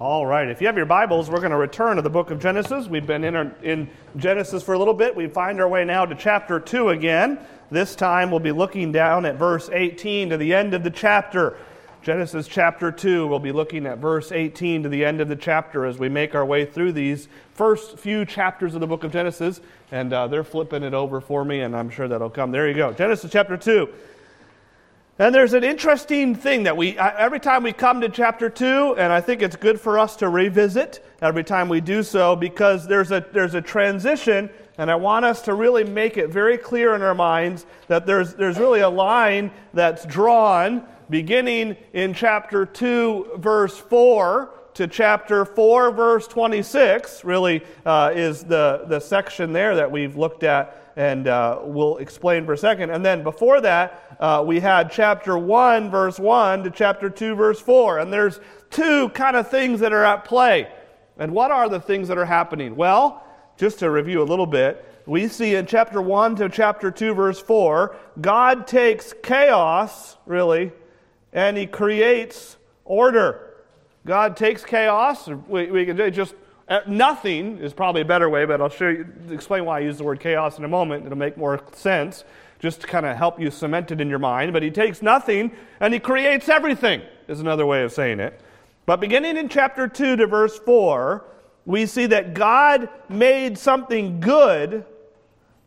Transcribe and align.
All 0.00 0.24
right, 0.24 0.46
if 0.46 0.60
you 0.60 0.68
have 0.68 0.76
your 0.76 0.86
Bibles, 0.86 1.28
we're 1.28 1.40
going 1.40 1.50
to 1.50 1.56
return 1.56 1.96
to 1.96 2.02
the 2.02 2.08
book 2.08 2.30
of 2.30 2.38
Genesis. 2.38 2.86
We've 2.86 3.04
been 3.04 3.24
in, 3.24 3.34
our, 3.34 3.52
in 3.64 3.90
Genesis 4.16 4.62
for 4.62 4.74
a 4.74 4.78
little 4.78 4.94
bit. 4.94 5.16
We 5.16 5.26
find 5.26 5.60
our 5.60 5.68
way 5.68 5.84
now 5.84 6.04
to 6.04 6.14
chapter 6.14 6.60
2 6.60 6.90
again. 6.90 7.40
This 7.72 7.96
time 7.96 8.30
we'll 8.30 8.38
be 8.38 8.52
looking 8.52 8.92
down 8.92 9.26
at 9.26 9.34
verse 9.34 9.68
18 9.72 10.30
to 10.30 10.36
the 10.36 10.54
end 10.54 10.72
of 10.72 10.84
the 10.84 10.90
chapter. 10.92 11.56
Genesis 12.00 12.46
chapter 12.46 12.92
2, 12.92 13.26
we'll 13.26 13.40
be 13.40 13.50
looking 13.50 13.86
at 13.86 13.98
verse 13.98 14.30
18 14.30 14.84
to 14.84 14.88
the 14.88 15.04
end 15.04 15.20
of 15.20 15.26
the 15.26 15.34
chapter 15.34 15.84
as 15.84 15.98
we 15.98 16.08
make 16.08 16.32
our 16.32 16.46
way 16.46 16.64
through 16.64 16.92
these 16.92 17.26
first 17.54 17.98
few 17.98 18.24
chapters 18.24 18.74
of 18.74 18.80
the 18.80 18.86
book 18.86 19.02
of 19.02 19.10
Genesis. 19.10 19.60
And 19.90 20.12
uh, 20.12 20.28
they're 20.28 20.44
flipping 20.44 20.84
it 20.84 20.94
over 20.94 21.20
for 21.20 21.44
me, 21.44 21.62
and 21.62 21.74
I'm 21.74 21.90
sure 21.90 22.06
that'll 22.06 22.30
come. 22.30 22.52
There 22.52 22.68
you 22.68 22.74
go. 22.74 22.92
Genesis 22.92 23.32
chapter 23.32 23.56
2. 23.56 23.88
And 25.20 25.34
there's 25.34 25.52
an 25.52 25.64
interesting 25.64 26.36
thing 26.36 26.62
that 26.62 26.76
we, 26.76 26.96
every 26.96 27.40
time 27.40 27.64
we 27.64 27.72
come 27.72 28.00
to 28.02 28.08
chapter 28.08 28.48
2, 28.48 28.94
and 28.98 29.12
I 29.12 29.20
think 29.20 29.42
it's 29.42 29.56
good 29.56 29.80
for 29.80 29.98
us 29.98 30.14
to 30.16 30.28
revisit 30.28 31.04
every 31.20 31.42
time 31.42 31.68
we 31.68 31.80
do 31.80 32.04
so 32.04 32.36
because 32.36 32.86
there's 32.86 33.10
a, 33.10 33.26
there's 33.32 33.54
a 33.54 33.60
transition, 33.60 34.48
and 34.78 34.88
I 34.88 34.94
want 34.94 35.24
us 35.24 35.42
to 35.42 35.54
really 35.54 35.82
make 35.82 36.18
it 36.18 36.28
very 36.28 36.56
clear 36.56 36.94
in 36.94 37.02
our 37.02 37.16
minds 37.16 37.66
that 37.88 38.06
there's, 38.06 38.34
there's 38.34 38.60
really 38.60 38.78
a 38.78 38.88
line 38.88 39.50
that's 39.74 40.06
drawn 40.06 40.86
beginning 41.10 41.76
in 41.94 42.14
chapter 42.14 42.64
2, 42.64 43.38
verse 43.38 43.76
4 43.76 44.50
to 44.74 44.86
chapter 44.86 45.44
4, 45.44 45.90
verse 45.90 46.28
26, 46.28 47.24
really 47.24 47.64
uh, 47.84 48.12
is 48.14 48.44
the, 48.44 48.84
the 48.86 49.00
section 49.00 49.52
there 49.52 49.74
that 49.74 49.90
we've 49.90 50.16
looked 50.16 50.44
at 50.44 50.87
and 50.98 51.28
uh, 51.28 51.60
we'll 51.62 51.98
explain 51.98 52.44
for 52.44 52.54
a 52.54 52.58
second. 52.58 52.90
And 52.90 53.06
then 53.06 53.22
before 53.22 53.60
that, 53.60 54.16
uh, 54.18 54.42
we 54.44 54.58
had 54.58 54.90
chapter 54.90 55.38
1, 55.38 55.92
verse 55.92 56.18
1 56.18 56.64
to 56.64 56.70
chapter 56.72 57.08
2, 57.08 57.36
verse 57.36 57.60
4. 57.60 58.00
And 58.00 58.12
there's 58.12 58.40
two 58.70 59.08
kind 59.10 59.36
of 59.36 59.48
things 59.48 59.78
that 59.78 59.92
are 59.92 60.04
at 60.04 60.24
play. 60.24 60.68
And 61.16 61.30
what 61.30 61.52
are 61.52 61.68
the 61.68 61.78
things 61.78 62.08
that 62.08 62.18
are 62.18 62.24
happening? 62.24 62.74
Well, 62.74 63.24
just 63.56 63.78
to 63.78 63.90
review 63.90 64.22
a 64.22 64.24
little 64.24 64.44
bit, 64.44 64.84
we 65.06 65.28
see 65.28 65.54
in 65.54 65.66
chapter 65.66 66.02
1 66.02 66.34
to 66.36 66.48
chapter 66.48 66.90
2, 66.90 67.14
verse 67.14 67.38
4, 67.38 67.94
God 68.20 68.66
takes 68.66 69.14
chaos, 69.22 70.16
really, 70.26 70.72
and 71.32 71.56
he 71.56 71.68
creates 71.68 72.56
order. 72.84 73.54
God 74.04 74.36
takes 74.36 74.64
chaos, 74.64 75.28
we, 75.46 75.70
we 75.70 75.86
can 75.86 75.96
just 76.12 76.34
Uh, 76.68 76.80
nothing 76.86 77.58
is 77.58 77.72
probably 77.72 78.02
a 78.02 78.04
better 78.04 78.28
way, 78.28 78.44
but 78.44 78.60
I'll 78.60 78.68
show 78.68 78.88
you, 78.88 79.06
explain 79.30 79.64
why 79.64 79.78
I 79.78 79.80
use 79.80 79.96
the 79.96 80.04
word 80.04 80.20
chaos 80.20 80.58
in 80.58 80.64
a 80.64 80.68
moment. 80.68 81.06
It'll 81.06 81.16
make 81.16 81.38
more 81.38 81.62
sense, 81.72 82.24
just 82.58 82.82
to 82.82 82.86
kind 82.86 83.06
of 83.06 83.16
help 83.16 83.40
you 83.40 83.50
cement 83.50 83.90
it 83.90 84.02
in 84.02 84.10
your 84.10 84.18
mind. 84.18 84.52
But 84.52 84.62
he 84.62 84.70
takes 84.70 85.00
nothing 85.00 85.52
and 85.80 85.94
he 85.94 86.00
creates 86.00 86.48
everything, 86.48 87.00
is 87.26 87.40
another 87.40 87.64
way 87.64 87.84
of 87.84 87.92
saying 87.92 88.20
it. 88.20 88.38
But 88.84 89.00
beginning 89.00 89.38
in 89.38 89.48
chapter 89.48 89.88
2 89.88 90.16
to 90.16 90.26
verse 90.26 90.58
4, 90.58 91.24
we 91.64 91.86
see 91.86 92.06
that 92.06 92.34
God 92.34 92.90
made 93.08 93.56
something 93.56 94.20
good. 94.20 94.84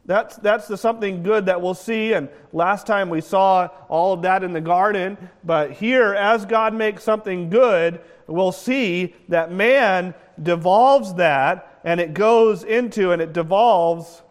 That's, 0.05 0.35
that's 0.37 0.67
the 0.67 0.77
something 0.77 1.23
good 1.23 1.47
that 1.47 1.61
we'll 1.61 1.73
see. 1.73 2.13
And 2.13 2.29
last 2.53 2.85
time 2.85 3.09
we 3.09 3.21
saw 3.21 3.69
all 3.89 4.13
of 4.13 4.21
that 4.23 4.43
in 4.43 4.53
the 4.53 4.61
garden. 4.61 5.17
But 5.43 5.71
here, 5.71 6.13
as 6.13 6.45
God 6.45 6.75
makes 6.75 7.03
something 7.03 7.49
good, 7.49 8.01
we'll 8.27 8.51
see 8.51 9.15
that 9.29 9.51
man 9.51 10.13
devolves 10.43 11.13
that 11.15 11.79
and 11.83 11.99
it 11.99 12.13
goes 12.13 12.63
into 12.63 13.11
and 13.11 13.21
it 13.21 13.33
devolves, 13.33 14.21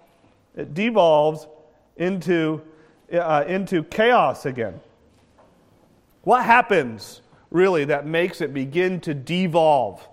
it 0.57 0.75
devolves 0.75 1.47
into, 1.97 2.63
uh, 3.13 3.45
into 3.47 3.83
chaos 3.85 4.47
again. 4.47 4.81
What 6.23 6.45
happens 6.45 7.23
really 7.51 7.85
that 7.87 8.07
makes 8.07 8.41
it 8.41 8.55
begin 8.55 9.01
to 9.01 9.15
devolve? 9.15 10.07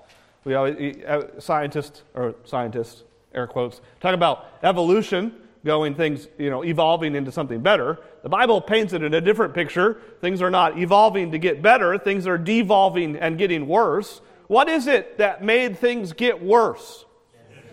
We 0.46 0.56
always, 0.56 1.04
scientists, 1.40 2.04
or 2.14 2.36
scientists, 2.46 3.04
air 3.34 3.48
quotes, 3.48 3.82
talk 4.00 4.14
about 4.14 4.46
evolution 4.64 5.34
going 5.66 5.94
things, 5.94 6.28
you 6.38 6.50
know, 6.50 6.64
evolving 6.64 7.16
into 7.16 7.32
something 7.32 7.60
better. 7.60 8.00
The 8.24 8.30
Bible 8.30 8.62
paints 8.62 8.94
it 8.94 9.04
in 9.04 9.14
a 9.14 9.22
different 9.22 9.54
picture. 9.54 10.02
Things 10.22 10.42
are 10.42 10.50
not 10.50 10.78
evolving 10.80 11.32
to 11.32 11.38
get 11.38 11.62
better, 11.62 11.98
things 11.98 12.26
are 12.26 12.38
devolving 12.38 13.18
and 13.18 13.38
getting 13.38 13.68
worse. 13.68 14.22
What 14.48 14.70
is 14.70 14.88
it 14.88 15.18
that 15.18 15.44
made 15.44 15.78
things 15.78 16.14
get 16.14 16.42
worse? 16.42 17.06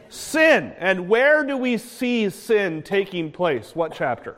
Sin. 0.09 0.75
And 0.79 1.09
where 1.09 1.45
do 1.45 1.57
we 1.57 1.77
see 1.79 2.31
sin 2.31 2.83
taking 2.83 3.33
place? 3.33 3.75
What 3.75 3.95
chapter? 3.95 4.37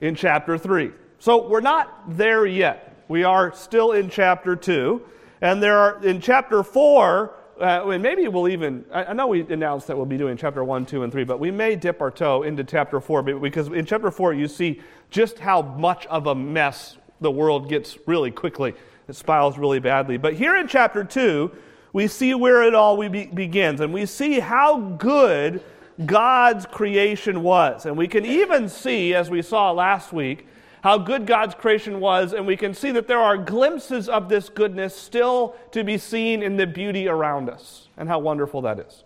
In 0.00 0.14
chapter 0.14 0.56
3. 0.56 0.92
So 1.18 1.48
we're 1.48 1.60
not 1.60 2.16
there 2.16 2.46
yet. 2.46 3.04
We 3.08 3.24
are 3.24 3.52
still 3.52 3.92
in 3.92 4.10
chapter 4.10 4.54
2. 4.54 5.02
And 5.40 5.62
there 5.62 5.76
are, 5.76 6.04
in 6.04 6.20
chapter 6.20 6.62
4, 6.62 7.34
uh, 7.60 7.88
and 7.88 8.02
maybe 8.02 8.26
we'll 8.28 8.48
even, 8.48 8.84
I, 8.92 9.06
I 9.06 9.12
know 9.12 9.26
we 9.26 9.42
announced 9.42 9.86
that 9.88 9.96
we'll 9.96 10.06
be 10.06 10.18
doing 10.18 10.36
chapter 10.36 10.62
1, 10.62 10.86
2, 10.86 11.02
and 11.02 11.12
3, 11.12 11.24
but 11.24 11.40
we 11.40 11.50
may 11.50 11.76
dip 11.76 12.00
our 12.00 12.10
toe 12.10 12.42
into 12.42 12.64
chapter 12.64 13.00
4 13.00 13.22
because 13.22 13.68
in 13.68 13.84
chapter 13.84 14.10
4 14.10 14.34
you 14.34 14.46
see 14.46 14.80
just 15.10 15.38
how 15.38 15.62
much 15.62 16.06
of 16.06 16.26
a 16.26 16.34
mess 16.34 16.96
the 17.20 17.30
world 17.30 17.68
gets 17.68 17.98
really 18.06 18.30
quickly. 18.30 18.74
It 19.08 19.16
spirals 19.16 19.56
really 19.56 19.80
badly. 19.80 20.18
But 20.18 20.34
here 20.34 20.56
in 20.56 20.68
chapter 20.68 21.02
2, 21.02 21.50
we 21.92 22.06
see 22.06 22.34
where 22.34 22.62
it 22.62 22.74
all 22.74 22.96
be- 23.08 23.26
begins, 23.26 23.80
and 23.80 23.92
we 23.92 24.04
see 24.04 24.40
how 24.40 24.78
good 24.78 25.62
God's 26.04 26.66
creation 26.66 27.42
was. 27.42 27.86
And 27.86 27.96
we 27.96 28.06
can 28.06 28.24
even 28.24 28.68
see, 28.68 29.14
as 29.14 29.30
we 29.30 29.42
saw 29.42 29.72
last 29.72 30.12
week, 30.12 30.46
how 30.82 30.98
good 30.98 31.26
God's 31.26 31.54
creation 31.54 32.00
was, 32.00 32.32
and 32.32 32.46
we 32.46 32.56
can 32.56 32.72
see 32.72 32.90
that 32.92 33.08
there 33.08 33.18
are 33.18 33.36
glimpses 33.36 34.08
of 34.08 34.28
this 34.28 34.48
goodness 34.48 34.94
still 34.94 35.56
to 35.72 35.82
be 35.82 35.98
seen 35.98 36.42
in 36.42 36.56
the 36.56 36.66
beauty 36.66 37.08
around 37.08 37.48
us, 37.48 37.88
and 37.96 38.08
how 38.08 38.18
wonderful 38.18 38.62
that 38.62 38.78
is. 38.78 39.04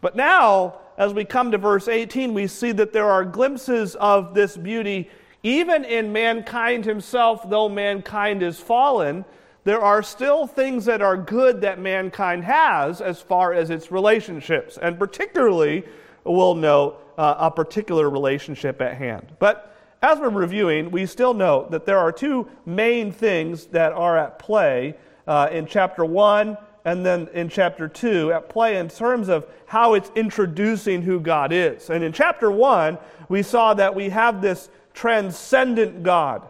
But 0.00 0.16
now, 0.16 0.78
as 0.96 1.12
we 1.12 1.24
come 1.24 1.50
to 1.50 1.58
verse 1.58 1.88
18, 1.88 2.32
we 2.32 2.46
see 2.46 2.72
that 2.72 2.92
there 2.92 3.10
are 3.10 3.24
glimpses 3.24 3.96
of 3.96 4.32
this 4.32 4.56
beauty 4.56 5.10
even 5.44 5.84
in 5.84 6.12
mankind 6.12 6.86
himself, 6.86 7.48
though 7.48 7.68
mankind 7.68 8.42
is 8.42 8.58
fallen, 8.58 9.24
there 9.64 9.80
are 9.80 10.02
still 10.02 10.46
things 10.46 10.86
that 10.86 11.02
are 11.02 11.16
good 11.16 11.60
that 11.60 11.78
mankind 11.78 12.44
has 12.44 13.00
as 13.00 13.20
far 13.20 13.52
as 13.52 13.70
its 13.70 13.92
relationships. 13.92 14.78
And 14.80 14.98
particularly, 14.98 15.84
we'll 16.24 16.54
note 16.54 16.98
uh, 17.18 17.34
a 17.38 17.50
particular 17.50 18.08
relationship 18.08 18.80
at 18.80 18.96
hand. 18.96 19.32
But 19.38 19.76
as 20.02 20.18
we're 20.18 20.30
reviewing, 20.30 20.90
we 20.90 21.06
still 21.06 21.34
note 21.34 21.70
that 21.70 21.84
there 21.84 21.98
are 21.98 22.10
two 22.10 22.48
main 22.64 23.12
things 23.12 23.66
that 23.66 23.92
are 23.92 24.18
at 24.18 24.38
play 24.38 24.94
uh, 25.26 25.48
in 25.52 25.66
chapter 25.66 26.04
1 26.04 26.56
and 26.86 27.04
then 27.04 27.28
in 27.32 27.48
chapter 27.48 27.88
2 27.88 28.32
at 28.32 28.48
play 28.48 28.76
in 28.78 28.88
terms 28.88 29.28
of 29.28 29.46
how 29.66 29.94
it's 29.94 30.10
introducing 30.14 31.02
who 31.02 31.20
God 31.20 31.52
is. 31.52 31.88
And 31.88 32.04
in 32.04 32.12
chapter 32.12 32.50
1, 32.50 32.98
we 33.28 33.42
saw 33.42 33.72
that 33.74 33.94
we 33.94 34.10
have 34.10 34.42
this 34.42 34.68
transcendent 34.94 36.02
God. 36.02 36.46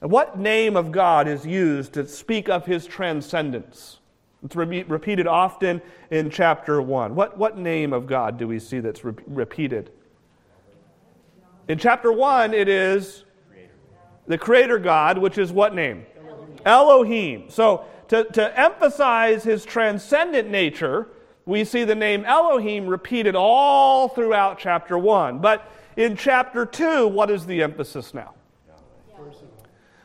And 0.00 0.10
what 0.10 0.38
name 0.38 0.76
of 0.76 0.90
God 0.90 1.28
is 1.28 1.46
used 1.46 1.92
to 1.92 2.08
speak 2.08 2.48
of 2.48 2.66
his 2.66 2.86
transcendence? 2.86 3.98
It's 4.42 4.56
re- 4.56 4.82
repeated 4.84 5.26
often 5.26 5.82
in 6.10 6.30
chapter 6.30 6.80
1. 6.80 7.14
What, 7.14 7.36
what 7.36 7.58
name 7.58 7.92
of 7.92 8.06
God 8.06 8.38
do 8.38 8.48
we 8.48 8.58
see 8.58 8.80
that's 8.80 9.04
re- 9.04 9.12
repeated? 9.26 9.90
In 11.68 11.78
chapter 11.78 12.10
1, 12.10 12.54
it 12.54 12.68
is 12.68 13.24
the 14.26 14.38
Creator 14.38 14.78
God, 14.78 15.18
which 15.18 15.36
is 15.36 15.52
what 15.52 15.74
name? 15.74 16.06
Elohim. 16.16 16.56
Elohim. 16.64 17.50
So, 17.50 17.84
to, 18.08 18.24
to 18.24 18.58
emphasize 18.58 19.44
his 19.44 19.64
transcendent 19.64 20.50
nature, 20.50 21.08
we 21.46 21.64
see 21.64 21.84
the 21.84 21.94
name 21.94 22.24
Elohim 22.24 22.86
repeated 22.86 23.36
all 23.36 24.08
throughout 24.08 24.58
chapter 24.58 24.98
1. 24.98 25.38
But 25.38 25.70
in 26.00 26.16
chapter 26.16 26.64
2, 26.64 27.08
what 27.08 27.30
is 27.30 27.44
the 27.44 27.62
emphasis 27.62 28.14
now? 28.14 28.32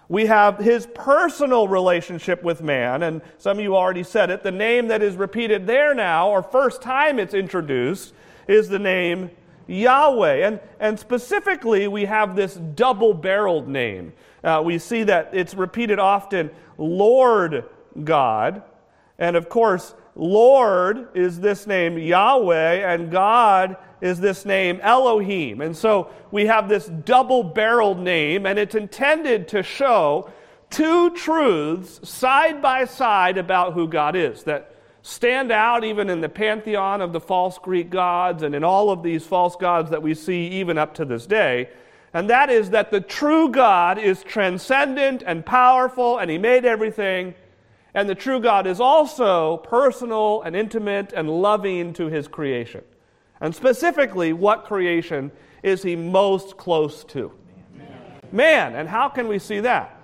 We 0.10 0.26
have 0.26 0.60
his 0.60 0.88
personal 0.94 1.70
relationship 1.70 2.44
with 2.44 2.62
man, 2.62 3.02
and 3.04 3.22
some 3.38 3.58
of 3.58 3.64
you 3.64 3.78
already 3.78 4.04
said 4.04 4.30
it. 4.30 4.44
The 4.44 4.52
name 4.52 4.90
that 4.90 5.02
is 5.02 5.16
repeated 5.16 5.66
there 5.66 5.96
now, 5.96 6.30
or 6.30 6.44
first 6.44 6.82
time 6.82 7.18
it's 7.18 7.34
introduced, 7.34 8.14
is 8.48 8.68
the 8.68 8.78
name 8.78 9.32
Yahweh. 9.68 10.46
And, 10.46 10.60
and 10.82 11.00
specifically, 11.00 11.88
we 11.88 12.06
have 12.06 12.36
this 12.36 12.56
double 12.56 13.14
barreled 13.14 13.70
name. 13.70 14.12
Uh, 14.44 14.62
we 14.64 14.78
see 14.78 15.04
that 15.04 15.30
it's 15.32 15.56
repeated 15.56 15.98
often 15.98 16.52
Lord 16.78 17.64
God. 18.04 18.64
And 19.18 19.38
of 19.38 19.48
course, 19.48 19.96
Lord 20.16 21.10
is 21.14 21.40
this 21.40 21.66
name 21.66 21.98
Yahweh, 21.98 22.94
and 22.94 23.10
God 23.10 23.78
is 24.06 24.20
this 24.20 24.46
name 24.46 24.80
Elohim. 24.82 25.62
And 25.62 25.76
so 25.76 26.10
we 26.32 26.46
have 26.46 26.70
this 26.70 26.86
double 26.86 27.44
barreled 27.44 28.00
name, 28.00 28.46
and 28.46 28.60
it's 28.60 28.76
intended 28.76 29.48
to 29.50 29.64
show 29.64 30.32
two 30.70 31.10
truths 31.12 32.08
side 32.08 32.62
by 32.62 32.86
side 32.86 33.38
about 33.38 33.74
who 33.74 33.88
God 33.88 34.16
is 34.16 34.44
that 34.44 34.76
stand 35.02 35.52
out 35.52 35.84
even 35.84 36.10
in 36.10 36.22
the 36.22 36.30
pantheon 36.30 37.02
of 37.02 37.14
the 37.14 37.20
false 37.20 37.58
Greek 37.60 37.90
gods 37.90 38.44
and 38.44 38.56
in 38.56 38.64
all 38.64 38.90
of 38.90 39.04
these 39.04 39.26
false 39.26 39.56
gods 39.56 39.90
that 39.92 40.02
we 40.02 40.14
see 40.14 40.48
even 40.48 40.78
up 40.78 40.94
to 40.96 41.06
this 41.06 41.26
day. 41.26 41.70
And 42.14 42.30
that 42.30 42.50
is 42.50 42.70
that 42.70 42.92
the 42.92 43.02
true 43.02 43.50
God 43.50 43.98
is 43.98 44.24
transcendent 44.24 45.24
and 45.26 45.46
powerful, 45.46 46.18
and 46.18 46.32
He 46.32 46.38
made 46.38 46.64
everything. 46.64 47.36
And 47.96 48.10
the 48.10 48.16
true 48.16 48.42
God 48.42 48.68
is 48.68 48.80
also 48.80 49.58
personal 49.58 50.42
and 50.42 50.56
intimate 50.56 51.14
and 51.14 51.30
loving 51.30 51.94
to 51.94 52.08
his 52.08 52.28
creation. 52.28 52.84
And 53.42 53.54
specifically, 53.54 54.34
what 54.34 54.64
creation 54.66 55.32
is 55.64 55.84
he 55.84 55.96
most 55.96 56.58
close 56.58 57.04
to? 57.06 57.32
Man. 57.76 57.88
man. 58.32 58.76
And 58.76 58.88
how 58.88 59.10
can 59.10 59.28
we 59.28 59.40
see 59.40 59.60
that? 59.62 59.96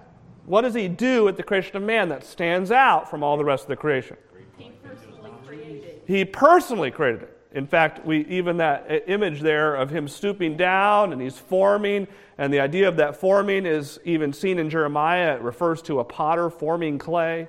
What 0.46 0.62
does 0.62 0.74
he 0.74 0.88
do 0.88 1.28
at 1.28 1.38
the 1.38 1.44
creation 1.44 1.78
of 1.78 1.84
man 1.84 2.10
that 2.10 2.26
stands 2.26 2.72
out 2.72 3.10
from 3.10 3.24
all 3.24 3.38
the 3.38 3.46
rest 3.46 3.64
of 3.64 3.70
the 3.70 3.76
creation? 3.76 4.18
He 4.58 4.72
personally 4.84 5.32
created. 5.46 6.02
He 6.06 6.26
personally 6.26 6.92
created 6.92 7.24
it. 7.24 7.38
In 7.54 7.68
fact, 7.68 8.06
we 8.06 8.26
even 8.28 8.58
that 8.58 8.86
uh, 8.90 8.96
image 9.08 9.42
there 9.42 9.76
of 9.76 9.90
him 9.90 10.08
stooping 10.08 10.56
down 10.56 11.12
and 11.12 11.22
he's 11.22 11.38
forming, 11.38 12.08
and 12.38 12.52
the 12.52 12.60
idea 12.60 12.88
of 12.88 12.96
that 12.98 13.18
forming 13.18 13.66
is 13.66 14.00
even 14.06 14.32
seen 14.32 14.58
in 14.58 14.70
Jeremiah. 14.70 15.36
It 15.36 15.42
refers 15.42 15.82
to 15.84 16.00
a 16.00 16.04
potter 16.04 16.50
forming 16.50 16.98
clay 16.98 17.48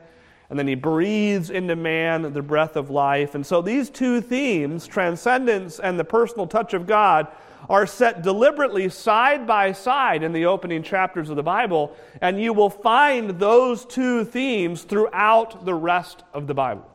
and 0.52 0.58
then 0.58 0.68
he 0.68 0.74
breathes 0.74 1.48
into 1.48 1.74
man 1.74 2.30
the 2.34 2.42
breath 2.42 2.76
of 2.76 2.90
life. 2.90 3.34
And 3.34 3.46
so 3.46 3.62
these 3.62 3.88
two 3.88 4.20
themes, 4.20 4.86
transcendence 4.86 5.78
and 5.78 5.98
the 5.98 6.04
personal 6.04 6.46
touch 6.46 6.74
of 6.74 6.86
God, 6.86 7.26
are 7.70 7.86
set 7.86 8.20
deliberately 8.20 8.90
side 8.90 9.46
by 9.46 9.72
side 9.72 10.22
in 10.22 10.34
the 10.34 10.44
opening 10.44 10.82
chapters 10.82 11.30
of 11.30 11.36
the 11.36 11.42
Bible, 11.42 11.96
and 12.20 12.38
you 12.38 12.52
will 12.52 12.68
find 12.68 13.30
those 13.40 13.86
two 13.86 14.26
themes 14.26 14.82
throughout 14.82 15.64
the 15.64 15.72
rest 15.72 16.22
of 16.34 16.46
the 16.46 16.52
Bible. 16.52 16.86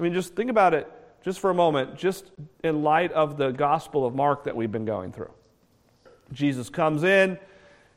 I 0.00 0.02
mean, 0.02 0.12
just 0.12 0.34
think 0.34 0.50
about 0.50 0.74
it 0.74 0.90
just 1.22 1.38
for 1.38 1.50
a 1.50 1.54
moment, 1.54 1.96
just 1.96 2.32
in 2.64 2.82
light 2.82 3.12
of 3.12 3.36
the 3.36 3.52
Gospel 3.52 4.04
of 4.04 4.16
Mark 4.16 4.42
that 4.42 4.56
we've 4.56 4.72
been 4.72 4.86
going 4.86 5.12
through. 5.12 5.30
Jesus 6.32 6.68
comes 6.68 7.04
in, 7.04 7.38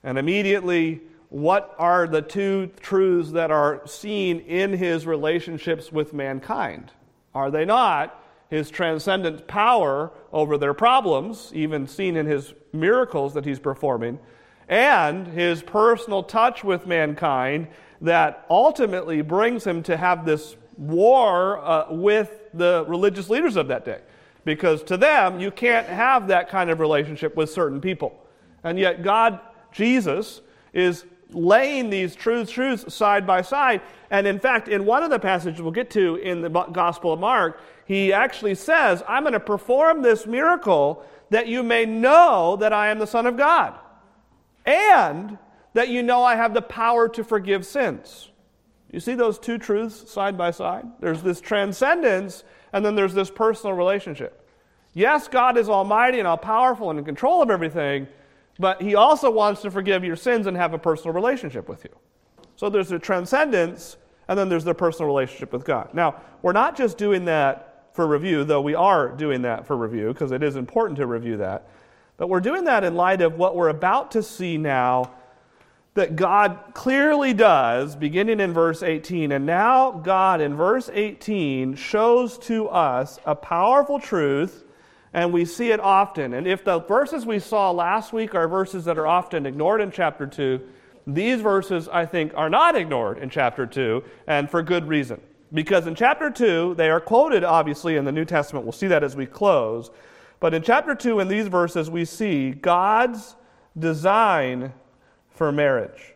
and 0.03 0.19
immediately 0.19 1.01
what 1.29 1.75
are 1.77 2.07
the 2.07 2.21
two 2.21 2.71
truths 2.79 3.31
that 3.31 3.51
are 3.51 3.81
seen 3.85 4.39
in 4.41 4.73
his 4.73 5.05
relationships 5.05 5.91
with 5.91 6.13
mankind? 6.13 6.91
Are 7.33 7.51
they 7.51 7.65
not 7.65 8.21
his 8.49 8.69
transcendent 8.69 9.47
power 9.47 10.11
over 10.31 10.57
their 10.57 10.73
problems, 10.73 11.51
even 11.53 11.87
seen 11.87 12.15
in 12.15 12.25
his 12.25 12.53
miracles 12.71 13.33
that 13.33 13.45
he's 13.45 13.59
performing, 13.59 14.19
and 14.69 15.27
his 15.27 15.61
personal 15.61 16.23
touch 16.23 16.63
with 16.63 16.87
mankind 16.87 17.67
that 18.01 18.45
ultimately 18.49 19.21
brings 19.21 19.65
him 19.65 19.81
to 19.83 19.97
have 19.97 20.25
this 20.25 20.55
war 20.77 21.59
uh, 21.59 21.91
with 21.91 22.31
the 22.53 22.85
religious 22.87 23.29
leaders 23.29 23.55
of 23.55 23.67
that 23.67 23.83
day? 23.83 23.99
Because 24.43 24.83
to 24.83 24.95
them, 24.95 25.39
you 25.39 25.49
can't 25.49 25.87
have 25.87 26.27
that 26.27 26.49
kind 26.49 26.69
of 26.69 26.79
relationship 26.79 27.35
with 27.35 27.49
certain 27.49 27.81
people. 27.81 28.15
And 28.63 28.77
yet, 28.77 29.03
God, 29.03 29.39
Jesus, 29.71 30.41
is 30.71 31.05
laying 31.35 31.89
these 31.89 32.15
truths, 32.15 32.51
truths 32.51 32.93
side 32.93 33.27
by 33.27 33.41
side. 33.41 33.81
And 34.09 34.25
in 34.25 34.39
fact, 34.39 34.67
in 34.67 34.85
one 34.85 35.03
of 35.03 35.09
the 35.09 35.19
passages 35.19 35.61
we'll 35.61 35.71
get 35.71 35.89
to 35.91 36.15
in 36.15 36.41
the 36.41 36.49
Gospel 36.49 37.13
of 37.13 37.19
Mark, 37.19 37.61
he 37.85 38.13
actually 38.13 38.55
says, 38.55 39.03
I'm 39.07 39.23
going 39.23 39.33
to 39.33 39.39
perform 39.39 40.01
this 40.01 40.25
miracle 40.25 41.05
that 41.29 41.47
you 41.47 41.61
may 41.61 41.85
know 41.85 42.55
that 42.59 42.73
I 42.73 42.89
am 42.89 42.99
the 42.99 43.07
Son 43.07 43.25
of 43.25 43.37
God, 43.37 43.77
and 44.65 45.37
that 45.73 45.89
you 45.89 46.01
know 46.01 46.23
I 46.23 46.35
have 46.35 46.53
the 46.53 46.61
power 46.61 47.09
to 47.09 47.23
forgive 47.23 47.65
sins. 47.65 48.31
You 48.91 48.99
see 48.99 49.15
those 49.15 49.37
two 49.37 49.57
truths 49.57 50.09
side 50.09 50.37
by 50.37 50.51
side? 50.51 50.85
There's 50.99 51.21
this 51.21 51.41
transcendence, 51.41 52.43
and 52.71 52.85
then 52.85 52.95
there's 52.95 53.13
this 53.13 53.29
personal 53.29 53.75
relationship. 53.75 54.47
Yes, 54.93 55.27
God 55.27 55.57
is 55.57 55.67
almighty 55.67 56.19
and 56.19 56.27
all 56.27 56.37
powerful 56.37 56.89
and 56.89 56.97
in 56.97 57.03
control 57.03 57.41
of 57.41 57.49
everything, 57.49 58.07
but 58.59 58.81
he 58.81 58.95
also 58.95 59.29
wants 59.29 59.61
to 59.61 59.71
forgive 59.71 60.03
your 60.03 60.15
sins 60.15 60.47
and 60.47 60.55
have 60.55 60.73
a 60.73 60.77
personal 60.77 61.13
relationship 61.13 61.67
with 61.67 61.83
you. 61.83 61.91
So 62.55 62.69
there's 62.69 62.91
a 62.91 62.99
transcendence, 62.99 63.97
and 64.27 64.39
then 64.39 64.49
there's 64.49 64.63
the 64.63 64.73
personal 64.73 65.07
relationship 65.07 65.51
with 65.51 65.65
God. 65.65 65.93
Now, 65.93 66.21
we're 66.41 66.53
not 66.53 66.77
just 66.77 66.97
doing 66.97 67.25
that 67.25 67.87
for 67.93 68.07
review, 68.07 68.43
though 68.43 68.61
we 68.61 68.75
are 68.75 69.09
doing 69.09 69.41
that 69.43 69.65
for 69.65 69.75
review, 69.75 70.09
because 70.09 70.31
it 70.31 70.43
is 70.43 70.55
important 70.55 70.97
to 70.97 71.07
review 71.07 71.37
that. 71.37 71.67
But 72.17 72.27
we're 72.27 72.39
doing 72.39 72.65
that 72.65 72.83
in 72.83 72.95
light 72.95 73.21
of 73.21 73.37
what 73.37 73.55
we're 73.55 73.69
about 73.69 74.11
to 74.11 74.23
see 74.23 74.57
now 74.57 75.11
that 75.95 76.17
God 76.17 76.59
clearly 76.73 77.33
does, 77.33 77.95
beginning 77.95 78.41
in 78.41 78.53
verse 78.53 78.83
18. 78.83 79.31
And 79.31 79.45
now, 79.45 79.91
God 79.91 80.41
in 80.41 80.53
verse 80.55 80.89
18 80.93 81.75
shows 81.75 82.37
to 82.39 82.67
us 82.67 83.17
a 83.25 83.33
powerful 83.33 83.97
truth 83.97 84.64
and 85.15 85.31
we 85.31 85.45
see 85.45 85.71
it 85.71 85.79
often. 85.79 86.33
And 86.33 86.45
if 86.45 86.65
the 86.65 86.79
verses 86.79 87.25
we 87.25 87.39
saw 87.39 87.71
last 87.71 88.11
week 88.11 88.35
are 88.35 88.49
verses 88.49 88.83
that 88.83 88.97
are 88.97 89.07
often 89.07 89.45
ignored 89.45 89.79
in 89.79 89.89
chapter 89.89 90.27
2, 90.27 90.59
these 91.07 91.39
verses, 91.39 91.87
I 91.87 92.05
think, 92.05 92.33
are 92.35 92.49
not 92.49 92.75
ignored 92.75 93.19
in 93.19 93.29
chapter 93.29 93.65
2, 93.65 94.03
and 94.27 94.51
for 94.51 94.61
good 94.61 94.89
reason. 94.89 95.21
Because 95.53 95.87
in 95.87 95.95
chapter 95.95 96.29
2, 96.29 96.75
they 96.75 96.89
are 96.89 96.99
quoted, 96.99 97.45
obviously, 97.45 97.95
in 97.95 98.03
the 98.03 98.11
New 98.11 98.25
Testament. 98.25 98.65
We'll 98.65 98.73
see 98.73 98.87
that 98.87 99.05
as 99.05 99.15
we 99.15 99.25
close. 99.25 99.89
But 100.41 100.53
in 100.53 100.61
chapter 100.61 100.93
2, 100.93 101.21
in 101.21 101.29
these 101.29 101.47
verses, 101.47 101.89
we 101.89 102.03
see 102.03 102.51
God's 102.51 103.37
design 103.79 104.73
for 105.29 105.49
marriage. 105.53 106.13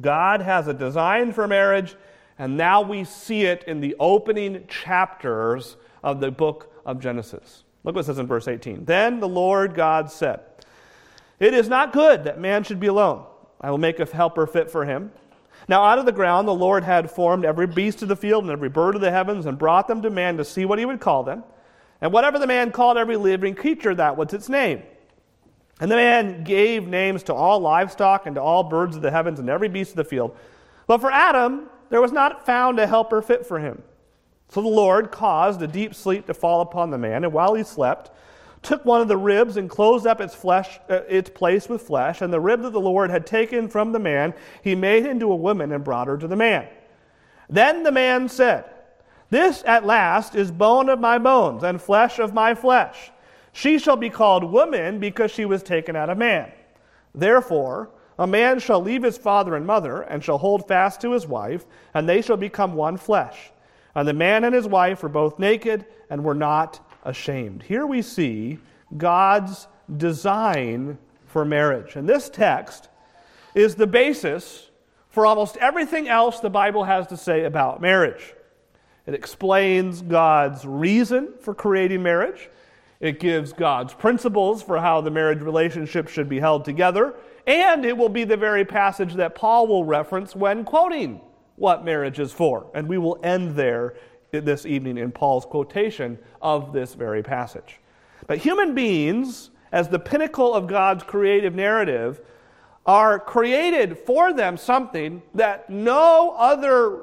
God 0.00 0.42
has 0.42 0.68
a 0.68 0.74
design 0.74 1.32
for 1.32 1.48
marriage, 1.48 1.96
and 2.38 2.56
now 2.56 2.82
we 2.82 3.02
see 3.02 3.46
it 3.46 3.64
in 3.66 3.80
the 3.80 3.96
opening 3.98 4.64
chapters 4.68 5.76
of 6.04 6.20
the 6.20 6.30
book 6.30 6.72
of 6.88 7.00
Genesis. 7.00 7.64
Look 7.84 7.94
what 7.94 8.00
it 8.00 8.04
says 8.04 8.18
in 8.18 8.26
verse 8.26 8.48
18. 8.48 8.86
Then 8.86 9.20
the 9.20 9.28
Lord 9.28 9.74
God 9.74 10.10
said, 10.10 10.40
It 11.38 11.52
is 11.52 11.68
not 11.68 11.92
good 11.92 12.24
that 12.24 12.40
man 12.40 12.64
should 12.64 12.80
be 12.80 12.86
alone. 12.86 13.26
I 13.60 13.70
will 13.70 13.78
make 13.78 14.00
a 14.00 14.06
helper 14.06 14.46
fit 14.46 14.70
for 14.70 14.86
him. 14.86 15.12
Now, 15.68 15.84
out 15.84 15.98
of 15.98 16.06
the 16.06 16.12
ground, 16.12 16.48
the 16.48 16.54
Lord 16.54 16.82
had 16.82 17.10
formed 17.10 17.44
every 17.44 17.66
beast 17.66 18.00
of 18.00 18.08
the 18.08 18.16
field 18.16 18.44
and 18.44 18.50
every 18.50 18.70
bird 18.70 18.94
of 18.94 19.02
the 19.02 19.10
heavens 19.10 19.44
and 19.44 19.58
brought 19.58 19.86
them 19.86 20.00
to 20.00 20.08
man 20.08 20.38
to 20.38 20.44
see 20.44 20.64
what 20.64 20.78
he 20.78 20.86
would 20.86 21.00
call 21.00 21.24
them. 21.24 21.44
And 22.00 22.10
whatever 22.10 22.38
the 22.38 22.46
man 22.46 22.72
called 22.72 22.96
every 22.96 23.16
living 23.16 23.54
creature, 23.54 23.94
that 23.94 24.16
was 24.16 24.32
its 24.32 24.48
name. 24.48 24.82
And 25.78 25.90
the 25.90 25.96
man 25.96 26.42
gave 26.42 26.88
names 26.88 27.24
to 27.24 27.34
all 27.34 27.60
livestock 27.60 28.26
and 28.26 28.36
to 28.36 28.42
all 28.42 28.62
birds 28.62 28.96
of 28.96 29.02
the 29.02 29.10
heavens 29.10 29.40
and 29.40 29.50
every 29.50 29.68
beast 29.68 29.90
of 29.90 29.96
the 29.96 30.04
field. 30.04 30.36
But 30.86 31.02
for 31.02 31.12
Adam, 31.12 31.68
there 31.90 32.00
was 32.00 32.12
not 32.12 32.46
found 32.46 32.78
a 32.78 32.86
helper 32.86 33.20
fit 33.20 33.44
for 33.44 33.58
him. 33.58 33.82
So 34.48 34.62
the 34.62 34.68
Lord 34.68 35.10
caused 35.10 35.60
a 35.60 35.66
deep 35.66 35.94
sleep 35.94 36.26
to 36.26 36.34
fall 36.34 36.62
upon 36.62 36.90
the 36.90 36.98
man, 36.98 37.24
and 37.24 37.32
while 37.32 37.54
he 37.54 37.62
slept, 37.62 38.10
took 38.62 38.84
one 38.84 39.00
of 39.00 39.08
the 39.08 39.16
ribs 39.16 39.56
and 39.56 39.68
closed 39.68 40.06
up 40.06 40.20
its 40.20 40.34
flesh, 40.34 40.80
uh, 40.88 41.02
its 41.08 41.30
place 41.30 41.68
with 41.68 41.82
flesh, 41.82 42.22
and 42.22 42.32
the 42.32 42.40
rib 42.40 42.62
that 42.62 42.72
the 42.72 42.80
Lord 42.80 43.10
had 43.10 43.26
taken 43.26 43.68
from 43.68 43.92
the 43.92 43.98
man, 43.98 44.34
he 44.62 44.74
made 44.74 45.06
into 45.06 45.30
a 45.30 45.36
woman 45.36 45.72
and 45.72 45.84
brought 45.84 46.08
her 46.08 46.16
to 46.16 46.26
the 46.26 46.36
man. 46.36 46.66
Then 47.48 47.82
the 47.82 47.92
man 47.92 48.28
said, 48.28 48.64
This 49.30 49.62
at 49.66 49.86
last 49.86 50.34
is 50.34 50.50
bone 50.50 50.88
of 50.88 50.98
my 50.98 51.18
bones 51.18 51.62
and 51.62 51.80
flesh 51.80 52.18
of 52.18 52.34
my 52.34 52.54
flesh. 52.54 53.10
She 53.52 53.78
shall 53.78 53.96
be 53.96 54.10
called 54.10 54.44
woman 54.44 54.98
because 54.98 55.30
she 55.30 55.44
was 55.44 55.62
taken 55.62 55.94
out 55.96 56.10
of 56.10 56.18
man. 56.18 56.52
Therefore, 57.14 57.90
a 58.18 58.26
man 58.26 58.58
shall 58.58 58.80
leave 58.80 59.02
his 59.02 59.18
father 59.18 59.54
and 59.54 59.66
mother 59.66 60.02
and 60.02 60.22
shall 60.22 60.38
hold 60.38 60.66
fast 60.66 61.00
to 61.02 61.12
his 61.12 61.26
wife, 61.26 61.64
and 61.94 62.08
they 62.08 62.22
shall 62.22 62.36
become 62.36 62.74
one 62.74 62.96
flesh. 62.96 63.52
And 63.94 64.06
the 64.06 64.12
man 64.12 64.44
and 64.44 64.54
his 64.54 64.66
wife 64.66 65.02
were 65.02 65.08
both 65.08 65.38
naked 65.38 65.86
and 66.10 66.24
were 66.24 66.34
not 66.34 66.80
ashamed. 67.04 67.62
Here 67.62 67.86
we 67.86 68.02
see 68.02 68.58
God's 68.96 69.66
design 69.96 70.98
for 71.26 71.44
marriage. 71.44 71.96
And 71.96 72.08
this 72.08 72.28
text 72.28 72.88
is 73.54 73.74
the 73.74 73.86
basis 73.86 74.70
for 75.10 75.26
almost 75.26 75.56
everything 75.56 76.08
else 76.08 76.40
the 76.40 76.50
Bible 76.50 76.84
has 76.84 77.06
to 77.08 77.16
say 77.16 77.44
about 77.44 77.80
marriage. 77.80 78.34
It 79.06 79.14
explains 79.14 80.02
God's 80.02 80.66
reason 80.66 81.32
for 81.40 81.54
creating 81.54 82.02
marriage. 82.02 82.50
It 83.00 83.20
gives 83.20 83.52
God's 83.52 83.94
principles 83.94 84.62
for 84.62 84.78
how 84.78 85.00
the 85.00 85.10
marriage 85.10 85.40
relationship 85.40 86.08
should 86.08 86.28
be 86.28 86.40
held 86.40 86.64
together. 86.64 87.14
And 87.46 87.84
it 87.86 87.96
will 87.96 88.08
be 88.08 88.24
the 88.24 88.36
very 88.36 88.64
passage 88.64 89.14
that 89.14 89.34
Paul 89.34 89.66
will 89.66 89.84
reference 89.84 90.36
when 90.36 90.64
quoting 90.64 91.20
what 91.58 91.84
marriage 91.84 92.18
is 92.18 92.32
for. 92.32 92.70
And 92.74 92.88
we 92.88 92.98
will 92.98 93.18
end 93.22 93.56
there 93.56 93.94
this 94.30 94.66
evening 94.66 94.98
in 94.98 95.10
Paul's 95.12 95.44
quotation 95.44 96.18
of 96.40 96.72
this 96.72 96.94
very 96.94 97.22
passage. 97.22 97.80
But 98.26 98.38
human 98.38 98.74
beings, 98.74 99.50
as 99.72 99.88
the 99.88 99.98
pinnacle 99.98 100.54
of 100.54 100.66
God's 100.66 101.02
creative 101.02 101.54
narrative, 101.54 102.20
are 102.86 103.18
created 103.18 103.98
for 103.98 104.32
them 104.32 104.56
something 104.56 105.22
that 105.34 105.68
no 105.68 106.34
other, 106.38 107.02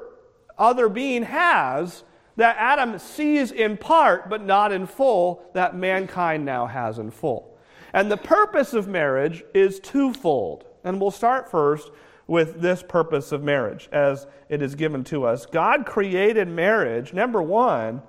other 0.58 0.88
being 0.88 1.22
has, 1.22 2.04
that 2.36 2.56
Adam 2.58 2.98
sees 2.98 3.50
in 3.50 3.76
part, 3.76 4.28
but 4.28 4.44
not 4.44 4.72
in 4.72 4.86
full, 4.86 5.48
that 5.54 5.76
mankind 5.76 6.44
now 6.44 6.66
has 6.66 6.98
in 6.98 7.10
full. 7.10 7.56
And 7.92 8.10
the 8.10 8.16
purpose 8.16 8.74
of 8.74 8.88
marriage 8.88 9.42
is 9.54 9.80
twofold. 9.80 10.64
And 10.84 11.00
we'll 11.00 11.10
start 11.10 11.50
first 11.50 11.90
with 12.26 12.60
this 12.60 12.82
purpose 12.82 13.32
of 13.32 13.42
marriage 13.42 13.88
as 13.92 14.26
it 14.48 14.62
is 14.62 14.74
given 14.74 15.04
to 15.04 15.24
us. 15.24 15.46
God 15.46 15.86
created 15.86 16.48
marriage, 16.48 17.12
number 17.12 17.40
one, 17.40 18.02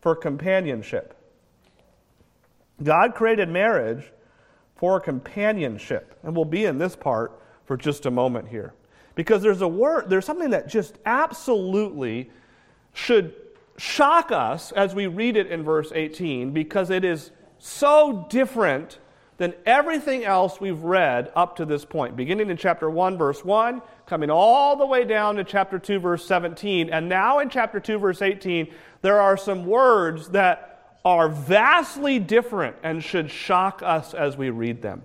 for 0.00 0.14
companionship. 0.14 1.14
God 2.82 3.14
created 3.14 3.48
marriage 3.48 4.12
for 4.76 5.00
companionship. 5.00 6.18
And 6.22 6.34
we'll 6.34 6.44
be 6.44 6.64
in 6.64 6.78
this 6.78 6.96
part 6.96 7.40
for 7.64 7.76
just 7.76 8.06
a 8.06 8.10
moment 8.10 8.48
here. 8.48 8.72
Because 9.14 9.42
there's 9.42 9.62
a 9.62 9.68
word, 9.68 10.08
there's 10.08 10.24
something 10.24 10.50
that 10.50 10.68
just 10.68 10.96
absolutely 11.04 12.30
should 12.94 13.34
shock 13.76 14.32
us 14.32 14.72
as 14.72 14.94
we 14.94 15.06
read 15.06 15.36
it 15.36 15.48
in 15.48 15.62
verse 15.62 15.92
18 15.94 16.52
because 16.52 16.90
it 16.90 17.04
is 17.04 17.30
so 17.58 18.26
different 18.28 18.98
than 19.38 19.54
everything 19.64 20.24
else 20.24 20.60
we've 20.60 20.82
read 20.82 21.32
up 21.34 21.56
to 21.56 21.64
this 21.64 21.84
point, 21.84 22.16
beginning 22.16 22.50
in 22.50 22.56
chapter 22.56 22.90
1, 22.90 23.16
verse 23.16 23.44
1, 23.44 23.80
coming 24.04 24.30
all 24.30 24.76
the 24.76 24.84
way 24.84 25.04
down 25.04 25.36
to 25.36 25.44
chapter 25.44 25.78
2, 25.78 26.00
verse 26.00 26.26
17. 26.26 26.90
And 26.90 27.08
now 27.08 27.38
in 27.38 27.48
chapter 27.48 27.80
2, 27.80 27.98
verse 27.98 28.20
18, 28.20 28.68
there 29.00 29.20
are 29.20 29.36
some 29.36 29.64
words 29.64 30.28
that 30.30 30.98
are 31.04 31.28
vastly 31.28 32.18
different 32.18 32.76
and 32.82 33.02
should 33.02 33.30
shock 33.30 33.80
us 33.82 34.12
as 34.12 34.36
we 34.36 34.50
read 34.50 34.82
them. 34.82 35.02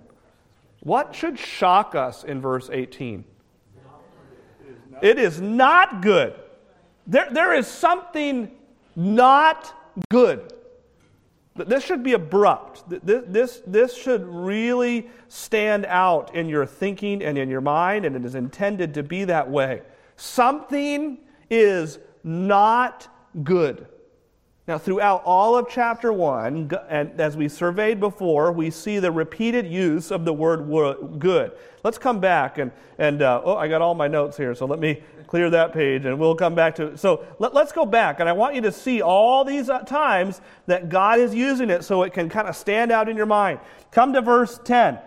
What 0.80 1.14
should 1.14 1.38
shock 1.38 1.94
us 1.94 2.24
in 2.24 2.40
verse 2.40 2.68
18? 2.70 3.24
It 5.00 5.18
is 5.18 5.40
not 5.40 6.02
good. 6.02 6.34
There, 7.06 7.28
there 7.30 7.54
is 7.54 7.66
something 7.66 8.50
not 8.96 9.72
good. 10.10 10.52
This 11.56 11.84
should 11.84 12.02
be 12.02 12.14
abrupt. 12.14 12.82
This, 12.88 13.22
this, 13.28 13.62
this 13.66 13.96
should 13.96 14.26
really 14.26 15.08
stand 15.28 15.86
out 15.86 16.34
in 16.34 16.48
your 16.48 16.66
thinking 16.66 17.22
and 17.22 17.38
in 17.38 17.48
your 17.48 17.60
mind, 17.60 18.04
and 18.04 18.16
it 18.16 18.24
is 18.24 18.34
intended 18.34 18.94
to 18.94 19.04
be 19.04 19.24
that 19.24 19.48
way. 19.48 19.82
Something 20.16 21.18
is 21.48 22.00
not 22.24 23.08
good. 23.44 23.86
Now, 24.66 24.78
throughout 24.78 25.22
all 25.24 25.56
of 25.56 25.68
chapter 25.68 26.12
1, 26.12 26.70
and 26.88 27.20
as 27.20 27.36
we 27.36 27.48
surveyed 27.48 28.00
before, 28.00 28.50
we 28.50 28.70
see 28.70 28.98
the 28.98 29.12
repeated 29.12 29.66
use 29.66 30.10
of 30.10 30.24
the 30.24 30.32
word 30.32 31.18
good. 31.18 31.52
Let's 31.84 31.98
come 31.98 32.18
back 32.18 32.56
and, 32.56 32.72
and 32.98 33.20
uh, 33.20 33.42
oh, 33.44 33.56
I 33.56 33.68
got 33.68 33.82
all 33.82 33.94
my 33.94 34.08
notes 34.08 34.38
here, 34.38 34.54
so 34.54 34.64
let 34.64 34.80
me 34.80 35.02
clear 35.26 35.50
that 35.50 35.74
page 35.74 36.06
and 36.06 36.18
we'll 36.18 36.34
come 36.34 36.54
back 36.54 36.74
to 36.76 36.86
it. 36.86 36.98
So 36.98 37.26
let, 37.38 37.54
us 37.54 37.72
go 37.72 37.84
back, 37.84 38.20
and 38.20 38.28
I 38.28 38.32
want 38.32 38.54
you 38.54 38.62
to 38.62 38.72
see 38.72 39.02
all 39.02 39.44
these 39.44 39.68
uh, 39.68 39.80
times 39.80 40.40
that 40.66 40.88
God 40.88 41.20
is 41.20 41.34
using 41.34 41.68
it 41.68 41.84
so 41.84 42.02
it 42.02 42.14
can 42.14 42.30
kind 42.30 42.48
of 42.48 42.56
stand 42.56 42.90
out 42.90 43.08
in 43.10 43.18
your 43.18 43.26
mind. 43.26 43.60
Come 43.90 44.14
to 44.14 44.22
verse 44.22 44.58
10. 44.64 44.98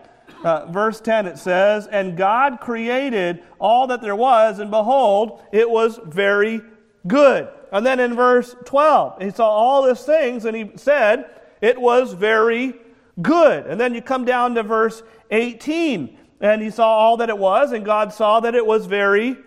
Uh, 0.44 0.68
verse 0.68 1.02
10 1.02 1.26
it 1.26 1.40
says, 1.40 1.88
And 1.88 2.16
God 2.16 2.60
created 2.60 3.44
all 3.60 3.88
that 3.88 4.02
there 4.02 4.16
was, 4.16 4.60
and 4.60 4.70
behold, 4.70 5.42
it 5.52 5.68
was 5.68 6.00
very 6.06 6.62
good. 7.08 7.48
And 7.72 7.84
then 7.84 8.00
in 8.00 8.16
verse 8.16 8.56
12, 8.66 9.22
he 9.22 9.32
saw 9.32 9.50
all 9.50 9.88
these 9.88 10.04
things 10.04 10.46
and 10.46 10.56
he 10.56 10.72
said, 10.76 11.26
It 11.60 11.82
was 11.82 12.14
very 12.14 12.76
good. 13.22 13.66
And 13.66 13.82
then 13.82 13.96
you 13.96 14.02
come 14.02 14.26
down 14.26 14.54
to 14.56 14.64
verse 14.64 15.02
18, 15.32 16.18
and 16.40 16.62
he 16.62 16.70
saw 16.70 16.88
all 16.88 17.18
that 17.18 17.30
it 17.30 17.38
was, 17.38 17.72
and 17.72 17.86
God 17.86 18.14
saw 18.14 18.40
that 18.42 18.56
it 18.56 18.66
was 18.66 18.86
very 18.86 19.38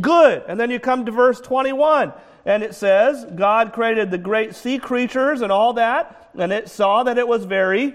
good. 0.00 0.42
And 0.48 0.58
then 0.58 0.70
you 0.70 0.78
come 0.78 1.06
to 1.06 1.12
verse 1.12 1.40
21, 1.40 2.12
and 2.44 2.62
it 2.62 2.74
says, 2.74 3.24
God 3.34 3.72
created 3.72 4.10
the 4.10 4.18
great 4.18 4.54
sea 4.54 4.78
creatures 4.78 5.40
and 5.40 5.50
all 5.50 5.72
that, 5.74 6.30
and 6.38 6.52
it 6.52 6.68
saw 6.68 7.02
that 7.02 7.18
it 7.18 7.26
was 7.26 7.44
very 7.44 7.94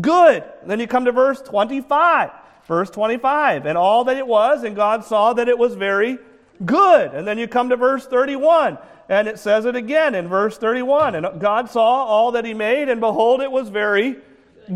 good. 0.00 0.44
And 0.62 0.70
then 0.70 0.80
you 0.80 0.86
come 0.86 1.04
to 1.06 1.12
verse 1.12 1.40
25. 1.42 2.30
Verse 2.66 2.90
25, 2.90 3.64
and 3.64 3.78
all 3.78 4.02
that 4.02 4.16
it 4.16 4.26
was, 4.26 4.64
and 4.64 4.74
God 4.74 5.04
saw 5.04 5.32
that 5.34 5.48
it 5.48 5.56
was 5.56 5.76
very 5.76 6.18
good. 6.64 7.14
And 7.14 7.24
then 7.24 7.38
you 7.38 7.46
come 7.46 7.68
to 7.68 7.76
verse 7.76 8.08
31, 8.08 8.76
and 9.08 9.28
it 9.28 9.38
says 9.38 9.66
it 9.66 9.76
again 9.76 10.16
in 10.16 10.26
verse 10.26 10.58
31. 10.58 11.14
And 11.14 11.40
God 11.40 11.70
saw 11.70 12.04
all 12.04 12.32
that 12.32 12.44
he 12.44 12.54
made, 12.54 12.88
and 12.88 13.00
behold, 13.00 13.40
it 13.40 13.52
was 13.52 13.68
very 13.68 14.16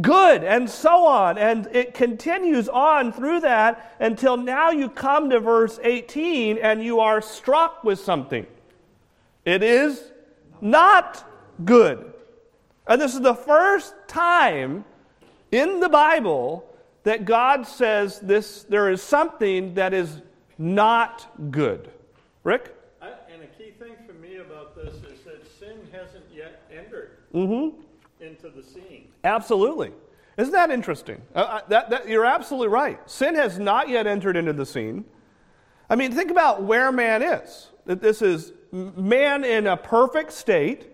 good, 0.00 0.44
and 0.44 0.68
so 0.68 1.06
on. 1.06 1.38
And 1.38 1.68
it 1.72 1.94
continues 1.94 2.68
on 2.68 3.12
through 3.12 3.40
that 3.40 3.96
until 4.00 4.36
now 4.36 4.70
you 4.70 4.88
come 4.88 5.30
to 5.30 5.40
verse 5.40 5.78
18 5.82 6.58
and 6.58 6.82
you 6.82 7.00
are 7.00 7.20
struck 7.20 7.84
with 7.84 7.98
something. 7.98 8.46
It 9.44 9.62
is 9.62 10.12
not 10.60 11.24
good. 11.64 12.12
And 12.86 13.00
this 13.00 13.14
is 13.14 13.20
the 13.20 13.34
first 13.34 13.94
time 14.08 14.84
in 15.52 15.80
the 15.80 15.88
Bible 15.88 16.64
that 17.02 17.24
God 17.24 17.66
says 17.66 18.20
this 18.20 18.64
there 18.64 18.90
is 18.90 19.02
something 19.02 19.74
that 19.74 19.94
is 19.94 20.20
not 20.58 21.50
good. 21.50 21.90
Rick? 22.44 22.74
I, 23.00 23.12
and 23.32 23.42
a 23.42 23.46
key 23.46 23.72
thing 23.78 23.94
for 24.06 24.12
me 24.14 24.36
about 24.36 24.74
this 24.74 24.94
is 24.94 25.20
that 25.24 25.46
sin 25.58 25.76
hasn't 25.92 26.24
yet 26.34 26.62
entered 26.70 27.18
mm-hmm. 27.34 27.80
into 28.20 28.48
the 28.48 28.62
scene. 28.62 29.08
Absolutely. 29.24 29.92
Isn't 30.36 30.52
that 30.52 30.70
interesting? 30.70 31.20
Uh, 31.34 31.38
uh, 31.38 31.60
that, 31.68 31.90
that, 31.90 32.08
you're 32.08 32.24
absolutely 32.24 32.68
right. 32.68 32.98
Sin 33.10 33.34
has 33.34 33.58
not 33.58 33.88
yet 33.88 34.06
entered 34.06 34.36
into 34.36 34.52
the 34.52 34.64
scene. 34.64 35.04
I 35.88 35.96
mean, 35.96 36.12
think 36.12 36.30
about 36.30 36.62
where 36.62 36.90
man 36.92 37.22
is. 37.22 37.68
That 37.86 38.00
this 38.00 38.22
is 38.22 38.52
man 38.72 39.44
in 39.44 39.66
a 39.66 39.76
perfect 39.76 40.32
state, 40.32 40.86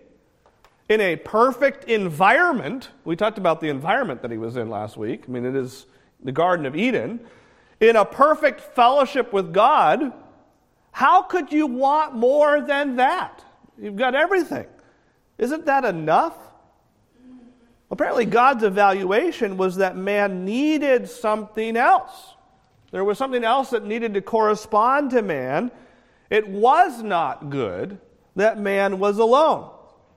in 0.89 0.99
a 0.99 1.15
perfect 1.15 1.85
environment. 1.85 2.89
We 3.05 3.15
talked 3.15 3.37
about 3.37 3.61
the 3.61 3.69
environment 3.69 4.21
that 4.23 4.31
he 4.31 4.37
was 4.37 4.57
in 4.57 4.69
last 4.69 4.97
week. 4.97 5.25
I 5.27 5.31
mean, 5.31 5.45
it 5.45 5.55
is 5.55 5.85
the 6.23 6.31
Garden 6.31 6.65
of 6.65 6.75
Eden 6.75 7.19
in 7.79 7.95
a 7.95 8.05
perfect 8.05 8.61
fellowship 8.61 9.33
with 9.33 9.53
God, 9.53 10.13
how 10.91 11.21
could 11.21 11.51
you 11.51 11.67
want 11.67 12.15
more 12.15 12.61
than 12.61 12.95
that? 12.95 13.43
You've 13.79 13.95
got 13.95 14.15
everything. 14.15 14.65
Isn't 15.37 15.65
that 15.65 15.85
enough? 15.85 16.35
Apparently, 17.97 18.25
God's 18.25 18.63
evaluation 18.63 19.57
was 19.57 19.77
that 19.77 19.97
man 19.97 20.45
needed 20.45 21.09
something 21.09 21.75
else. 21.75 22.35
There 22.91 23.03
was 23.03 23.17
something 23.17 23.43
else 23.43 23.71
that 23.71 23.85
needed 23.85 24.13
to 24.13 24.21
correspond 24.21 25.11
to 25.11 25.21
man. 25.21 25.71
It 26.29 26.47
was 26.47 27.01
not 27.01 27.49
good 27.49 27.99
that 28.35 28.59
man 28.59 28.99
was 28.99 29.17
alone. 29.17 29.71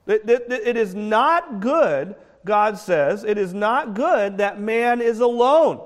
It, 0.06 0.28
it, 0.28 0.46
it 0.50 0.76
is 0.76 0.94
not 0.94 1.60
good, 1.60 2.14
God 2.44 2.78
says, 2.78 3.24
it 3.24 3.38
is 3.38 3.54
not 3.54 3.94
good 3.94 4.38
that 4.38 4.60
man 4.60 5.00
is 5.00 5.20
alone 5.20 5.80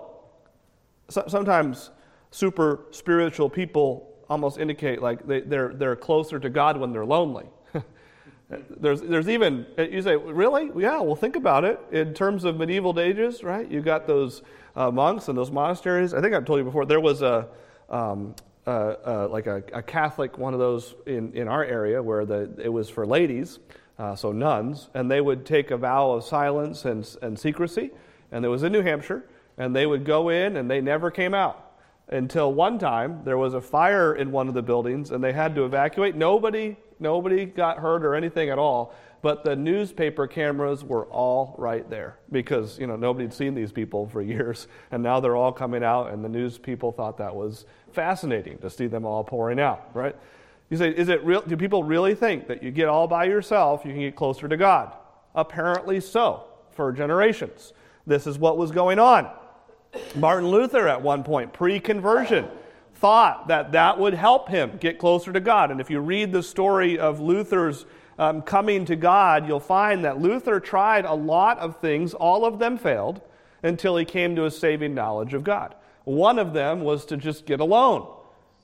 sometimes 1.08 1.90
super 2.30 2.86
spiritual 2.90 3.48
people 3.48 4.10
almost 4.28 4.58
indicate 4.58 5.02
like 5.02 5.26
they, 5.26 5.40
they're, 5.40 5.74
they're 5.74 5.96
closer 5.96 6.38
to 6.40 6.50
God 6.50 6.76
when 6.76 6.92
they're 6.92 7.04
lonely. 7.04 7.46
There's, 8.48 9.00
there's 9.00 9.28
even, 9.28 9.66
you 9.78 10.02
say, 10.02 10.16
really? 10.16 10.70
Yeah, 10.76 11.00
well, 11.00 11.16
think 11.16 11.36
about 11.36 11.64
it. 11.64 11.80
In 11.90 12.14
terms 12.14 12.44
of 12.44 12.56
medieval 12.56 12.98
ages, 13.00 13.42
right? 13.42 13.68
You 13.70 13.80
got 13.80 14.06
those 14.06 14.42
uh, 14.76 14.90
monks 14.90 15.28
and 15.28 15.36
those 15.36 15.50
monasteries. 15.50 16.14
I 16.14 16.20
think 16.20 16.34
I've 16.34 16.44
told 16.44 16.58
you 16.58 16.64
before, 16.64 16.84
there 16.84 17.00
was 17.00 17.22
a, 17.22 17.48
um, 17.88 18.34
uh, 18.66 18.70
uh, 18.70 19.28
like 19.30 19.46
a, 19.46 19.62
a, 19.72 19.82
Catholic 19.82 20.38
one 20.38 20.52
of 20.52 20.60
those 20.60 20.94
in, 21.06 21.32
in 21.34 21.48
our 21.48 21.64
area 21.64 22.02
where 22.02 22.24
the, 22.24 22.50
it 22.58 22.68
was 22.68 22.88
for 22.88 23.06
ladies, 23.06 23.58
uh, 23.98 24.14
so 24.14 24.32
nuns, 24.32 24.88
and 24.94 25.10
they 25.10 25.20
would 25.20 25.46
take 25.46 25.70
a 25.70 25.76
vow 25.76 26.12
of 26.12 26.24
silence 26.24 26.84
and, 26.84 27.16
and 27.22 27.38
secrecy. 27.38 27.90
And 28.32 28.44
it 28.44 28.48
was 28.48 28.62
in 28.62 28.72
New 28.72 28.82
Hampshire 28.82 29.24
and 29.58 29.74
they 29.74 29.86
would 29.86 30.04
go 30.04 30.28
in 30.28 30.56
and 30.56 30.70
they 30.70 30.80
never 30.80 31.10
came 31.10 31.34
out 31.34 31.72
until 32.08 32.52
one 32.52 32.78
time 32.78 33.22
there 33.24 33.38
was 33.38 33.54
a 33.54 33.60
fire 33.60 34.14
in 34.14 34.30
one 34.30 34.48
of 34.48 34.54
the 34.54 34.62
buildings 34.62 35.10
and 35.10 35.22
they 35.22 35.32
had 35.32 35.54
to 35.54 35.64
evacuate 35.64 36.14
nobody 36.14 36.76
nobody 37.04 37.44
got 37.44 37.78
hurt 37.78 38.04
or 38.04 38.16
anything 38.16 38.50
at 38.50 38.58
all 38.58 38.92
but 39.24 39.42
the 39.42 39.56
newspaper 39.56 40.26
cameras 40.26 40.84
were 40.84 41.06
all 41.06 41.54
right 41.56 41.88
there 41.88 42.18
because 42.30 42.78
you 42.78 42.86
know 42.86 42.94
nobody 42.94 43.24
had 43.24 43.32
seen 43.32 43.54
these 43.54 43.72
people 43.72 44.06
for 44.06 44.20
years. 44.34 44.68
And 44.90 45.02
now 45.02 45.18
they're 45.18 45.34
all 45.34 45.50
coming 45.50 45.82
out 45.82 46.10
and 46.10 46.22
the 46.22 46.28
news 46.28 46.58
people 46.58 46.92
thought 46.92 47.16
that 47.16 47.34
was 47.34 47.64
fascinating 47.94 48.58
to 48.58 48.68
see 48.68 48.86
them 48.86 49.06
all 49.06 49.24
pouring 49.24 49.58
out 49.58 49.88
right? 49.94 50.14
You 50.68 50.76
say 50.76 50.90
is 50.90 51.08
it 51.08 51.24
real 51.24 51.40
do 51.40 51.56
people 51.56 51.84
really 51.84 52.14
think 52.14 52.48
that 52.48 52.62
you 52.62 52.70
get 52.70 52.88
all 52.88 53.08
by 53.08 53.24
yourself 53.24 53.86
you 53.86 53.92
can 53.92 54.02
get 54.02 54.14
closer 54.14 54.46
to 54.46 54.58
god? 54.58 54.92
Apparently 55.34 56.00
so 56.00 56.44
for 56.72 56.92
generations. 56.92 57.72
This 58.06 58.26
is 58.26 58.38
what 58.38 58.58
was 58.58 58.72
going 58.72 58.98
on. 58.98 59.30
Martin 60.16 60.50
Luther, 60.50 60.86
at 60.86 61.00
one 61.00 61.24
point, 61.24 61.50
pre 61.54 61.80
conversion, 61.80 62.46
thought 62.94 63.48
that 63.48 63.72
that 63.72 63.98
would 63.98 64.14
help 64.14 64.48
him 64.48 64.78
get 64.80 64.98
closer 64.98 65.32
to 65.32 65.40
God. 65.40 65.70
And 65.70 65.80
if 65.80 65.90
you 65.90 66.00
read 66.00 66.32
the 66.32 66.42
story 66.42 66.98
of 66.98 67.20
Luther's 67.20 67.84
um, 68.18 68.42
coming 68.42 68.84
to 68.86 68.96
God, 68.96 69.46
you'll 69.46 69.60
find 69.60 70.04
that 70.04 70.20
Luther 70.20 70.60
tried 70.60 71.04
a 71.04 71.14
lot 71.14 71.58
of 71.58 71.80
things, 71.80 72.14
all 72.14 72.44
of 72.44 72.58
them 72.58 72.78
failed, 72.78 73.20
until 73.62 73.96
he 73.96 74.04
came 74.04 74.36
to 74.36 74.44
a 74.44 74.50
saving 74.50 74.94
knowledge 74.94 75.34
of 75.34 75.42
God. 75.42 75.74
One 76.04 76.38
of 76.38 76.52
them 76.52 76.82
was 76.82 77.06
to 77.06 77.16
just 77.16 77.46
get 77.46 77.60
alone. 77.60 78.06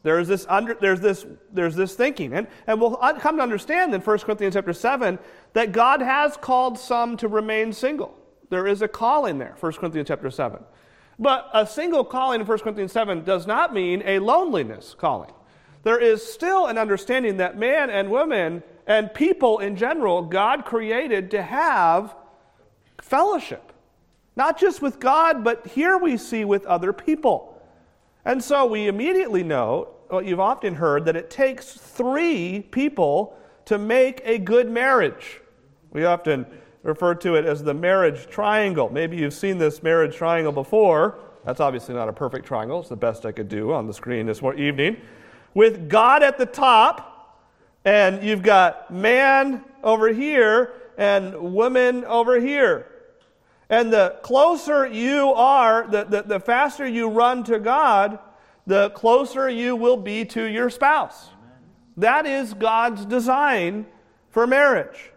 There's 0.02 0.28
this, 0.28 0.46
under, 0.48 0.74
there's 0.74 1.00
this, 1.00 1.26
there's 1.52 1.76
this 1.76 1.94
thinking. 1.94 2.32
And, 2.32 2.46
and 2.66 2.80
we'll 2.80 2.96
come 2.96 3.36
to 3.36 3.42
understand 3.42 3.94
in 3.94 4.00
1 4.00 4.18
Corinthians 4.20 4.54
chapter 4.54 4.72
7 4.72 5.18
that 5.52 5.72
God 5.72 6.00
has 6.00 6.36
called 6.36 6.78
some 6.78 7.16
to 7.18 7.28
remain 7.28 7.72
single. 7.72 8.16
There 8.48 8.66
is 8.66 8.82
a 8.82 8.88
calling 8.88 9.38
there, 9.38 9.56
1 9.60 9.72
Corinthians 9.74 10.08
chapter 10.08 10.30
7. 10.30 10.62
But 11.20 11.50
a 11.52 11.66
single 11.66 12.02
calling 12.02 12.40
in 12.40 12.46
1 12.46 12.58
Corinthians 12.60 12.92
7 12.92 13.24
does 13.24 13.46
not 13.46 13.74
mean 13.74 14.02
a 14.06 14.18
loneliness 14.20 14.96
calling. 14.98 15.30
There 15.82 15.98
is 15.98 16.24
still 16.24 16.66
an 16.66 16.78
understanding 16.78 17.36
that 17.36 17.58
man 17.58 17.90
and 17.90 18.10
women 18.10 18.62
and 18.86 19.12
people 19.12 19.58
in 19.58 19.76
general, 19.76 20.22
God 20.22 20.64
created 20.64 21.30
to 21.32 21.42
have 21.42 22.16
fellowship. 23.02 23.72
Not 24.34 24.58
just 24.58 24.80
with 24.80 24.98
God, 24.98 25.44
but 25.44 25.66
here 25.66 25.98
we 25.98 26.16
see 26.16 26.46
with 26.46 26.64
other 26.64 26.94
people. 26.94 27.62
And 28.24 28.42
so 28.42 28.64
we 28.64 28.88
immediately 28.88 29.42
know 29.42 29.88
what 30.08 30.24
you've 30.24 30.40
often 30.40 30.74
heard 30.74 31.04
that 31.04 31.16
it 31.16 31.28
takes 31.28 31.74
three 31.74 32.60
people 32.70 33.36
to 33.66 33.76
make 33.76 34.22
a 34.24 34.38
good 34.38 34.70
marriage. 34.70 35.40
We 35.92 36.04
often 36.04 36.46
refer 36.82 37.14
to 37.14 37.34
it 37.34 37.44
as 37.44 37.62
the 37.62 37.74
marriage 37.74 38.26
triangle. 38.28 38.90
Maybe 38.90 39.16
you've 39.16 39.34
seen 39.34 39.58
this 39.58 39.82
marriage 39.82 40.16
triangle 40.16 40.52
before. 40.52 41.18
That's 41.44 41.60
obviously 41.60 41.94
not 41.94 42.08
a 42.08 42.12
perfect 42.12 42.46
triangle. 42.46 42.80
It's 42.80 42.88
the 42.88 42.96
best 42.96 43.24
I 43.26 43.32
could 43.32 43.48
do 43.48 43.72
on 43.72 43.86
the 43.86 43.94
screen 43.94 44.26
this 44.26 44.42
evening. 44.42 44.98
With 45.54 45.88
God 45.88 46.22
at 46.22 46.38
the 46.38 46.46
top, 46.46 47.10
and 47.84 48.22
you've 48.22 48.42
got 48.42 48.90
man 48.90 49.64
over 49.82 50.12
here 50.12 50.74
and 50.98 51.54
woman 51.54 52.04
over 52.04 52.38
here. 52.38 52.86
And 53.70 53.92
the 53.92 54.18
closer 54.22 54.86
you 54.86 55.32
are, 55.32 55.86
the, 55.86 56.04
the, 56.04 56.22
the 56.22 56.40
faster 56.40 56.86
you 56.86 57.08
run 57.08 57.44
to 57.44 57.58
God, 57.58 58.18
the 58.66 58.90
closer 58.90 59.48
you 59.48 59.76
will 59.76 59.96
be 59.96 60.24
to 60.26 60.44
your 60.44 60.68
spouse. 60.68 61.30
That 61.96 62.26
is 62.26 62.52
God's 62.52 63.06
design 63.06 63.86
for 64.30 64.46
marriage. 64.46 65.10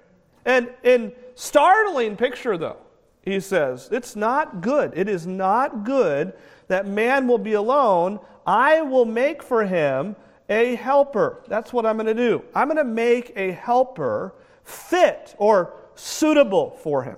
And 0.46 0.70
in 0.84 1.14
startling 1.36 2.16
picture, 2.16 2.58
though, 2.58 2.78
he 3.22 3.40
says, 3.40 3.90
it's 3.92 4.16
not 4.16 4.62
good. 4.62 4.94
It 4.96 5.08
is 5.08 5.26
not 5.26 5.84
good 5.84 6.34
that 6.68 6.88
man 6.88 7.28
will 7.28 7.38
be 7.38 7.54
alone. 7.54 8.20
I 8.46 8.82
will 8.82 9.06
make 9.06 9.42
for 9.42 9.66
him 9.66 10.16
a 10.50 10.76
helper. 10.76 11.44
That's 11.48 11.72
what 11.72 11.86
I'm 11.86 11.96
going 11.96 12.08
to 12.08 12.14
do. 12.14 12.44
I'm 12.54 12.68
going 12.68 12.78
to 12.78 12.84
make 12.84 13.32
a 13.36 13.52
helper 13.52 14.36
fit 14.64 15.36
or 15.38 15.74
suitable 15.96 16.78
for 16.82 17.04
him. 17.04 17.18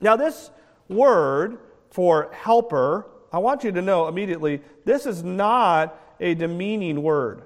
Now, 0.00 0.16
this 0.16 0.50
word 0.88 1.58
for 1.90 2.30
helper, 2.32 3.06
I 3.32 3.38
want 3.38 3.64
you 3.64 3.72
to 3.72 3.82
know 3.82 4.08
immediately, 4.08 4.62
this 4.84 5.06
is 5.06 5.22
not 5.22 5.98
a 6.20 6.34
demeaning 6.34 7.02
word. 7.02 7.42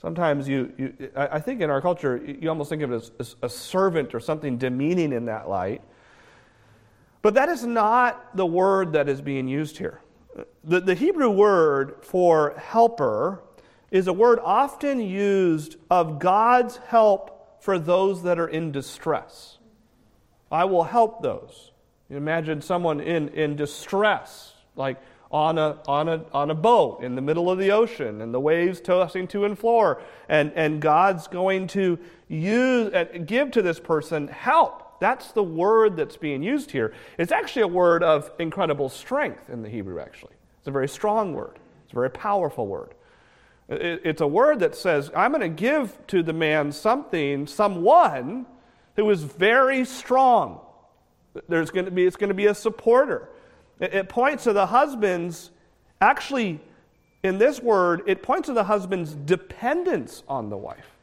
Sometimes 0.00 0.48
you, 0.48 0.72
you 0.78 1.10
I 1.14 1.40
think 1.40 1.60
in 1.60 1.68
our 1.68 1.82
culture, 1.82 2.16
you 2.16 2.48
almost 2.48 2.70
think 2.70 2.82
of 2.82 2.92
it 2.92 3.10
as 3.18 3.36
a 3.42 3.48
servant 3.48 4.14
or 4.14 4.20
something 4.20 4.56
demeaning 4.56 5.12
in 5.12 5.26
that 5.26 5.48
light. 5.48 5.82
But 7.22 7.34
that 7.34 7.50
is 7.50 7.66
not 7.66 8.34
the 8.34 8.46
word 8.46 8.94
that 8.94 9.08
is 9.08 9.20
being 9.20 9.46
used 9.46 9.76
here. 9.76 10.00
The, 10.64 10.80
the 10.80 10.94
Hebrew 10.94 11.28
word 11.28 11.96
for 12.00 12.54
helper 12.56 13.42
is 13.90 14.06
a 14.06 14.12
word 14.12 14.38
often 14.42 15.00
used 15.00 15.76
of 15.90 16.18
God's 16.18 16.78
help 16.86 17.62
for 17.62 17.78
those 17.78 18.22
that 18.22 18.38
are 18.38 18.48
in 18.48 18.72
distress. 18.72 19.58
I 20.50 20.64
will 20.64 20.84
help 20.84 21.22
those. 21.22 21.72
You 22.08 22.16
imagine 22.16 22.62
someone 22.62 23.00
in, 23.00 23.28
in 23.30 23.54
distress, 23.54 24.54
like 24.76 24.98
on 25.30 25.58
a, 25.58 25.78
on, 25.86 26.08
a, 26.08 26.24
on 26.32 26.50
a 26.50 26.54
boat 26.54 27.02
in 27.02 27.14
the 27.14 27.22
middle 27.22 27.50
of 27.50 27.58
the 27.58 27.70
ocean 27.70 28.20
and 28.20 28.34
the 28.34 28.40
waves 28.40 28.80
tossing 28.80 29.28
to 29.28 29.44
and 29.44 29.58
fro, 29.58 29.96
and, 30.28 30.52
and 30.54 30.80
God's 30.80 31.28
going 31.28 31.68
to 31.68 31.98
use, 32.28 32.92
uh, 32.92 33.04
give 33.24 33.52
to 33.52 33.62
this 33.62 33.78
person 33.78 34.28
help. 34.28 34.98
That's 35.00 35.32
the 35.32 35.42
word 35.42 35.96
that's 35.96 36.16
being 36.16 36.42
used 36.42 36.72
here. 36.72 36.92
It's 37.16 37.32
actually 37.32 37.62
a 37.62 37.68
word 37.68 38.02
of 38.02 38.30
incredible 38.38 38.88
strength 38.88 39.48
in 39.48 39.62
the 39.62 39.68
Hebrew, 39.68 40.00
actually. 40.00 40.32
It's 40.58 40.68
a 40.68 40.72
very 40.72 40.88
strong 40.88 41.32
word, 41.32 41.58
it's 41.84 41.92
a 41.92 41.94
very 41.94 42.10
powerful 42.10 42.66
word. 42.66 42.94
It's 43.68 44.20
a 44.20 44.26
word 44.26 44.58
that 44.60 44.74
says, 44.74 45.12
I'm 45.14 45.30
going 45.30 45.42
to 45.42 45.48
give 45.48 45.96
to 46.08 46.24
the 46.24 46.32
man 46.32 46.72
something, 46.72 47.46
someone 47.46 48.46
who 48.96 49.08
is 49.10 49.22
very 49.22 49.84
strong. 49.84 50.60
There's 51.48 51.70
going 51.70 51.84
to 51.84 51.92
be, 51.92 52.04
it's 52.04 52.16
going 52.16 52.30
to 52.30 52.34
be 52.34 52.46
a 52.46 52.54
supporter. 52.54 53.28
It 53.80 54.08
points 54.08 54.44
to 54.44 54.52
the 54.52 54.66
husband's, 54.66 55.50
actually, 56.00 56.60
in 57.22 57.38
this 57.38 57.60
word, 57.60 58.02
it 58.06 58.22
points 58.22 58.46
to 58.46 58.52
the 58.52 58.64
husband's 58.64 59.14
dependence 59.14 60.22
on 60.28 60.50
the 60.50 60.56
wife. 60.56 60.96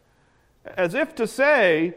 As 0.65 0.93
if 0.93 1.15
to 1.15 1.27
say, 1.27 1.96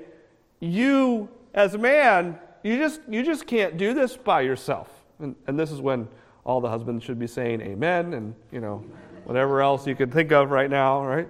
you, 0.61 1.29
as 1.55 1.75
a 1.75 1.79
man, 1.79 2.39
you 2.63 2.79
just, 2.79 3.01
you 3.09 3.23
just 3.23 3.47
can't 3.47 3.77
do 3.77 3.95
this 3.95 4.17
by 4.17 4.41
yourself. 4.41 4.89
And, 5.19 5.35
and 5.47 5.59
this 5.59 5.71
is 5.71 5.81
when 5.81 6.09
all 6.45 6.61
the 6.61 6.69
husbands 6.69 7.05
should 7.05 7.19
be 7.19 7.27
saying 7.27 7.61
amen 7.61 8.15
and, 8.15 8.35
you 8.51 8.61
know, 8.61 8.85
whatever 9.25 9.61
else 9.61 9.87
you 9.87 9.95
could 9.95 10.13
think 10.13 10.33
of 10.33 10.51
right 10.51 10.71
now, 10.71 11.05
right? 11.05 11.29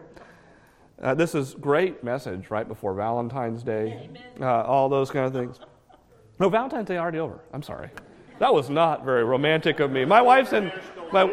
Uh, 1.03 1.15
this 1.15 1.35
is 1.35 1.55
great 1.55 2.05
message 2.05 2.51
right 2.51 2.69
before 2.69 2.95
Valentine's 2.95 3.63
Day, 3.63 4.11
uh, 4.41 4.63
all 4.63 4.89
those 4.89 5.11
kind 5.11 5.27
of 5.27 5.33
things. 5.33 5.59
No, 6.39 6.49
Valentine's 6.49 6.89
Day 6.89 6.99
already 6.99 7.19
over. 7.19 7.41
I'm 7.53 7.63
sorry. 7.63 7.91
That 8.41 8.55
was 8.55 8.71
not 8.71 9.05
very 9.05 9.23
romantic 9.23 9.81
of 9.81 9.91
me. 9.91 10.07
My 10.07 10.23
wife's 10.23 10.55
in. 10.55 10.73
My, 11.13 11.25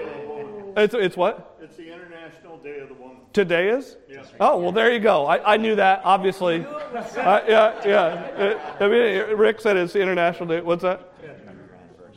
it's, 0.76 0.94
it's 0.94 1.16
what? 1.16 1.58
It's 1.62 1.78
the 1.78 1.92
International 1.92 2.58
Day 2.58 2.80
of 2.80 2.90
the 2.90 2.96
Woman. 2.96 3.18
Today 3.32 3.70
is? 3.70 3.96
Yes. 4.10 4.28
Oh, 4.42 4.58
well, 4.58 4.74
there 4.74 4.92
you 4.92 5.00
go. 5.00 5.26
I, 5.26 5.54
I 5.54 5.58
knew 5.58 5.74
that, 5.78 6.02
obviously. 6.04 6.66
Uh, 6.66 7.42
yeah, 7.48 7.88
yeah. 7.88 8.76
I 8.82 8.88
mean, 8.90 9.38
Rick 9.38 9.62
said 9.62 9.78
it's 9.78 9.94
the 9.94 10.02
International 10.02 10.50
Day. 10.50 10.60
What's 10.60 10.84
that? 10.84 11.14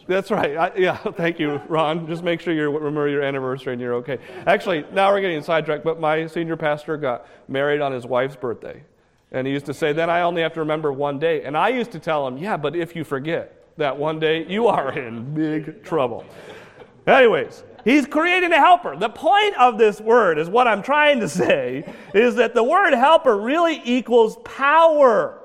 That's 0.08 0.32
right. 0.32 0.56
I, 0.56 0.72
yeah, 0.76 0.96
thank 1.16 1.38
you, 1.38 1.60
Ron. 1.68 2.08
Just 2.08 2.24
make 2.24 2.40
sure 2.40 2.52
you 2.52 2.68
remember 2.76 3.06
your 3.06 3.22
anniversary 3.22 3.74
and 3.74 3.80
you're 3.80 3.94
okay. 3.94 4.18
Actually, 4.44 4.84
now 4.92 5.12
we're 5.12 5.20
getting 5.20 5.40
sidetracked, 5.40 5.84
but 5.84 6.00
my 6.00 6.26
senior 6.26 6.56
pastor 6.56 6.96
got 6.96 7.28
married 7.46 7.80
on 7.80 7.92
his 7.92 8.06
wife's 8.06 8.34
birthday. 8.34 8.82
And 9.30 9.46
he 9.46 9.52
used 9.52 9.66
to 9.66 9.74
say, 9.74 9.92
then 9.92 10.10
I 10.10 10.22
only 10.22 10.42
have 10.42 10.54
to 10.54 10.60
remember 10.60 10.92
one 10.92 11.20
day. 11.20 11.44
And 11.44 11.56
I 11.56 11.68
used 11.68 11.92
to 11.92 12.00
tell 12.00 12.26
him, 12.26 12.38
yeah, 12.38 12.56
but 12.56 12.74
if 12.74 12.96
you 12.96 13.04
forget, 13.04 13.59
that 13.76 13.96
one 13.96 14.18
day, 14.18 14.46
you 14.46 14.66
are 14.66 14.92
in 14.92 15.34
big 15.34 15.82
trouble. 15.82 16.24
Anyways, 17.06 17.64
he's 17.84 18.06
creating 18.06 18.52
a 18.52 18.58
helper. 18.58 18.96
The 18.96 19.08
point 19.08 19.56
of 19.58 19.78
this 19.78 20.00
word 20.00 20.38
is 20.38 20.48
what 20.48 20.68
I'm 20.68 20.82
trying 20.82 21.20
to 21.20 21.28
say 21.28 21.90
is 22.14 22.36
that 22.36 22.54
the 22.54 22.62
word 22.62 22.94
helper 22.94 23.36
really 23.36 23.80
equals 23.84 24.36
power 24.44 25.38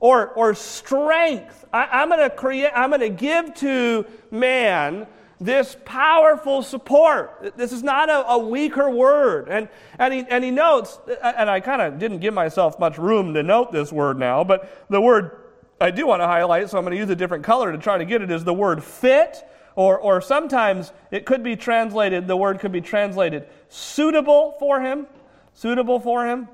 or, 0.00 0.28
or 0.30 0.54
strength. 0.54 1.64
I, 1.72 2.02
am 2.02 2.08
going 2.08 2.20
to 2.20 2.34
create, 2.34 2.72
I'm 2.74 2.90
going 2.90 3.00
to 3.00 3.08
give 3.10 3.54
to 3.56 4.06
man 4.30 5.06
this 5.40 5.76
powerful 5.84 6.62
support. 6.62 7.54
This 7.56 7.72
is 7.72 7.82
not 7.82 8.08
a, 8.08 8.28
a 8.30 8.38
weaker 8.38 8.88
word. 8.88 9.48
And, 9.48 9.68
and, 9.98 10.14
he, 10.14 10.24
and 10.28 10.42
he 10.42 10.50
notes, 10.50 10.98
and 11.22 11.50
I 11.50 11.60
kind 11.60 11.82
of 11.82 11.98
didn't 11.98 12.20
give 12.20 12.34
myself 12.34 12.78
much 12.78 12.98
room 12.98 13.34
to 13.34 13.42
note 13.42 13.72
this 13.72 13.92
word 13.92 14.18
now, 14.18 14.44
but 14.44 14.86
the 14.88 15.00
word 15.00 15.43
I 15.80 15.90
do 15.90 16.06
want 16.06 16.22
to 16.22 16.26
highlight, 16.26 16.70
so 16.70 16.78
I'm 16.78 16.84
going 16.84 16.92
to 16.92 17.00
use 17.00 17.10
a 17.10 17.16
different 17.16 17.44
color 17.44 17.72
to 17.72 17.78
try 17.78 17.98
to 17.98 18.04
get 18.04 18.22
it, 18.22 18.30
is 18.30 18.44
the 18.44 18.54
word 18.54 18.82
fit, 18.82 19.46
or, 19.76 19.98
or 19.98 20.20
sometimes 20.20 20.92
it 21.10 21.26
could 21.26 21.42
be 21.42 21.56
translated, 21.56 22.26
the 22.26 22.36
word 22.36 22.60
could 22.60 22.72
be 22.72 22.80
translated 22.80 23.48
suitable 23.68 24.54
for 24.58 24.80
him. 24.80 25.06
Suitable 25.52 26.00
for 26.00 26.26
him. 26.26 26.48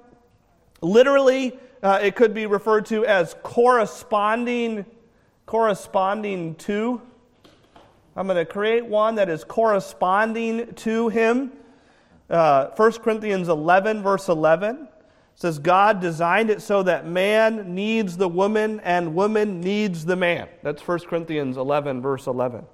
Literally, 0.80 1.58
uh, 1.82 2.00
it 2.02 2.16
could 2.16 2.34
be 2.34 2.46
referred 2.46 2.86
to 2.86 3.04
as 3.04 3.34
corresponding, 3.42 4.84
corresponding 5.46 6.54
to. 6.56 7.00
I'm 8.16 8.26
going 8.26 8.36
to 8.36 8.50
create 8.50 8.84
one 8.84 9.14
that 9.14 9.28
is 9.28 9.44
corresponding 9.44 10.74
to 10.74 11.08
him. 11.08 11.52
Uh, 12.28 12.68
1 12.76 12.92
Corinthians 12.92 13.48
11, 13.48 14.02
verse 14.02 14.28
11 14.28 14.88
says 15.40 15.58
God 15.58 16.02
designed 16.02 16.50
it 16.50 16.60
so 16.60 16.82
that 16.82 17.06
man 17.06 17.74
needs 17.74 18.18
the 18.18 18.28
woman 18.28 18.78
and 18.80 19.14
woman 19.14 19.62
needs 19.62 20.04
the 20.04 20.14
man. 20.14 20.48
That's 20.62 20.86
1 20.86 20.98
Corinthians 21.08 21.56
11, 21.56 22.02
verse 22.02 22.26
11. 22.26 22.66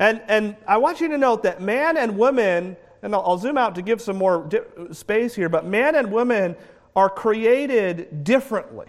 And, 0.00 0.22
and 0.26 0.56
I 0.66 0.78
want 0.78 1.00
you 1.00 1.06
to 1.06 1.16
note 1.16 1.44
that 1.44 1.62
man 1.62 1.98
and 1.98 2.18
woman, 2.18 2.76
and 3.00 3.14
I'll, 3.14 3.22
I'll 3.22 3.38
zoom 3.38 3.56
out 3.56 3.76
to 3.76 3.82
give 3.82 4.00
some 4.00 4.16
more 4.16 4.44
di- 4.48 4.58
space 4.90 5.36
here, 5.36 5.48
but 5.48 5.64
man 5.64 5.94
and 5.94 6.10
woman 6.10 6.56
are 6.96 7.08
created 7.08 8.24
differently. 8.24 8.88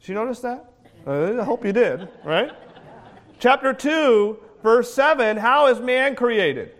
Did 0.00 0.08
you 0.08 0.14
notice 0.16 0.40
that? 0.40 0.68
Uh, 1.06 1.40
I 1.40 1.44
hope 1.44 1.64
you 1.64 1.72
did, 1.72 2.08
right? 2.24 2.50
Chapter 3.38 3.72
2, 3.72 4.36
verse 4.64 4.92
7 4.92 5.36
How 5.36 5.68
is 5.68 5.78
man 5.78 6.16
created? 6.16 6.72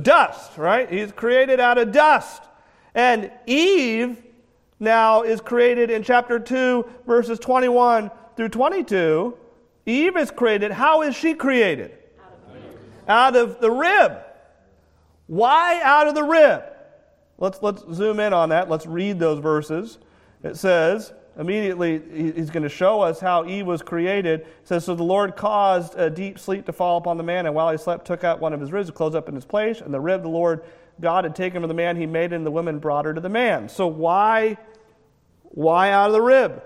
Dust, 0.00 0.56
right? 0.56 0.90
He's 0.90 1.12
created 1.12 1.60
out 1.60 1.76
of 1.76 1.92
dust. 1.92 2.44
And 2.94 3.30
Eve 3.46 4.22
now 4.78 5.22
is 5.22 5.40
created 5.40 5.90
in 5.90 6.02
chapter 6.02 6.38
2, 6.38 6.84
verses 7.06 7.38
21 7.38 8.10
through 8.36 8.48
22. 8.48 9.36
Eve 9.86 10.16
is 10.16 10.30
created. 10.30 10.72
How 10.72 11.02
is 11.02 11.14
she 11.14 11.34
created? 11.34 11.96
Out 13.08 13.36
of 13.36 13.60
the 13.60 13.70
rib. 13.70 14.18
Why 15.26 15.80
out 15.82 16.08
of 16.08 16.14
the 16.14 16.24
rib? 16.24 16.62
Let's, 17.38 17.62
let's 17.62 17.82
zoom 17.92 18.20
in 18.20 18.32
on 18.32 18.50
that. 18.50 18.68
Let's 18.68 18.86
read 18.86 19.18
those 19.18 19.38
verses. 19.38 19.98
It 20.42 20.56
says, 20.56 21.12
immediately, 21.38 22.00
he's 22.12 22.50
going 22.50 22.62
to 22.62 22.68
show 22.68 23.00
us 23.00 23.20
how 23.20 23.46
Eve 23.46 23.66
was 23.66 23.82
created. 23.82 24.40
It 24.40 24.46
says, 24.64 24.84
So 24.84 24.94
the 24.94 25.02
Lord 25.02 25.36
caused 25.36 25.98
a 25.98 26.10
deep 26.10 26.38
sleep 26.38 26.66
to 26.66 26.72
fall 26.72 26.98
upon 26.98 27.16
the 27.16 27.22
man, 27.22 27.46
and 27.46 27.54
while 27.54 27.70
he 27.70 27.78
slept, 27.78 28.06
took 28.06 28.24
out 28.24 28.40
one 28.40 28.52
of 28.52 28.60
his 28.60 28.72
ribs 28.72 28.88
to 28.88 28.92
close 28.92 29.14
up 29.14 29.28
in 29.28 29.34
his 29.34 29.44
place, 29.44 29.80
and 29.80 29.92
the 29.92 30.00
rib 30.00 30.22
the 30.22 30.28
Lord 30.28 30.64
God 31.00 31.24
had 31.24 31.34
taken 31.34 31.62
from 31.62 31.68
the 31.68 31.74
man 31.74 31.96
he 31.96 32.06
made, 32.06 32.32
and 32.32 32.44
the 32.44 32.50
woman 32.50 32.78
brought 32.78 33.04
her 33.04 33.14
to 33.14 33.20
the 33.20 33.28
man. 33.28 33.68
So 33.68 33.86
why, 33.86 34.58
why 35.42 35.90
out 35.92 36.08
of 36.08 36.12
the 36.12 36.22
rib? 36.22 36.62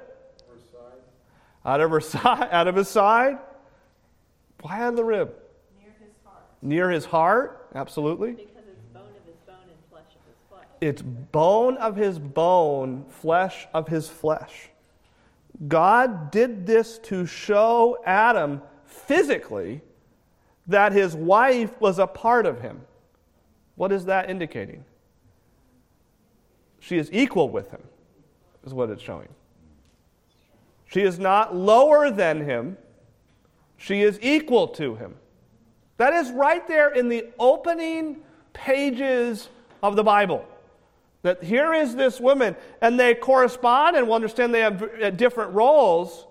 Out 1.66 1.80
of 1.80 1.90
her 1.90 2.00
side, 2.00 2.48
out 2.50 2.68
of 2.68 2.76
his 2.76 2.88
side. 2.88 3.38
Why 4.60 4.80
out 4.80 4.90
of 4.90 4.96
the 4.96 5.04
rib? 5.04 5.34
Near 5.80 5.94
his 5.98 6.12
heart. 6.24 6.44
Near 6.62 6.90
his 6.90 7.04
heart, 7.04 7.68
absolutely. 7.74 8.32
Because 8.32 8.64
it's 8.68 8.82
bone 8.92 9.06
of 9.06 9.24
his 9.24 9.36
bone 9.46 9.56
and 9.68 9.78
flesh 9.90 10.02
of 10.14 10.26
his 10.26 10.36
flesh. 10.48 10.66
it's 10.80 11.02
bone 11.02 11.76
of 11.78 11.96
his 11.96 12.18
bone, 12.18 13.04
flesh 13.08 13.66
of 13.72 13.88
his 13.88 14.08
flesh. 14.08 14.68
God 15.68 16.30
did 16.30 16.66
this 16.66 16.98
to 17.04 17.26
show 17.26 17.98
Adam 18.04 18.60
physically 18.84 19.80
that 20.66 20.92
his 20.92 21.14
wife 21.14 21.80
was 21.80 21.98
a 21.98 22.06
part 22.06 22.46
of 22.46 22.60
him. 22.60 22.80
What 23.76 23.92
is 23.92 24.04
that 24.06 24.30
indicating? 24.30 24.84
She 26.80 26.98
is 26.98 27.08
equal 27.12 27.48
with 27.48 27.70
him, 27.70 27.82
is 28.64 28.74
what 28.74 28.90
it's 28.90 29.02
showing. 29.02 29.28
She 30.86 31.00
is 31.00 31.18
not 31.18 31.56
lower 31.56 32.10
than 32.10 32.44
him, 32.44 32.76
she 33.76 34.02
is 34.02 34.18
equal 34.22 34.68
to 34.68 34.94
him. 34.94 35.16
That 35.96 36.12
is 36.12 36.30
right 36.30 36.66
there 36.66 36.92
in 36.92 37.08
the 37.08 37.26
opening 37.38 38.18
pages 38.52 39.48
of 39.82 39.96
the 39.96 40.04
Bible. 40.04 40.46
That 41.22 41.42
here 41.42 41.72
is 41.72 41.96
this 41.96 42.20
woman, 42.20 42.54
and 42.80 43.00
they 43.00 43.14
correspond, 43.14 43.96
and 43.96 44.06
we'll 44.06 44.16
understand 44.16 44.52
they 44.52 44.60
have 44.60 44.82
uh, 44.82 45.10
different 45.10 45.54
roles, 45.54 46.26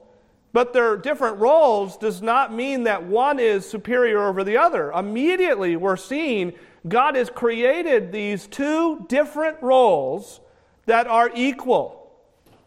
but 0.51 0.71
their 0.71 0.97
different 0.97 1.39
roles 1.39 1.97
does 1.97 2.21
not 2.21 2.53
mean 2.53 2.83
that 2.83 3.03
one 3.03 3.39
is 3.39 3.67
superior 3.67 4.27
over 4.27 4.43
the 4.43 4.57
other. 4.57 4.91
Immediately, 4.91 5.77
we're 5.77 5.97
seeing 5.97 6.53
God 6.87 7.15
has 7.15 7.29
created 7.29 8.11
these 8.11 8.47
two 8.47 9.05
different 9.07 9.61
roles 9.61 10.41
that 10.85 11.07
are 11.07 11.31
equal, 11.33 12.11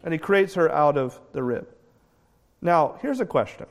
and 0.03 0.13
He 0.13 0.17
creates 0.17 0.55
her 0.55 0.71
out 0.71 0.97
of 0.97 1.19
the 1.33 1.43
rib. 1.43 1.67
Now, 2.61 2.97
here's 3.01 3.19
a 3.19 3.25
question 3.25 3.67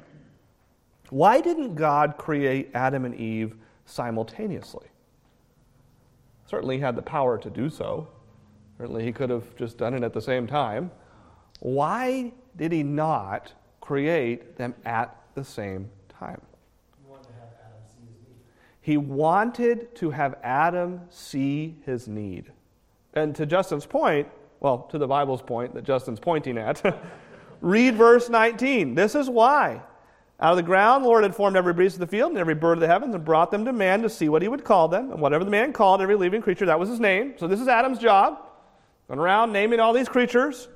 Why 1.11 1.41
didn't 1.41 1.75
God 1.75 2.17
create 2.17 2.71
Adam 2.75 3.05
and 3.05 3.15
Eve 3.15 3.57
simultaneously? 3.87 4.87
Certainly, 6.47 6.77
He 6.77 6.83
had 6.83 6.97
the 6.97 7.03
power 7.03 7.39
to 7.39 7.51
do 7.51 7.69
so. 7.69 8.09
Certainly, 8.79 9.05
He 9.05 9.13
could 9.13 9.31
have 9.31 9.57
just 9.57 9.79
done 9.79 9.95
it 9.95 10.05
at 10.05 10.13
the 10.13 10.21
same 10.21 10.47
time. 10.47 10.93
Why 11.59 12.33
did 12.57 12.71
He 12.71 12.85
not 12.85 13.53
create 13.81 14.57
them 14.57 14.75
at 14.85 15.17
the 15.35 15.43
same 15.43 15.91
time? 16.09 16.41
He 18.87 18.96
wanted 18.96 19.96
to 19.96 20.11
have 20.11 20.37
Adam 20.44 21.01
see 21.11 21.75
his 21.85 22.07
need. 22.07 22.53
And 23.14 23.35
to 23.35 23.44
Justin's 23.44 23.85
point, 23.85 24.29
well, 24.61 24.87
to 24.92 24.99
the 24.99 25.09
Bible's 25.09 25.42
point 25.42 25.75
that 25.75 25.83
Justin's 25.83 26.20
pointing 26.20 26.57
at, 26.57 26.96
read 27.61 27.96
verse 27.96 28.29
19. 28.29 28.94
This 28.94 29.16
is 29.16 29.29
why. 29.29 29.83
Out 30.38 30.53
of 30.53 30.57
the 30.57 30.62
ground, 30.62 31.03
the 31.03 31.09
Lord 31.09 31.25
had 31.25 31.35
formed 31.35 31.57
every 31.57 31.75
beast 31.75 31.96
of 31.96 31.99
the 31.99 32.07
field 32.07 32.31
and 32.31 32.38
every 32.38 32.55
bird 32.55 32.75
of 32.75 32.81
the 32.81 32.87
heavens 32.87 33.12
and 33.12 33.25
brought 33.25 33.51
them 33.51 33.64
to 33.64 33.72
man 33.72 34.03
to 34.03 34.09
see 34.09 34.29
what 34.29 34.40
he 34.40 34.46
would 34.46 34.62
call 34.62 34.87
them. 34.87 35.11
And 35.11 35.20
whatever 35.20 35.42
the 35.42 35.51
man 35.51 35.72
called 35.72 36.01
every 36.01 36.14
living 36.14 36.40
creature, 36.40 36.66
that 36.66 36.79
was 36.79 36.88
his 36.88 37.01
name. 37.01 37.35
So 37.38 37.49
this 37.49 37.61
is 37.61 37.66
Adam's 37.66 37.99
job. 37.99 38.38
Going 39.09 39.18
around 39.18 39.51
naming 39.53 39.81
all 39.81 39.94
these 39.94 40.09
creatures. 40.09 40.68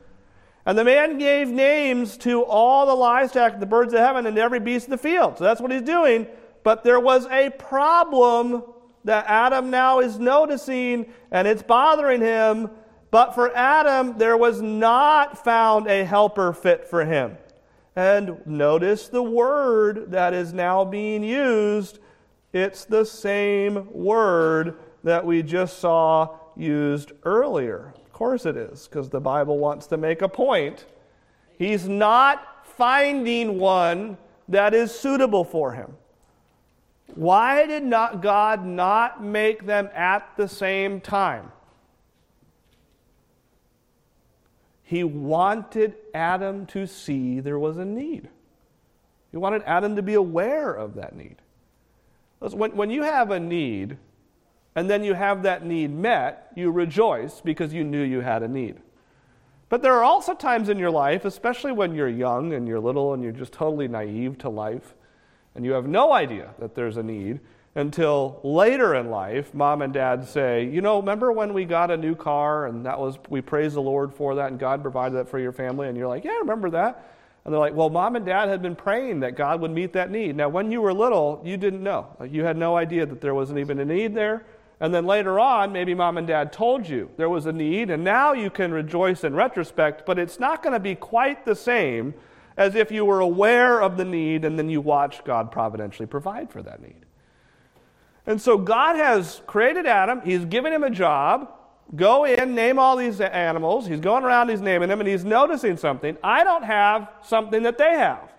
And 0.66 0.76
the 0.76 0.82
man 0.82 1.18
gave 1.18 1.46
names 1.46 2.16
to 2.18 2.42
all 2.42 2.86
the 2.86 2.94
livestock, 2.94 3.60
the 3.60 3.66
birds 3.66 3.94
of 3.94 4.00
heaven, 4.00 4.26
and 4.26 4.36
every 4.36 4.58
beast 4.58 4.86
of 4.86 4.90
the 4.90 4.98
field. 4.98 5.38
So 5.38 5.44
that's 5.44 5.60
what 5.60 5.70
he's 5.70 5.82
doing. 5.82 6.26
But 6.62 6.84
there 6.84 7.00
was 7.00 7.26
a 7.26 7.50
problem 7.50 8.62
that 9.04 9.24
Adam 9.26 9.70
now 9.70 10.00
is 10.00 10.18
noticing, 10.18 11.06
and 11.30 11.48
it's 11.48 11.62
bothering 11.62 12.20
him. 12.20 12.70
But 13.10 13.34
for 13.34 13.54
Adam, 13.56 14.18
there 14.18 14.36
was 14.36 14.60
not 14.60 15.42
found 15.42 15.86
a 15.86 16.04
helper 16.04 16.52
fit 16.52 16.86
for 16.86 17.04
him. 17.04 17.38
And 17.96 18.46
notice 18.46 19.08
the 19.08 19.22
word 19.22 20.12
that 20.12 20.32
is 20.32 20.52
now 20.52 20.84
being 20.84 21.24
used. 21.24 21.98
It's 22.52 22.84
the 22.84 23.04
same 23.04 23.90
word 23.92 24.76
that 25.02 25.24
we 25.24 25.42
just 25.42 25.78
saw 25.78 26.36
used 26.56 27.12
earlier. 27.24 27.94
Of 27.96 28.12
course 28.12 28.44
it 28.44 28.56
is, 28.56 28.86
because 28.86 29.08
the 29.08 29.20
Bible 29.20 29.58
wants 29.58 29.86
to 29.88 29.96
make 29.96 30.22
a 30.22 30.28
point. 30.28 30.84
He's 31.58 31.88
not 31.88 32.66
finding 32.66 33.58
one 33.58 34.18
that 34.48 34.74
is 34.74 34.92
suitable 34.92 35.44
for 35.44 35.72
him. 35.72 35.96
Why 37.14 37.66
did 37.66 37.84
not 37.84 38.22
God 38.22 38.64
not 38.64 39.22
make 39.22 39.66
them 39.66 39.88
at 39.94 40.36
the 40.36 40.48
same 40.48 41.00
time? 41.00 41.52
He 44.82 45.04
wanted 45.04 45.94
Adam 46.14 46.66
to 46.66 46.86
see 46.86 47.38
there 47.38 47.58
was 47.58 47.78
a 47.78 47.84
need. 47.84 48.28
He 49.30 49.36
wanted 49.36 49.62
Adam 49.64 49.94
to 49.96 50.02
be 50.02 50.14
aware 50.14 50.72
of 50.72 50.94
that 50.94 51.14
need. 51.14 51.36
When, 52.40 52.74
when 52.74 52.90
you 52.90 53.02
have 53.02 53.30
a 53.30 53.38
need 53.38 53.98
and 54.74 54.90
then 54.90 55.04
you 55.04 55.14
have 55.14 55.44
that 55.44 55.64
need 55.64 55.92
met, 55.92 56.50
you 56.56 56.70
rejoice 56.70 57.40
because 57.40 57.72
you 57.72 57.84
knew 57.84 58.02
you 58.02 58.20
had 58.20 58.42
a 58.42 58.48
need. 58.48 58.76
But 59.68 59.82
there 59.82 59.94
are 59.94 60.02
also 60.02 60.34
times 60.34 60.68
in 60.68 60.78
your 60.78 60.90
life, 60.90 61.24
especially 61.24 61.70
when 61.70 61.94
you're 61.94 62.08
young 62.08 62.52
and 62.52 62.66
you're 62.66 62.80
little 62.80 63.14
and 63.14 63.22
you're 63.22 63.30
just 63.30 63.52
totally 63.52 63.86
naive 63.86 64.38
to 64.38 64.48
life, 64.48 64.94
and 65.54 65.64
you 65.64 65.72
have 65.72 65.86
no 65.86 66.12
idea 66.12 66.54
that 66.58 66.74
there's 66.74 66.96
a 66.96 67.02
need 67.02 67.40
until 67.76 68.40
later 68.42 68.96
in 68.96 69.10
life 69.10 69.54
mom 69.54 69.80
and 69.80 69.92
dad 69.92 70.26
say 70.26 70.64
you 70.64 70.80
know 70.80 70.98
remember 70.98 71.30
when 71.30 71.54
we 71.54 71.64
got 71.64 71.90
a 71.90 71.96
new 71.96 72.16
car 72.16 72.66
and 72.66 72.84
that 72.84 72.98
was 72.98 73.16
we 73.28 73.40
praise 73.40 73.74
the 73.74 73.82
lord 73.82 74.12
for 74.12 74.34
that 74.34 74.50
and 74.50 74.58
god 74.58 74.82
provided 74.82 75.14
that 75.14 75.28
for 75.28 75.38
your 75.38 75.52
family? 75.52 75.88
And 75.88 75.96
you're 75.96 76.08
like 76.08 76.24
yeah 76.24 76.32
I 76.32 76.38
remember 76.40 76.70
that. 76.70 77.14
And 77.44 77.54
they're 77.54 77.60
like 77.60 77.74
well 77.74 77.88
mom 77.88 78.16
and 78.16 78.26
dad 78.26 78.48
had 78.48 78.60
been 78.60 78.74
praying 78.74 79.20
that 79.20 79.36
god 79.36 79.60
would 79.60 79.70
meet 79.70 79.92
that 79.92 80.10
need. 80.10 80.36
Now 80.36 80.48
when 80.48 80.72
you 80.72 80.80
were 80.80 80.92
little 80.92 81.40
you 81.44 81.56
didn't 81.56 81.82
know. 81.82 82.08
You 82.28 82.44
had 82.44 82.56
no 82.56 82.76
idea 82.76 83.06
that 83.06 83.20
there 83.20 83.34
wasn't 83.34 83.60
even 83.60 83.78
a 83.78 83.84
need 83.84 84.14
there. 84.14 84.44
And 84.80 84.92
then 84.92 85.06
later 85.06 85.38
on 85.38 85.72
maybe 85.72 85.94
mom 85.94 86.18
and 86.18 86.26
dad 86.26 86.52
told 86.52 86.88
you 86.88 87.08
there 87.18 87.28
was 87.28 87.46
a 87.46 87.52
need 87.52 87.90
and 87.90 88.02
now 88.02 88.32
you 88.32 88.50
can 88.50 88.72
rejoice 88.72 89.22
in 89.22 89.34
retrospect 89.34 90.04
but 90.06 90.18
it's 90.18 90.40
not 90.40 90.60
going 90.60 90.72
to 90.72 90.80
be 90.80 90.96
quite 90.96 91.44
the 91.44 91.54
same 91.54 92.14
as 92.56 92.74
if 92.74 92.90
you 92.90 93.04
were 93.04 93.20
aware 93.20 93.80
of 93.80 93.96
the 93.96 94.04
need 94.04 94.44
and 94.44 94.58
then 94.58 94.68
you 94.68 94.80
watch 94.80 95.24
God 95.24 95.50
providentially 95.50 96.06
provide 96.06 96.50
for 96.50 96.62
that 96.62 96.82
need. 96.82 97.06
And 98.26 98.40
so 98.40 98.58
God 98.58 98.96
has 98.96 99.42
created 99.46 99.86
Adam, 99.86 100.20
He's 100.22 100.44
given 100.44 100.72
him 100.72 100.84
a 100.84 100.90
job. 100.90 101.52
Go 101.96 102.24
in, 102.24 102.54
name 102.54 102.78
all 102.78 102.96
these 102.96 103.20
animals. 103.20 103.86
He's 103.86 103.98
going 103.98 104.22
around, 104.22 104.48
he's 104.48 104.60
naming 104.60 104.88
them, 104.88 105.00
and 105.00 105.08
he's 105.08 105.24
noticing 105.24 105.76
something. 105.76 106.16
I 106.22 106.44
don't 106.44 106.62
have 106.62 107.08
something 107.24 107.64
that 107.64 107.78
they 107.78 107.96
have. 107.96 108.32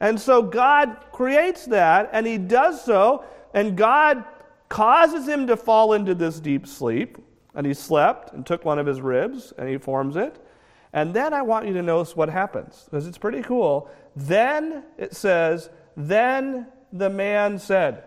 And 0.00 0.18
so 0.18 0.40
God 0.42 0.96
creates 1.12 1.66
that, 1.66 2.08
and 2.12 2.26
he 2.26 2.38
does 2.38 2.82
so, 2.82 3.24
and 3.52 3.76
God 3.76 4.24
causes 4.70 5.28
him 5.28 5.46
to 5.48 5.58
fall 5.58 5.92
into 5.92 6.14
this 6.14 6.40
deep 6.40 6.66
sleep. 6.66 7.18
And 7.54 7.66
he 7.66 7.74
slept 7.74 8.32
and 8.32 8.46
took 8.46 8.64
one 8.64 8.78
of 8.78 8.86
his 8.86 9.00
ribs, 9.00 9.52
and 9.58 9.68
he 9.68 9.76
forms 9.76 10.16
it. 10.16 10.42
And 10.92 11.14
then 11.14 11.32
I 11.32 11.42
want 11.42 11.66
you 11.66 11.72
to 11.74 11.82
notice 11.82 12.16
what 12.16 12.28
happens, 12.28 12.84
because 12.84 13.06
it's 13.06 13.18
pretty 13.18 13.42
cool. 13.42 13.88
Then 14.16 14.84
it 14.98 15.14
says, 15.14 15.70
Then 15.96 16.66
the 16.92 17.10
man 17.10 17.58
said, 17.58 18.04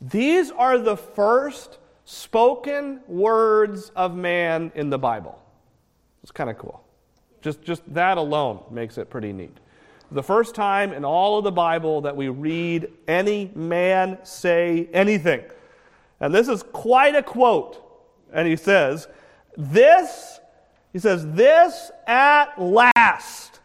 These 0.00 0.50
are 0.50 0.78
the 0.78 0.96
first 0.96 1.78
spoken 2.04 3.00
words 3.06 3.90
of 3.90 4.14
man 4.14 4.72
in 4.74 4.90
the 4.90 4.98
Bible. 4.98 5.38
It's 6.22 6.32
kind 6.32 6.48
of 6.48 6.58
cool. 6.58 6.82
Just, 7.42 7.62
just 7.62 7.82
that 7.92 8.16
alone 8.16 8.64
makes 8.70 8.96
it 8.96 9.10
pretty 9.10 9.32
neat. 9.32 9.58
The 10.10 10.22
first 10.22 10.54
time 10.54 10.92
in 10.92 11.04
all 11.04 11.38
of 11.38 11.44
the 11.44 11.52
Bible 11.52 12.02
that 12.02 12.16
we 12.16 12.28
read 12.28 12.88
any 13.06 13.50
man 13.54 14.18
say 14.22 14.88
anything. 14.92 15.42
And 16.20 16.34
this 16.34 16.48
is 16.48 16.62
quite 16.62 17.14
a 17.14 17.22
quote. 17.22 17.82
And 18.32 18.48
he 18.48 18.56
says, 18.56 19.08
This 19.56 20.33
he 20.94 21.00
says, 21.00 21.26
This 21.32 21.90
at 22.06 22.58
last. 22.58 23.60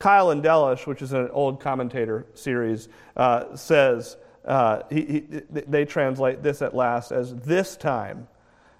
Keil 0.00 0.32
and 0.32 0.42
Delitzsch, 0.42 0.86
which 0.86 1.00
is 1.00 1.12
an 1.12 1.30
old 1.30 1.60
commentator 1.60 2.26
series, 2.34 2.88
uh, 3.16 3.56
says, 3.56 4.16
uh, 4.44 4.82
he, 4.90 5.02
he, 5.02 5.20
they 5.50 5.84
translate 5.84 6.42
this 6.42 6.60
at 6.60 6.74
last 6.74 7.12
as 7.12 7.34
this 7.36 7.76
time. 7.76 8.28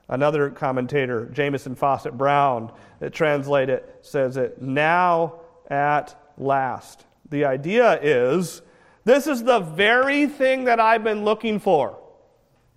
Another 0.09 0.51
commentator, 0.51 1.27
Jamieson 1.27 1.77
Fausset 1.77 2.17
Brown, 2.17 2.73
that 2.99 3.13
translate 3.13 3.69
it, 3.69 3.99
says 4.03 4.37
it 4.37 4.61
now 4.61 5.41
at 5.71 6.21
last. 6.39 7.05
The 7.31 7.45
idea 7.45 8.01
is 8.01 8.63
this 9.05 9.27
is 9.27 9.45
the 9.45 9.61
very 9.61 10.27
thing 10.27 10.65
that 10.65 10.81
I've 10.81 11.05
been 11.05 11.25
looking 11.25 11.61
for. 11.61 11.99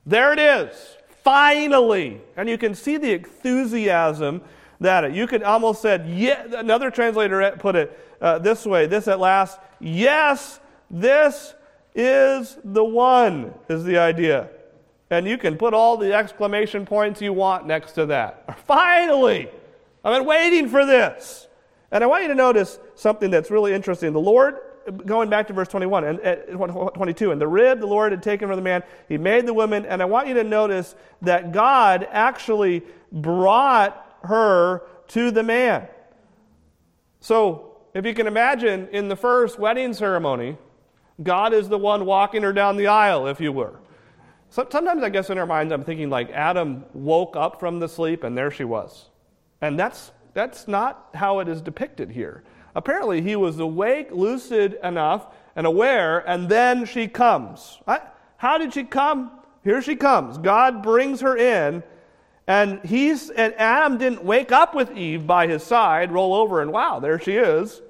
There 0.05 0.33
it 0.33 0.39
is. 0.39 0.97
Finally. 1.23 2.21
And 2.35 2.49
you 2.49 2.57
can 2.57 2.75
see 2.75 2.97
the 2.97 3.13
enthusiasm 3.13 4.41
that 4.79 5.03
it. 5.03 5.13
you 5.13 5.27
could 5.27 5.43
almost 5.43 5.81
said, 5.81 6.07
yeah, 6.09 6.43
another 6.55 6.89
translator 6.89 7.55
put 7.59 7.75
it 7.75 7.97
uh, 8.19 8.39
this 8.39 8.65
way, 8.65 8.87
this 8.87 9.07
at 9.07 9.19
last, 9.19 9.59
yes, 9.79 10.59
this 10.89 11.53
is 11.93 12.57
the 12.63 12.83
one, 12.83 13.53
is 13.69 13.83
the 13.83 13.97
idea. 13.97 14.49
And 15.09 15.27
you 15.27 15.37
can 15.37 15.57
put 15.57 15.73
all 15.73 15.97
the 15.97 16.13
exclamation 16.13 16.85
points 16.85 17.21
you 17.21 17.33
want 17.33 17.67
next 17.67 17.93
to 17.93 18.05
that. 18.07 18.59
Finally! 18.65 19.49
I've 20.03 20.17
been 20.17 20.27
waiting 20.27 20.67
for 20.67 20.85
this. 20.85 21.47
And 21.91 22.03
I 22.03 22.07
want 22.07 22.23
you 22.23 22.29
to 22.29 22.35
notice 22.35 22.79
something 22.95 23.29
that's 23.29 23.51
really 23.51 23.73
interesting. 23.73 24.13
The 24.13 24.19
Lord 24.19 24.57
going 25.05 25.29
back 25.29 25.47
to 25.47 25.53
verse 25.53 25.67
21 25.67 26.03
and 26.03 26.19
uh, 26.21 26.35
22, 26.89 27.31
and 27.31 27.41
the 27.41 27.47
rib 27.47 27.79
the 27.79 27.87
Lord 27.87 28.11
had 28.11 28.23
taken 28.23 28.47
from 28.47 28.55
the 28.55 28.61
man, 28.61 28.83
he 29.07 29.17
made 29.17 29.45
the 29.45 29.53
woman, 29.53 29.85
and 29.85 30.01
I 30.01 30.05
want 30.05 30.27
you 30.27 30.33
to 30.35 30.43
notice 30.43 30.95
that 31.21 31.51
God 31.51 32.07
actually 32.11 32.83
brought 33.11 34.19
her 34.23 34.83
to 35.09 35.31
the 35.31 35.43
man. 35.43 35.87
So, 37.19 37.67
if 37.93 38.05
you 38.05 38.13
can 38.13 38.25
imagine, 38.25 38.87
in 38.91 39.09
the 39.09 39.15
first 39.15 39.59
wedding 39.59 39.93
ceremony, 39.93 40.57
God 41.21 41.53
is 41.53 41.67
the 41.69 41.77
one 41.77 42.05
walking 42.05 42.41
her 42.43 42.53
down 42.53 42.77
the 42.77 42.87
aisle, 42.87 43.27
if 43.27 43.39
you 43.39 43.51
were. 43.51 43.79
So, 44.49 44.67
Sometimes 44.69 45.03
I 45.03 45.09
guess 45.09 45.29
in 45.29 45.37
our 45.37 45.45
minds, 45.45 45.71
I'm 45.73 45.83
thinking 45.83 46.09
like 46.09 46.31
Adam 46.31 46.85
woke 46.93 47.35
up 47.35 47.59
from 47.59 47.79
the 47.79 47.87
sleep 47.87 48.23
and 48.23 48.37
there 48.37 48.51
she 48.51 48.63
was. 48.63 49.09
And 49.61 49.79
that's, 49.79 50.11
that's 50.33 50.67
not 50.67 51.09
how 51.13 51.39
it 51.39 51.47
is 51.47 51.61
depicted 51.61 52.11
here. 52.11 52.43
Apparently, 52.75 53.21
he 53.21 53.35
was 53.35 53.59
awake, 53.59 54.09
lucid 54.11 54.79
enough, 54.83 55.27
and 55.55 55.67
aware, 55.67 56.19
and 56.19 56.47
then 56.49 56.85
she 56.85 57.07
comes. 57.07 57.79
How 58.37 58.57
did 58.57 58.73
she 58.73 58.83
come? 58.83 59.31
Here 59.63 59.81
she 59.81 59.95
comes. 59.95 60.37
God 60.37 60.81
brings 60.81 61.21
her 61.21 61.37
in, 61.37 61.83
and 62.47 62.83
he's 62.83 63.29
and 63.29 63.53
Adam 63.55 63.97
didn't 63.97 64.23
wake 64.23 64.51
up 64.51 64.73
with 64.73 64.97
Eve 64.97 65.27
by 65.27 65.47
his 65.47 65.63
side, 65.63 66.11
roll 66.11 66.33
over, 66.33 66.61
and 66.61 66.71
wow, 66.71 66.99
there 66.99 67.19
she 67.19 67.33
is. 67.33 67.81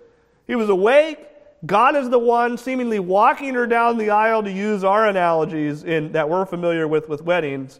He 0.48 0.56
was 0.56 0.70
awake. 0.70 1.20
God 1.65 1.96
is 1.96 2.10
the 2.10 2.20
one 2.20 2.58
seemingly 2.58 3.00
walking 3.00 3.54
her 3.54 3.67
down 3.67 3.98
the 3.98 4.10
aisle 4.10 4.44
to 4.44 4.52
use 4.52 4.84
our 4.84 5.08
analogies 5.08 5.84
in, 5.84 6.12
that 6.13 6.28
we're 6.28 6.46
familiar 6.46 6.88
with 6.88 7.08
with 7.08 7.22
weddings. 7.22 7.80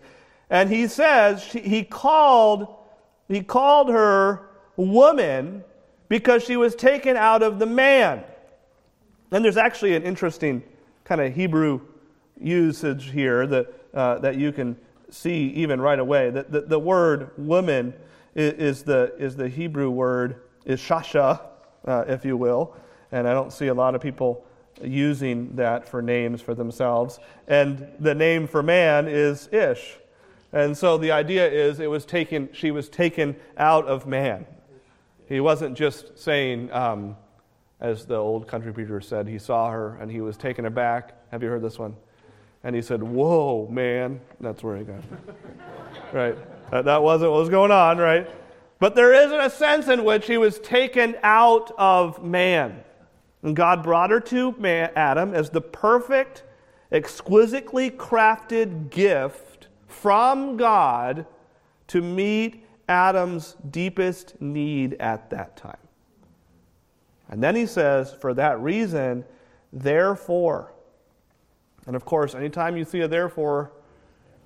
And 0.50 0.70
he 0.70 0.88
says 0.88 1.44
she, 1.44 1.60
he 1.60 1.84
called 1.84 2.68
he 3.28 3.42
called 3.42 3.90
her 3.90 4.50
woman 4.76 5.64
because 6.12 6.44
she 6.44 6.58
was 6.58 6.76
taken 6.76 7.16
out 7.16 7.42
of 7.42 7.58
the 7.58 7.66
man. 7.66 8.22
And 9.32 9.46
there's 9.46 9.56
actually 9.56 9.96
an 9.96 10.04
interesting 10.04 10.62
kind 11.06 11.22
of 11.22 11.34
Hebrew 11.34 11.80
usage 12.38 13.12
here 13.12 13.48
that, 13.48 13.74
uh, 13.94 14.20
that 14.20 14.36
you 14.36 14.52
can 14.52 14.76
see 15.10 15.48
even 15.52 15.80
right 15.80 16.00
away. 16.00 16.30
The, 16.30 16.44
the, 16.44 16.62
the 16.64 16.80
word 16.80 17.32
woman 17.38 17.94
is, 18.36 18.54
is, 18.56 18.84
the, 18.84 19.14
is 19.20 19.38
the 19.38 19.48
Hebrew 19.48 19.90
word, 19.90 20.42
is 20.66 20.82
shasha, 20.82 21.44
uh, 21.86 22.04
if 22.10 22.26
you 22.26 22.36
will. 22.36 22.76
And 23.14 23.26
I 23.26 23.32
don't 23.32 23.54
see 23.54 23.68
a 23.68 23.74
lot 23.74 23.96
of 23.96 24.02
people 24.02 24.44
using 24.84 25.56
that 25.56 25.88
for 25.88 26.02
names 26.02 26.42
for 26.42 26.54
themselves. 26.54 27.20
And 27.48 27.88
the 28.02 28.14
name 28.14 28.48
for 28.48 28.62
man 28.62 29.08
is 29.08 29.48
ish. 29.54 29.96
And 30.52 30.78
so 30.78 30.98
the 30.98 31.12
idea 31.12 31.50
is 31.50 31.80
it 31.80 31.90
was 31.90 32.04
taken, 32.04 32.50
she 32.52 32.70
was 32.70 32.90
taken 32.90 33.38
out 33.56 33.86
of 33.86 34.06
man. 34.08 34.46
He 35.32 35.40
wasn't 35.40 35.78
just 35.78 36.20
saying, 36.20 36.70
um, 36.74 37.16
as 37.80 38.06
the 38.06 38.18
old 38.18 38.50
country 38.50 38.74
preacher 38.74 39.00
said, 39.00 39.30
he 39.30 39.40
saw 39.40 39.70
her 39.72 39.96
and 40.02 40.12
he 40.12 40.20
was 40.20 40.36
taken 40.36 40.66
aback. 40.66 41.14
Have 41.32 41.42
you 41.42 41.48
heard 41.48 41.62
this 41.62 41.80
one? 41.80 41.96
And 42.66 42.76
he 42.76 42.82
said, 42.82 43.02
Whoa, 43.02 43.66
man. 43.72 44.20
That's 44.42 44.62
where 44.62 44.76
he 44.76 44.84
got 44.84 45.00
right. 46.14 46.36
That, 46.72 46.84
that 46.84 47.02
wasn't 47.02 47.32
what 47.32 47.40
was 47.40 47.48
going 47.48 47.72
on, 47.72 47.98
right? 47.98 48.30
But 48.80 48.94
there 48.94 49.14
is 49.14 49.32
a 49.32 49.50
sense 49.50 49.88
in 49.88 50.04
which 50.04 50.28
he 50.28 50.38
was 50.38 50.60
taken 50.60 51.16
out 51.24 51.72
of 51.78 52.22
man. 52.22 52.84
And 53.42 53.56
God 53.56 53.84
brought 53.84 54.10
her 54.10 54.20
to 54.20 54.52
man, 54.58 54.92
Adam 54.98 55.34
as 55.34 55.50
the 55.50 55.62
perfect, 55.62 56.44
exquisitely 56.92 57.90
crafted 57.90 58.90
gift 58.90 59.70
from 59.88 60.58
God 60.58 61.26
to 61.88 62.02
meet 62.02 62.66
Adam's 62.92 63.56
deepest 63.72 64.40
need 64.42 64.96
at 65.00 65.30
that 65.30 65.56
time. 65.56 65.78
And 67.30 67.42
then 67.42 67.56
he 67.56 67.66
says, 67.66 68.14
for 68.14 68.34
that 68.34 68.60
reason, 68.60 69.24
therefore. 69.72 70.74
And 71.88 71.96
of 71.96 72.04
course, 72.04 72.36
anytime 72.36 72.76
you 72.76 72.84
see 72.84 73.00
a 73.00 73.08
therefore, 73.08 73.72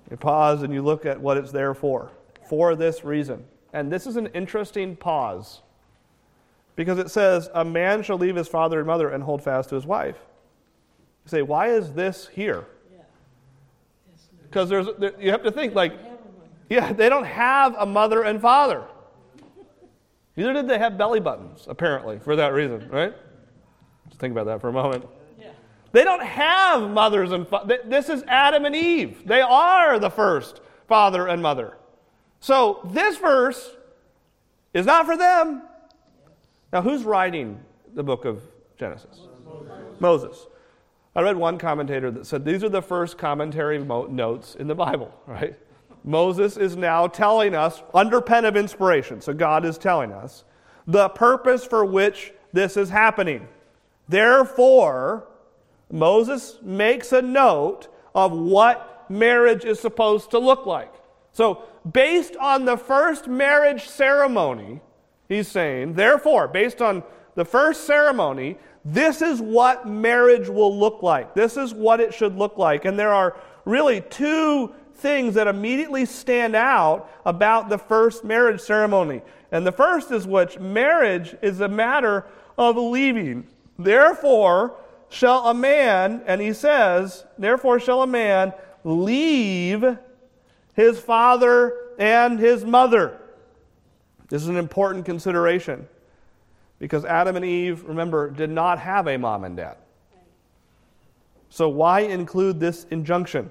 you 0.08 0.16
pause 0.16 0.62
and 0.62 0.72
you 0.72 0.82
look 0.82 1.04
at 1.04 1.20
what 1.20 1.36
it's 1.36 1.50
there 1.50 1.74
for. 1.74 2.12
For 2.48 2.76
this 2.76 3.04
reason. 3.04 3.44
And 3.72 3.90
this 3.90 4.06
is 4.06 4.14
an 4.14 4.28
interesting 4.28 4.94
pause. 4.94 5.62
Because 6.76 6.98
it 6.98 7.10
says, 7.10 7.50
a 7.52 7.64
man 7.64 8.04
shall 8.04 8.18
leave 8.18 8.36
his 8.36 8.46
father 8.46 8.78
and 8.78 8.86
mother 8.86 9.08
and 9.08 9.24
hold 9.24 9.42
fast 9.42 9.70
to 9.70 9.74
his 9.74 9.84
wife. 9.84 10.18
You 11.24 11.30
say, 11.30 11.42
why 11.42 11.70
is 11.70 11.92
this 11.92 12.28
here? 12.28 12.66
Because 14.44 14.68
there's, 14.68 14.86
you 15.18 15.32
have 15.32 15.42
to 15.42 15.50
think, 15.50 15.74
like, 15.74 15.98
yeah, 16.68 16.92
they 16.92 17.08
don't 17.08 17.24
have 17.24 17.74
a 17.78 17.86
mother 17.86 18.22
and 18.22 18.40
father. 18.40 18.84
Neither 20.36 20.52
did 20.52 20.68
they 20.68 20.78
have 20.78 20.98
belly 20.98 21.20
buttons, 21.20 21.64
apparently, 21.68 22.18
for 22.18 22.36
that 22.36 22.52
reason, 22.52 22.88
right? 22.90 23.14
Just 24.08 24.20
think 24.20 24.32
about 24.32 24.46
that 24.46 24.60
for 24.60 24.68
a 24.68 24.72
moment. 24.72 25.06
Yeah. 25.40 25.50
They 25.92 26.04
don't 26.04 26.22
have 26.22 26.90
mothers 26.90 27.32
and 27.32 27.48
fathers. 27.48 27.78
This 27.86 28.08
is 28.08 28.22
Adam 28.28 28.64
and 28.64 28.76
Eve. 28.76 29.26
They 29.26 29.40
are 29.40 29.98
the 29.98 30.10
first 30.10 30.60
father 30.88 31.26
and 31.26 31.40
mother. 31.40 31.76
So 32.40 32.80
this 32.92 33.16
verse 33.16 33.74
is 34.74 34.84
not 34.84 35.06
for 35.06 35.16
them. 35.16 35.62
Now, 36.72 36.82
who's 36.82 37.04
writing 37.04 37.60
the 37.94 38.02
book 38.02 38.24
of 38.24 38.42
Genesis? 38.78 39.20
Moses. 39.44 40.00
Moses. 40.00 40.46
I 41.14 41.22
read 41.22 41.36
one 41.36 41.56
commentator 41.56 42.10
that 42.10 42.26
said 42.26 42.44
these 42.44 42.62
are 42.62 42.68
the 42.68 42.82
first 42.82 43.16
commentary 43.16 43.78
notes 43.78 44.54
in 44.54 44.66
the 44.66 44.74
Bible, 44.74 45.18
right? 45.26 45.56
Moses 46.06 46.56
is 46.56 46.76
now 46.76 47.08
telling 47.08 47.54
us, 47.54 47.82
under 47.92 48.20
pen 48.20 48.44
of 48.44 48.56
inspiration, 48.56 49.20
so 49.20 49.34
God 49.34 49.64
is 49.64 49.76
telling 49.76 50.12
us, 50.12 50.44
the 50.86 51.08
purpose 51.10 51.66
for 51.66 51.84
which 51.84 52.32
this 52.52 52.76
is 52.76 52.88
happening. 52.88 53.48
Therefore, 54.08 55.26
Moses 55.90 56.58
makes 56.62 57.12
a 57.12 57.20
note 57.20 57.88
of 58.14 58.32
what 58.32 59.04
marriage 59.10 59.64
is 59.64 59.80
supposed 59.80 60.30
to 60.30 60.38
look 60.38 60.64
like. 60.64 60.94
So, 61.32 61.64
based 61.92 62.36
on 62.36 62.64
the 62.64 62.76
first 62.76 63.26
marriage 63.26 63.88
ceremony, 63.88 64.80
he's 65.28 65.48
saying, 65.48 65.94
therefore, 65.94 66.46
based 66.48 66.80
on 66.80 67.02
the 67.34 67.44
first 67.44 67.84
ceremony, 67.84 68.56
this 68.84 69.22
is 69.22 69.40
what 69.40 69.88
marriage 69.88 70.48
will 70.48 70.76
look 70.78 71.02
like. 71.02 71.34
This 71.34 71.56
is 71.56 71.74
what 71.74 72.00
it 72.00 72.14
should 72.14 72.36
look 72.36 72.56
like. 72.56 72.84
And 72.84 72.96
there 72.96 73.12
are 73.12 73.36
really 73.64 74.00
two 74.02 74.72
things 74.96 75.34
that 75.34 75.46
immediately 75.46 76.04
stand 76.04 76.56
out 76.56 77.10
about 77.24 77.68
the 77.68 77.78
first 77.78 78.24
marriage 78.24 78.60
ceremony. 78.60 79.22
And 79.52 79.66
the 79.66 79.72
first 79.72 80.10
is 80.10 80.26
which 80.26 80.58
marriage 80.58 81.36
is 81.42 81.60
a 81.60 81.68
matter 81.68 82.26
of 82.58 82.76
leaving. 82.76 83.46
Therefore 83.78 84.76
shall 85.08 85.46
a 85.48 85.54
man, 85.54 86.22
and 86.26 86.40
he 86.40 86.52
says, 86.52 87.24
therefore 87.38 87.78
shall 87.78 88.02
a 88.02 88.06
man 88.06 88.52
leave 88.84 89.84
his 90.74 90.98
father 90.98 91.74
and 91.98 92.38
his 92.38 92.64
mother. 92.64 93.18
This 94.28 94.42
is 94.42 94.48
an 94.48 94.56
important 94.56 95.04
consideration 95.04 95.86
because 96.78 97.04
Adam 97.04 97.36
and 97.36 97.44
Eve, 97.44 97.84
remember, 97.84 98.30
did 98.30 98.50
not 98.50 98.78
have 98.78 99.06
a 99.06 99.16
mom 99.16 99.44
and 99.44 99.56
dad. 99.56 99.76
So, 101.48 101.68
why 101.68 102.00
include 102.00 102.60
this 102.60 102.84
injunction? 102.90 103.50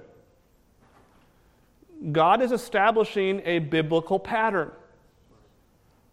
God 2.11 2.41
is 2.41 2.51
establishing 2.51 3.41
a 3.45 3.59
biblical 3.59 4.19
pattern. 4.19 4.71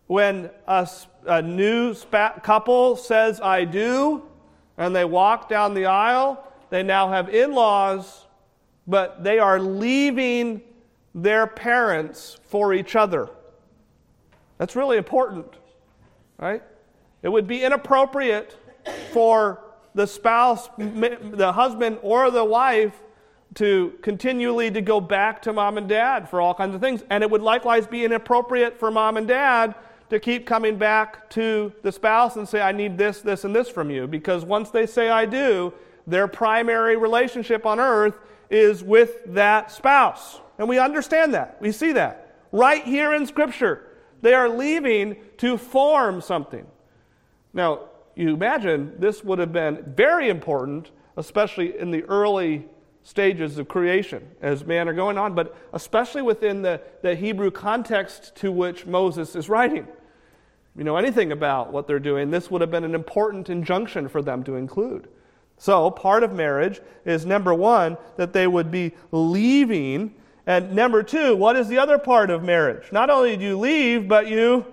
When 0.07 0.51
a, 0.67 0.89
a 1.27 1.43
new 1.43 1.95
couple 1.95 2.97
says, 2.97 3.41
I 3.41 3.65
do, 3.65 4.23
and 4.79 4.95
they 4.95 5.05
walk 5.05 5.49
down 5.49 5.75
the 5.75 5.87
aisle, 5.87 6.47
they 6.71 6.83
now 6.83 7.09
have 7.11 7.29
in 7.29 7.53
laws, 7.53 8.27
but 8.87 9.23
they 9.23 9.39
are 9.39 9.61
leaving 9.61 10.63
their 11.15 11.47
parents 11.47 12.39
for 12.45 12.73
each 12.73 12.97
other. 12.97 13.29
That's 14.59 14.75
really 14.77 14.97
important, 14.97 15.47
right? 16.39 16.63
It 17.23 17.29
would 17.29 17.47
be 17.47 17.63
inappropriate 17.63 18.57
for 19.13 19.63
the 19.95 20.07
spouse, 20.07 20.69
the 20.79 21.53
husband, 21.55 21.99
or 22.03 22.31
the 22.31 22.45
wife 22.45 22.95
to 23.55 23.93
continually 24.03 24.71
to 24.71 24.81
go 24.81 25.01
back 25.01 25.43
to 25.43 25.53
mom 25.53 25.79
and 25.79 25.89
dad 25.89 26.29
for 26.29 26.41
all 26.41 26.55
kinds 26.55 26.75
of 26.75 26.81
things. 26.81 27.03
And 27.11 27.23
it 27.23 27.31
would 27.31 27.43
likewise 27.43 27.87
be 27.87 28.05
inappropriate 28.05 28.79
for 28.79 28.91
mom 28.91 29.17
and 29.17 29.29
dad 29.29 29.75
to 30.11 30.21
keep 30.21 30.47
coming 30.47 30.77
back 30.77 31.29
to 31.31 31.73
the 31.83 31.93
spouse 31.93 32.37
and 32.37 32.49
say, 32.49 32.61
I 32.61 32.73
need 32.73 32.99
this, 32.99 33.21
this, 33.21 33.45
and 33.45 33.55
this 33.55 33.69
from 33.69 33.91
you. 33.91 34.07
Because 34.07 34.45
once 34.45 34.71
they 34.71 34.87
say 34.87 35.09
I 35.09 35.27
do, 35.27 35.73
their 36.07 36.29
primary 36.29 36.97
relationship 36.97 37.65
on 37.67 37.81
earth 37.81 38.19
is 38.51 38.83
with 38.83 39.23
that 39.27 39.71
spouse. 39.71 40.41
And 40.59 40.69
we 40.69 40.79
understand 40.79 41.35
that. 41.35 41.57
We 41.61 41.73
see 41.73 41.93
that. 41.93 42.37
Right 42.53 42.85
here 42.85 43.15
in 43.15 43.27
Scripture. 43.27 43.89
They 44.21 44.35
are 44.35 44.49
leaving 44.49 45.17
to 45.39 45.59
form 45.59 46.21
something. 46.21 46.67
Now, 47.53 47.89
you 48.15 48.35
imagine 48.35 48.95
this 48.99 49.25
would 49.25 49.39
have 49.39 49.53
been 49.53 49.95
very 49.97 50.29
important, 50.29 50.91
especially 51.17 51.79
in 51.79 51.91
the 51.91 52.05
early 52.05 52.67
stages 53.05 53.59
of 53.59 53.69
creation 53.69 54.27
as 54.41 54.65
man 54.65 54.89
are 54.89 54.95
going 54.95 55.19
on, 55.19 55.35
but 55.35 55.57
especially 55.73 56.23
within 56.23 56.63
the, 56.63 56.81
the 57.03 57.15
Hebrew 57.15 57.51
context 57.51 58.35
to 58.37 58.53
which 58.53 58.87
Moses 58.87 59.35
is 59.35 59.49
writing. 59.49 59.87
you 60.77 60.85
know 60.85 60.97
anything 60.97 61.33
about 61.33 61.73
what 61.73 61.87
they're 61.87 61.99
doing, 61.99 62.31
this 62.31 62.51
would 62.51 62.61
have 62.61 62.71
been 62.71 62.85
an 62.85 62.95
important 62.95 63.51
injunction 63.51 64.09
for 64.09 64.23
them 64.23 64.45
to 64.45 64.57
include. 64.57 65.09
So, 65.59 65.91
part 65.91 66.23
of 66.23 66.33
marriage 66.33 66.81
is 67.05 67.25
number 67.25 67.55
one, 67.55 67.97
that 68.17 68.33
they 68.33 68.47
would 68.47 68.71
be 68.71 68.93
leaving. 69.13 70.15
And 70.47 70.73
number 70.73 71.03
two, 71.03 71.37
what 71.37 71.57
is 71.57 71.69
the 71.69 71.79
other 71.79 71.99
part 71.99 72.31
of 72.31 72.43
marriage? 72.43 72.91
Not 72.91 73.11
only 73.11 73.37
do 73.37 73.45
you 73.45 73.59
leave, 73.59 74.09
but 74.09 74.27
you 74.27 74.67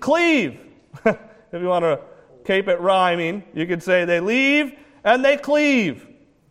cleave. 0.00 0.58
if 1.04 1.16
you 1.52 1.66
want 1.66 1.84
to 1.84 2.00
keep 2.44 2.66
it 2.66 2.80
rhyming, 2.80 3.44
you 3.54 3.66
could 3.66 3.82
say 3.82 4.04
they 4.04 4.18
leave 4.18 4.72
and 5.04 5.24
they 5.24 5.36
cleave. 5.36 6.09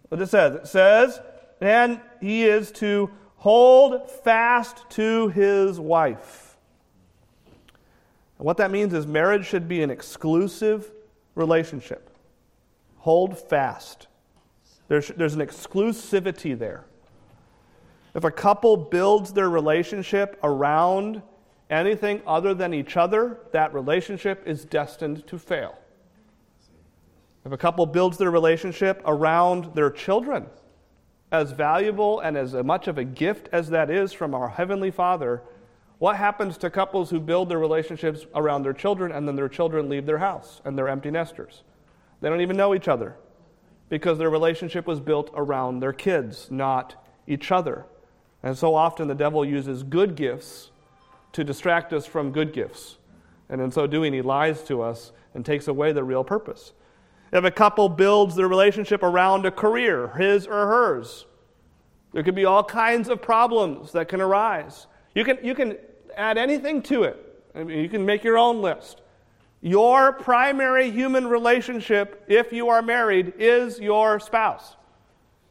What 0.09 0.21
it 0.21 0.27
says? 0.27 0.55
It 0.55 0.67
says, 0.67 1.21
and 1.61 2.01
he 2.19 2.43
is 2.43 2.71
to 2.73 3.09
hold 3.37 4.09
fast 4.09 4.89
to 4.91 5.29
his 5.29 5.79
wife. 5.79 6.57
And 8.37 8.45
what 8.45 8.57
that 8.57 8.71
means 8.71 8.93
is 8.93 9.07
marriage 9.07 9.45
should 9.45 9.67
be 9.67 9.81
an 9.81 9.89
exclusive 9.89 10.91
relationship. 11.35 12.09
Hold 12.97 13.37
fast. 13.37 14.07
There's, 14.87 15.09
there's 15.09 15.35
an 15.35 15.41
exclusivity 15.41 16.57
there. 16.57 16.85
If 18.15 18.23
a 18.23 18.31
couple 18.31 18.75
builds 18.75 19.33
their 19.33 19.49
relationship 19.49 20.39
around 20.43 21.21
anything 21.69 22.21
other 22.25 22.53
than 22.53 22.73
each 22.73 22.97
other, 22.97 23.37
that 23.51 23.73
relationship 23.73 24.43
is 24.47 24.65
destined 24.65 25.27
to 25.27 25.37
fail. 25.37 25.77
If 27.45 27.51
a 27.51 27.57
couple 27.57 27.85
builds 27.85 28.17
their 28.17 28.31
relationship 28.31 29.01
around 29.05 29.73
their 29.75 29.89
children, 29.89 30.47
as 31.31 31.51
valuable 31.51 32.19
and 32.19 32.35
as 32.37 32.53
much 32.53 32.87
of 32.87 32.97
a 32.97 33.03
gift 33.03 33.49
as 33.51 33.69
that 33.69 33.89
is 33.89 34.11
from 34.13 34.33
our 34.33 34.49
Heavenly 34.49 34.91
Father, 34.91 35.41
what 35.99 36.15
happens 36.15 36.57
to 36.57 36.69
couples 36.69 37.09
who 37.09 37.19
build 37.19 37.49
their 37.49 37.59
relationships 37.59 38.25
around 38.33 38.63
their 38.63 38.73
children 38.73 39.11
and 39.11 39.27
then 39.27 39.35
their 39.35 39.49
children 39.49 39.89
leave 39.89 40.05
their 40.05 40.17
house 40.17 40.61
and 40.65 40.77
they're 40.77 40.87
empty 40.87 41.11
nesters? 41.11 41.63
They 42.21 42.29
don't 42.29 42.41
even 42.41 42.57
know 42.57 42.73
each 42.73 42.87
other 42.87 43.15
because 43.89 44.17
their 44.17 44.29
relationship 44.29 44.87
was 44.87 44.99
built 44.99 45.29
around 45.35 45.79
their 45.79 45.93
kids, 45.93 46.49
not 46.49 47.05
each 47.27 47.51
other. 47.51 47.85
And 48.41 48.57
so 48.57 48.75
often 48.75 49.07
the 49.07 49.15
devil 49.15 49.43
uses 49.43 49.83
good 49.83 50.15
gifts 50.15 50.71
to 51.33 51.43
distract 51.43 51.93
us 51.93 52.05
from 52.05 52.31
good 52.31 52.53
gifts. 52.53 52.97
And 53.49 53.61
in 53.61 53.71
so 53.71 53.87
doing, 53.87 54.13
he 54.13 54.21
lies 54.21 54.63
to 54.63 54.81
us 54.81 55.11
and 55.33 55.45
takes 55.45 55.67
away 55.67 55.91
the 55.91 56.03
real 56.03 56.23
purpose. 56.23 56.73
If 57.31 57.43
a 57.43 57.51
couple 57.51 57.89
builds 57.89 58.35
their 58.35 58.47
relationship 58.47 59.03
around 59.03 59.45
a 59.45 59.51
career, 59.51 60.09
his 60.17 60.47
or 60.47 60.67
hers, 60.67 61.25
there 62.11 62.23
could 62.23 62.35
be 62.35 62.45
all 62.45 62.63
kinds 62.63 63.07
of 63.07 63.21
problems 63.21 63.91
that 63.91 64.07
can 64.07 64.19
arise. 64.19 64.87
You 65.13 65.23
can, 65.23 65.37
you 65.43 65.53
can 65.53 65.77
add 66.15 66.37
anything 66.37 66.81
to 66.83 67.03
it. 67.03 67.25
I 67.53 67.63
mean, 67.63 67.79
you 67.79 67.89
can 67.89 68.05
make 68.05 68.23
your 68.23 68.37
own 68.37 68.61
list. 68.61 69.01
Your 69.61 70.13
primary 70.13 70.89
human 70.89 71.27
relationship, 71.27 72.23
if 72.27 72.53
you 72.53 72.69
are 72.69 72.81
married, 72.81 73.33
is 73.37 73.79
your 73.79 74.19
spouse. 74.19 74.75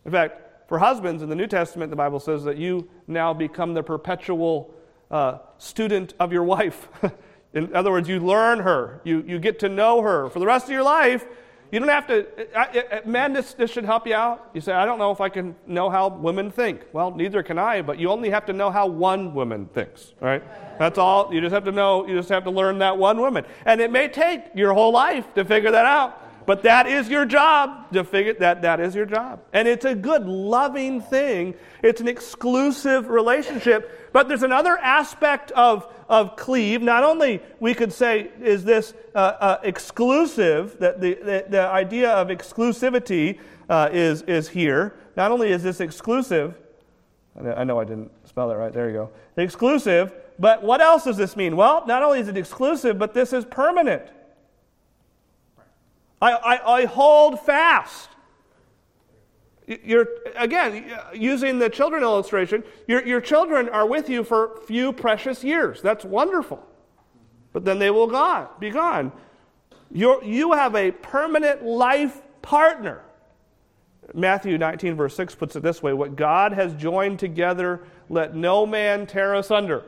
In 0.04 0.12
fact, 0.12 0.68
for 0.68 0.78
husbands 0.78 1.22
in 1.22 1.28
the 1.28 1.36
New 1.36 1.46
Testament, 1.46 1.90
the 1.90 1.96
Bible 1.96 2.20
says 2.20 2.44
that 2.44 2.56
you 2.56 2.88
now 3.06 3.32
become 3.34 3.74
the 3.74 3.82
perpetual 3.82 4.74
uh, 5.10 5.38
student 5.58 6.14
of 6.18 6.32
your 6.32 6.42
wife. 6.42 6.88
in 7.54 7.74
other 7.74 7.90
words, 7.90 8.08
you 8.08 8.20
learn 8.20 8.60
her, 8.60 9.00
you, 9.04 9.22
you 9.26 9.38
get 9.38 9.58
to 9.60 9.68
know 9.68 10.02
her. 10.02 10.28
For 10.30 10.38
the 10.38 10.46
rest 10.46 10.66
of 10.66 10.72
your 10.72 10.82
life, 10.82 11.26
you 11.70 11.80
don't 11.80 11.88
have 11.88 12.06
to, 12.06 12.26
I, 12.56 12.84
I, 12.92 13.08
man, 13.08 13.32
this, 13.32 13.54
this 13.54 13.70
should 13.70 13.84
help 13.84 14.06
you 14.06 14.14
out. 14.14 14.50
You 14.54 14.60
say, 14.60 14.72
I 14.72 14.86
don't 14.86 14.98
know 14.98 15.10
if 15.10 15.20
I 15.20 15.28
can 15.28 15.54
know 15.66 15.90
how 15.90 16.08
women 16.08 16.50
think. 16.50 16.82
Well, 16.92 17.10
neither 17.10 17.42
can 17.42 17.58
I, 17.58 17.82
but 17.82 17.98
you 17.98 18.10
only 18.10 18.30
have 18.30 18.46
to 18.46 18.52
know 18.52 18.70
how 18.70 18.86
one 18.86 19.34
woman 19.34 19.66
thinks, 19.74 20.14
right? 20.20 20.42
That's 20.78 20.98
all. 20.98 21.32
You 21.32 21.40
just 21.40 21.52
have 21.52 21.64
to 21.64 21.72
know, 21.72 22.06
you 22.06 22.16
just 22.16 22.30
have 22.30 22.44
to 22.44 22.50
learn 22.50 22.78
that 22.78 22.96
one 22.96 23.20
woman. 23.20 23.44
And 23.66 23.80
it 23.80 23.92
may 23.92 24.08
take 24.08 24.44
your 24.54 24.72
whole 24.72 24.92
life 24.92 25.32
to 25.34 25.44
figure 25.44 25.70
that 25.70 25.86
out. 25.86 26.27
But 26.48 26.62
that 26.62 26.86
is 26.86 27.10
your 27.10 27.26
job 27.26 27.92
to 27.92 28.02
figure 28.02 28.32
that 28.32 28.62
that 28.62 28.80
is 28.80 28.94
your 28.94 29.04
job. 29.04 29.42
And 29.52 29.68
it's 29.68 29.84
a 29.84 29.94
good, 29.94 30.26
loving 30.26 31.02
thing. 31.02 31.54
It's 31.82 32.00
an 32.00 32.08
exclusive 32.08 33.10
relationship. 33.10 34.10
But 34.14 34.28
there's 34.28 34.42
another 34.42 34.78
aspect 34.78 35.50
of, 35.50 35.92
of 36.08 36.36
cleave. 36.36 36.80
Not 36.80 37.04
only 37.04 37.42
we 37.60 37.74
could 37.74 37.92
say, 37.92 38.30
is 38.40 38.64
this 38.64 38.94
uh, 39.14 39.18
uh, 39.18 39.58
exclusive, 39.62 40.78
that 40.78 41.02
the, 41.02 41.18
the, 41.22 41.44
the, 41.50 41.68
idea 41.68 42.12
of 42.12 42.28
exclusivity 42.28 43.40
uh, 43.68 43.90
is, 43.92 44.22
is 44.22 44.48
here. 44.48 44.94
Not 45.18 45.30
only 45.30 45.52
is 45.52 45.62
this 45.62 45.82
exclusive, 45.82 46.54
I 47.38 47.64
know 47.64 47.78
I 47.78 47.84
didn't 47.84 48.10
spell 48.26 48.48
that 48.48 48.56
right. 48.56 48.72
There 48.72 48.88
you 48.88 48.94
go. 48.94 49.10
Exclusive, 49.36 50.14
but 50.38 50.62
what 50.62 50.80
else 50.80 51.04
does 51.04 51.18
this 51.18 51.36
mean? 51.36 51.56
Well, 51.56 51.84
not 51.86 52.02
only 52.02 52.20
is 52.20 52.28
it 52.28 52.38
exclusive, 52.38 52.98
but 52.98 53.12
this 53.12 53.34
is 53.34 53.44
permanent. 53.44 54.12
I, 56.20 56.32
I, 56.32 56.72
I 56.80 56.84
hold 56.86 57.40
fast. 57.40 58.10
You're, 59.66 60.06
again, 60.36 60.90
using 61.14 61.58
the 61.58 61.68
children 61.68 62.02
illustration, 62.02 62.64
your, 62.86 63.06
your 63.06 63.20
children 63.20 63.68
are 63.68 63.86
with 63.86 64.08
you 64.08 64.24
for 64.24 64.58
few 64.66 64.92
precious 64.92 65.44
years. 65.44 65.82
That's 65.82 66.04
wonderful. 66.04 66.66
But 67.52 67.64
then 67.64 67.78
they 67.78 67.90
will 67.90 68.06
gone, 68.06 68.48
be 68.58 68.70
gone. 68.70 69.12
You're, 69.90 70.22
you 70.24 70.52
have 70.52 70.74
a 70.74 70.90
permanent 70.90 71.64
life 71.64 72.22
partner. 72.40 73.02
Matthew 74.14 74.56
19, 74.56 74.96
verse 74.96 75.14
6 75.16 75.34
puts 75.34 75.54
it 75.56 75.62
this 75.62 75.82
way 75.82 75.92
What 75.92 76.16
God 76.16 76.52
has 76.52 76.72
joined 76.74 77.18
together, 77.18 77.82
let 78.08 78.34
no 78.34 78.64
man 78.64 79.06
tear 79.06 79.34
asunder. 79.34 79.84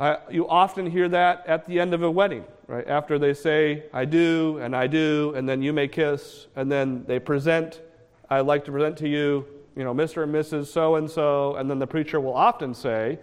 I, 0.00 0.16
you 0.30 0.48
often 0.48 0.86
hear 0.86 1.10
that 1.10 1.44
at 1.46 1.66
the 1.66 1.78
end 1.78 1.92
of 1.92 2.02
a 2.02 2.10
wedding, 2.10 2.44
right? 2.66 2.88
After 2.88 3.18
they 3.18 3.34
say, 3.34 3.84
I 3.92 4.06
do, 4.06 4.58
and 4.62 4.74
I 4.74 4.86
do, 4.86 5.34
and 5.36 5.46
then 5.46 5.62
you 5.62 5.74
may 5.74 5.88
kiss, 5.88 6.46
and 6.56 6.72
then 6.72 7.04
they 7.06 7.18
present, 7.18 7.82
I'd 8.30 8.40
like 8.46 8.64
to 8.64 8.72
present 8.72 8.96
to 8.98 9.08
you, 9.08 9.44
you 9.76 9.84
know, 9.84 9.92
Mr. 9.92 10.22
and 10.22 10.34
Mrs. 10.34 10.68
so 10.68 10.94
and 10.94 11.08
so, 11.10 11.56
and 11.56 11.70
then 11.70 11.78
the 11.78 11.86
preacher 11.86 12.18
will 12.18 12.32
often 12.32 12.72
say, 12.72 13.18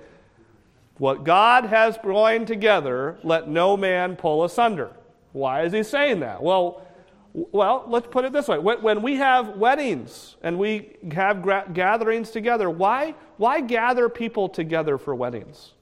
What 1.00 1.24
God 1.24 1.66
has 1.66 1.98
joined 1.98 2.46
together, 2.46 3.18
let 3.24 3.50
no 3.50 3.76
man 3.76 4.16
pull 4.16 4.44
asunder. 4.44 4.92
Why 5.32 5.63
is 5.63 5.74
he 5.74 5.82
saying 5.82 6.20
that? 6.20 6.44
Well, 6.44 6.86
well, 7.34 7.86
let's 7.88 8.08
put 8.08 8.24
it 8.24 8.34
this 8.34 8.48
way. 8.48 8.60
When 8.60 9.02
we 9.02 9.16
have 9.16 9.58
weddings 9.58 10.36
and 10.44 10.60
we 10.60 10.96
have 11.12 11.44
gatherings 11.74 12.30
together, 12.30 12.70
why, 12.70 13.16
why 13.38 13.62
gather 13.62 14.10
people 14.10 14.48
together 14.48 15.00
for 15.00 15.16
weddings? 15.16 15.74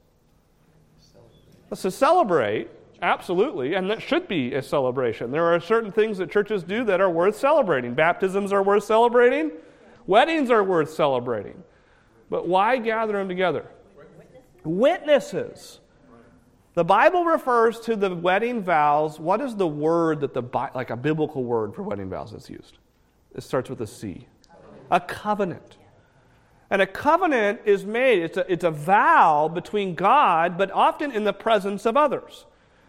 To 1.82 1.92
celebrate, 1.92 2.70
absolutely, 3.02 3.74
and 3.74 3.90
that 3.90 4.02
should 4.02 4.28
be 4.28 4.54
a 4.54 4.62
celebration. 4.62 5.32
There 5.32 5.46
are 5.46 5.60
certain 5.60 5.92
things 5.92 6.18
that 6.18 6.32
churches 6.32 6.64
do 6.64 6.84
that 6.86 7.02
are 7.02 7.10
worth 7.10 7.38
celebrating. 7.38 7.94
Baptisms 7.94 8.52
are 8.54 8.64
worth 8.64 8.84
celebrating, 8.84 9.52
weddings 10.08 10.50
are 10.52 10.64
worth 10.64 10.92
celebrating. 10.94 11.64
But 12.30 12.48
why 12.48 12.78
gather 12.78 13.14
them 13.14 13.28
together? 13.28 13.68
Witnesses. 14.64 15.80
The 16.74 16.84
Bible 16.84 17.24
refers 17.24 17.80
to 17.82 17.96
the 17.96 18.14
wedding 18.14 18.62
vows. 18.62 19.20
What 19.20 19.40
is 19.40 19.56
the 19.56 19.68
word 19.68 20.20
that 20.22 20.34
the 20.34 20.42
like 20.74 20.90
a 20.90 20.98
biblical 20.98 21.44
word 21.44 21.74
for 21.74 21.84
wedding 21.84 22.10
vows 22.10 22.32
that's 22.32 22.50
used? 22.50 22.80
It 23.34 23.44
starts 23.44 23.70
with 23.70 23.80
a 23.82 23.88
C. 23.88 24.28
A 24.92 25.00
covenant. 25.00 25.78
And 26.70 26.82
a 26.82 26.88
covenant 26.88 27.62
is 27.66 27.86
made, 27.86 28.24
it's 28.24 28.38
a, 28.38 28.52
it's 28.52 28.64
a 28.64 28.72
vow 28.72 29.48
between 29.48 29.94
God, 29.94 30.58
but 30.58 30.72
often 30.72 31.12
in 31.12 31.24
the 31.24 31.34
presence 31.34 31.86
of 31.86 31.96
others. 31.96 32.46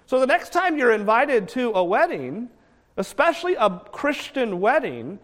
So 0.06 0.18
the 0.18 0.26
next 0.26 0.52
time 0.52 0.78
you're 0.78 0.92
invited 0.92 1.48
to 1.50 1.72
a 1.72 1.84
wedding, 1.84 2.48
especially 2.96 3.54
a 3.54 3.80
Christian 3.92 4.60
wedding, 4.60 5.18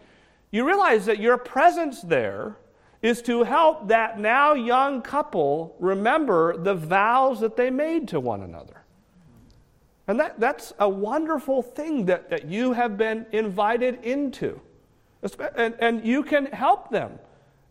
you 0.51 0.67
realize 0.67 1.05
that 1.07 1.19
your 1.19 1.37
presence 1.37 2.01
there 2.01 2.57
is 3.01 3.21
to 3.23 3.43
help 3.43 3.87
that 3.87 4.19
now 4.19 4.53
young 4.53 5.01
couple 5.01 5.75
remember 5.79 6.55
the 6.57 6.75
vows 6.75 7.39
that 7.39 7.57
they 7.57 7.69
made 7.69 8.07
to 8.09 8.19
one 8.19 8.41
another. 8.41 8.83
And 10.07 10.19
that, 10.19 10.39
that's 10.39 10.73
a 10.79 10.87
wonderful 10.87 11.61
thing 11.61 12.05
that, 12.05 12.29
that 12.29 12.45
you 12.45 12.73
have 12.73 12.97
been 12.97 13.25
invited 13.31 14.03
into. 14.03 14.59
And, 15.55 15.75
and 15.79 16.05
you 16.05 16.23
can 16.23 16.47
help 16.47 16.89
them 16.91 17.19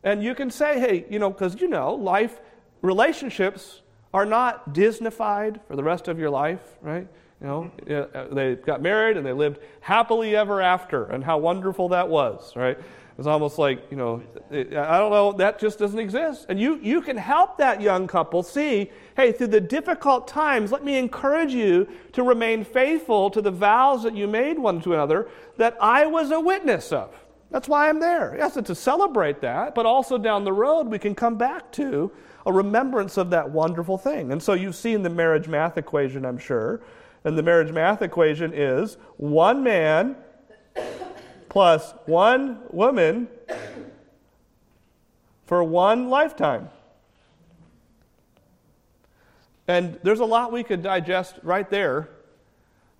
and 0.04 0.22
you 0.22 0.34
can 0.34 0.50
say, 0.50 0.80
hey, 0.80 1.04
you 1.08 1.18
know, 1.18 1.30
because 1.30 1.60
you 1.60 1.68
know, 1.68 1.94
life, 1.94 2.40
relationships 2.80 3.82
are 4.12 4.26
not 4.26 4.74
Disneyfied 4.74 5.60
for 5.66 5.76
the 5.76 5.84
rest 5.84 6.08
of 6.08 6.18
your 6.18 6.30
life, 6.30 6.60
right? 6.80 7.06
You 7.40 7.46
know, 7.46 7.70
uh, 8.14 8.32
they 8.32 8.54
got 8.54 8.82
married 8.82 9.16
and 9.16 9.26
they 9.26 9.32
lived 9.32 9.58
happily 9.80 10.36
ever 10.36 10.60
after, 10.60 11.06
and 11.06 11.24
how 11.24 11.38
wonderful 11.38 11.88
that 11.88 12.08
was, 12.08 12.54
right? 12.54 12.78
It's 13.18 13.26
almost 13.26 13.58
like, 13.58 13.90
you 13.90 13.96
know, 13.96 14.22
I 14.50 14.98
don't 14.98 15.10
know, 15.10 15.32
that 15.32 15.58
just 15.58 15.78
doesn't 15.78 15.98
exist. 15.98 16.46
And 16.48 16.58
you, 16.58 16.78
you 16.82 17.02
can 17.02 17.16
help 17.16 17.58
that 17.58 17.80
young 17.80 18.06
couple 18.06 18.42
see, 18.42 18.90
hey, 19.16 19.32
through 19.32 19.48
the 19.48 19.60
difficult 19.60 20.26
times, 20.26 20.72
let 20.72 20.84
me 20.84 20.96
encourage 20.96 21.52
you 21.52 21.86
to 22.12 22.22
remain 22.22 22.64
faithful 22.64 23.30
to 23.30 23.42
the 23.42 23.50
vows 23.50 24.02
that 24.04 24.16
you 24.16 24.26
made 24.26 24.58
one 24.58 24.80
to 24.82 24.94
another 24.94 25.28
that 25.58 25.76
I 25.80 26.06
was 26.06 26.30
a 26.30 26.40
witness 26.40 26.90
of. 26.90 27.14
That's 27.52 27.68
why 27.68 27.90
I'm 27.90 28.00
there. 28.00 28.34
Yes, 28.36 28.54
to 28.54 28.74
celebrate 28.74 29.42
that, 29.42 29.74
but 29.74 29.84
also 29.84 30.16
down 30.16 30.42
the 30.42 30.52
road 30.52 30.88
we 30.88 30.98
can 30.98 31.14
come 31.14 31.36
back 31.36 31.70
to 31.72 32.10
a 32.46 32.52
remembrance 32.52 33.18
of 33.18 33.28
that 33.30 33.50
wonderful 33.50 33.98
thing. 33.98 34.32
And 34.32 34.42
so 34.42 34.54
you've 34.54 34.74
seen 34.74 35.02
the 35.02 35.10
marriage 35.10 35.48
math 35.48 35.76
equation, 35.76 36.24
I'm 36.24 36.38
sure. 36.38 36.80
And 37.24 37.36
the 37.36 37.42
marriage 37.42 37.70
math 37.70 38.00
equation 38.00 38.52
is 38.54 38.96
one 39.18 39.62
man 39.62 40.16
plus 41.50 41.92
one 42.06 42.60
woman 42.70 43.28
for 45.44 45.62
one 45.62 46.08
lifetime. 46.08 46.70
And 49.68 50.00
there's 50.02 50.20
a 50.20 50.24
lot 50.24 50.52
we 50.52 50.64
could 50.64 50.82
digest 50.82 51.38
right 51.42 51.68
there. 51.68 52.08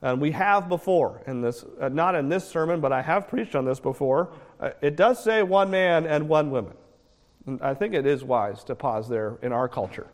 And 0.02 0.20
we 0.20 0.32
have 0.32 0.68
before 0.68 1.22
in 1.26 1.40
this, 1.40 1.64
uh, 1.80 1.88
not 1.88 2.16
in 2.16 2.28
this 2.28 2.46
sermon, 2.46 2.80
but 2.80 2.92
I 2.92 3.02
have 3.02 3.28
preached 3.28 3.54
on 3.54 3.64
this 3.64 3.78
before. 3.78 4.30
Uh, 4.58 4.70
it 4.80 4.96
does 4.96 5.22
say 5.22 5.44
one 5.44 5.70
man 5.70 6.06
and 6.06 6.28
one 6.28 6.50
woman. 6.50 6.74
And 7.46 7.62
I 7.62 7.74
think 7.74 7.94
it 7.94 8.04
is 8.04 8.24
wise 8.24 8.64
to 8.64 8.74
pause 8.74 9.08
there 9.08 9.38
in 9.42 9.52
our 9.52 9.68
culture. 9.68 10.08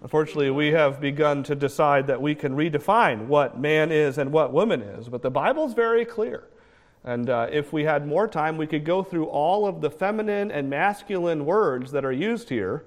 Unfortunately, 0.00 0.50
we 0.50 0.68
have 0.68 1.00
begun 1.00 1.42
to 1.42 1.54
decide 1.54 2.06
that 2.06 2.22
we 2.22 2.34
can 2.34 2.56
redefine 2.56 3.26
what 3.26 3.58
man 3.58 3.92
is 3.92 4.16
and 4.16 4.32
what 4.32 4.52
woman 4.52 4.80
is, 4.80 5.08
but 5.08 5.22
the 5.22 5.30
Bible's 5.30 5.74
very 5.74 6.04
clear. 6.04 6.44
And 7.04 7.28
uh, 7.28 7.48
if 7.50 7.72
we 7.72 7.84
had 7.84 8.06
more 8.06 8.28
time, 8.28 8.56
we 8.56 8.66
could 8.66 8.84
go 8.84 9.02
through 9.02 9.26
all 9.26 9.66
of 9.66 9.80
the 9.80 9.90
feminine 9.90 10.50
and 10.50 10.70
masculine 10.70 11.44
words 11.44 11.90
that 11.92 12.04
are 12.04 12.12
used 12.12 12.48
here 12.48 12.84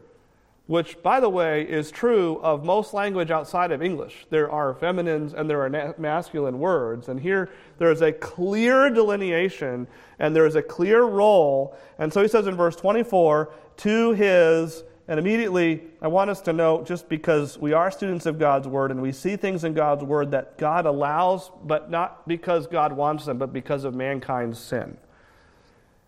which, 0.68 1.01
by 1.01 1.20
the 1.20 1.30
way, 1.30 1.64
is 1.64 1.91
true 1.91 2.39
of 2.43 2.64
most 2.64 2.93
language 2.93 3.32
outside 3.32 3.72
of 3.72 3.82
English. 3.82 4.26
There 4.30 4.49
are 4.49 4.74
feminines 4.74 5.34
and 5.34 5.49
there 5.49 5.62
are 5.62 5.95
masculine 5.97 6.59
words. 6.59 7.09
And 7.09 7.20
here 7.20 7.49
there 7.78 7.91
is 7.91 8.01
a 8.01 8.12
clear 8.12 8.89
delineation 8.89 9.88
and 10.20 10.36
there 10.36 10.45
is 10.45 10.55
a 10.55 10.62
clear 10.62 11.03
role. 11.03 11.76
And 11.97 12.14
so 12.14 12.22
he 12.22 12.28
says 12.28 12.47
in 12.47 12.55
verse 12.55 12.76
24, 12.76 13.51
to 13.78 14.12
his, 14.14 14.84
and 15.07 15.20
immediately 15.20 15.82
I 16.01 16.07
want 16.07 16.30
us 16.30 16.41
to 16.41 16.53
note, 16.53 16.86
just 16.86 17.09
because 17.09 17.57
we 17.57 17.74
are 17.74 17.89
students 17.89 18.26
of 18.26 18.38
God's 18.38 18.68
word 18.68 18.91
and 18.91 19.01
we 19.01 19.12
see 19.12 19.36
things 19.36 19.64
in 19.64 19.74
God's 19.74 20.03
word 20.03 20.32
that 20.32 20.57
God 20.57 20.86
allows, 20.86 21.51
but 21.64 21.89
not 21.89 22.28
because 22.28 22.68
God 22.68 22.93
wants 22.93 23.26
them, 23.26 23.39
but 23.39 23.51
because 23.51 23.84
of 23.84 23.95
mankind's 23.95 24.59
sin. 24.59 24.95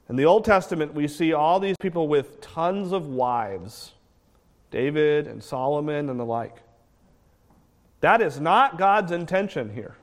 In 0.10 0.16
the 0.16 0.26
Old 0.26 0.46
Testament, 0.46 0.94
we 0.94 1.08
see 1.08 1.34
all 1.34 1.60
these 1.60 1.76
people 1.82 2.08
with 2.08 2.40
tons 2.40 2.92
of 2.92 3.08
wives 3.08 3.94
David 4.74 5.28
and 5.28 5.42
Solomon 5.42 6.10
and 6.10 6.20
the 6.20 6.26
like. 6.26 6.58
That 8.02 8.22
is 8.22 8.40
not 8.40 8.78
God's 8.78 9.12
intention 9.12 9.74
here. 9.74 9.96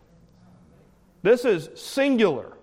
This 1.22 1.44
is 1.44 1.68
singular. 1.74 2.56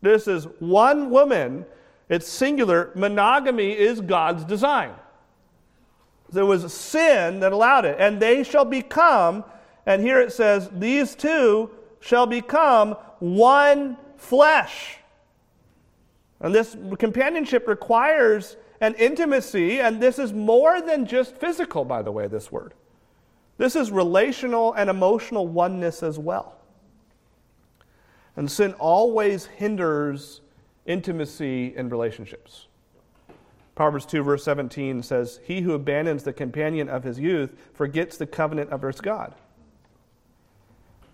This 0.00 0.28
is 0.28 0.44
one 0.60 1.10
woman. 1.10 1.66
It's 2.08 2.28
singular. 2.28 2.92
Monogamy 2.94 3.72
is 3.72 4.00
God's 4.00 4.44
design. 4.44 4.94
There 6.30 6.46
was 6.46 6.72
sin 6.72 7.40
that 7.40 7.52
allowed 7.52 7.84
it. 7.84 7.96
And 7.98 8.20
they 8.20 8.44
shall 8.44 8.64
become, 8.64 9.44
and 9.84 10.00
here 10.00 10.20
it 10.20 10.32
says, 10.32 10.70
these 10.72 11.14
two 11.14 11.70
shall 12.00 12.26
become 12.26 12.92
one 13.18 13.98
flesh. 14.16 14.96
And 16.40 16.54
this 16.54 16.76
companionship 16.98 17.66
requires 17.68 18.56
and 18.82 18.96
intimacy, 18.96 19.80
and 19.80 20.02
this 20.02 20.18
is 20.18 20.32
more 20.32 20.82
than 20.82 21.06
just 21.06 21.36
physical, 21.36 21.84
by 21.84 22.02
the 22.02 22.10
way, 22.10 22.26
this 22.26 22.50
word. 22.50 22.74
This 23.56 23.76
is 23.76 23.92
relational 23.92 24.72
and 24.72 24.90
emotional 24.90 25.46
oneness 25.46 26.02
as 26.02 26.18
well. 26.18 26.56
And 28.34 28.50
sin 28.50 28.72
always 28.80 29.46
hinders 29.46 30.40
intimacy 30.84 31.72
in 31.76 31.90
relationships. 31.90 32.66
Proverbs 33.76 34.04
2, 34.04 34.24
verse 34.24 34.42
17 34.42 35.04
says, 35.04 35.38
He 35.44 35.60
who 35.60 35.74
abandons 35.74 36.24
the 36.24 36.32
companion 36.32 36.88
of 36.88 37.04
his 37.04 37.20
youth 37.20 37.52
forgets 37.72 38.16
the 38.16 38.26
covenant 38.26 38.70
of 38.70 38.82
his 38.82 39.00
God. 39.00 39.32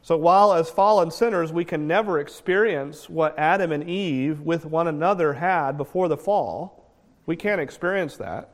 So, 0.00 0.16
while 0.16 0.54
as 0.54 0.70
fallen 0.70 1.10
sinners 1.10 1.52
we 1.52 1.66
can 1.66 1.86
never 1.86 2.18
experience 2.18 3.10
what 3.10 3.38
Adam 3.38 3.72
and 3.72 3.86
Eve 3.86 4.40
with 4.40 4.64
one 4.64 4.88
another 4.88 5.34
had 5.34 5.76
before 5.76 6.08
the 6.08 6.16
fall, 6.16 6.87
we 7.28 7.36
can't 7.36 7.60
experience 7.60 8.16
that. 8.16 8.48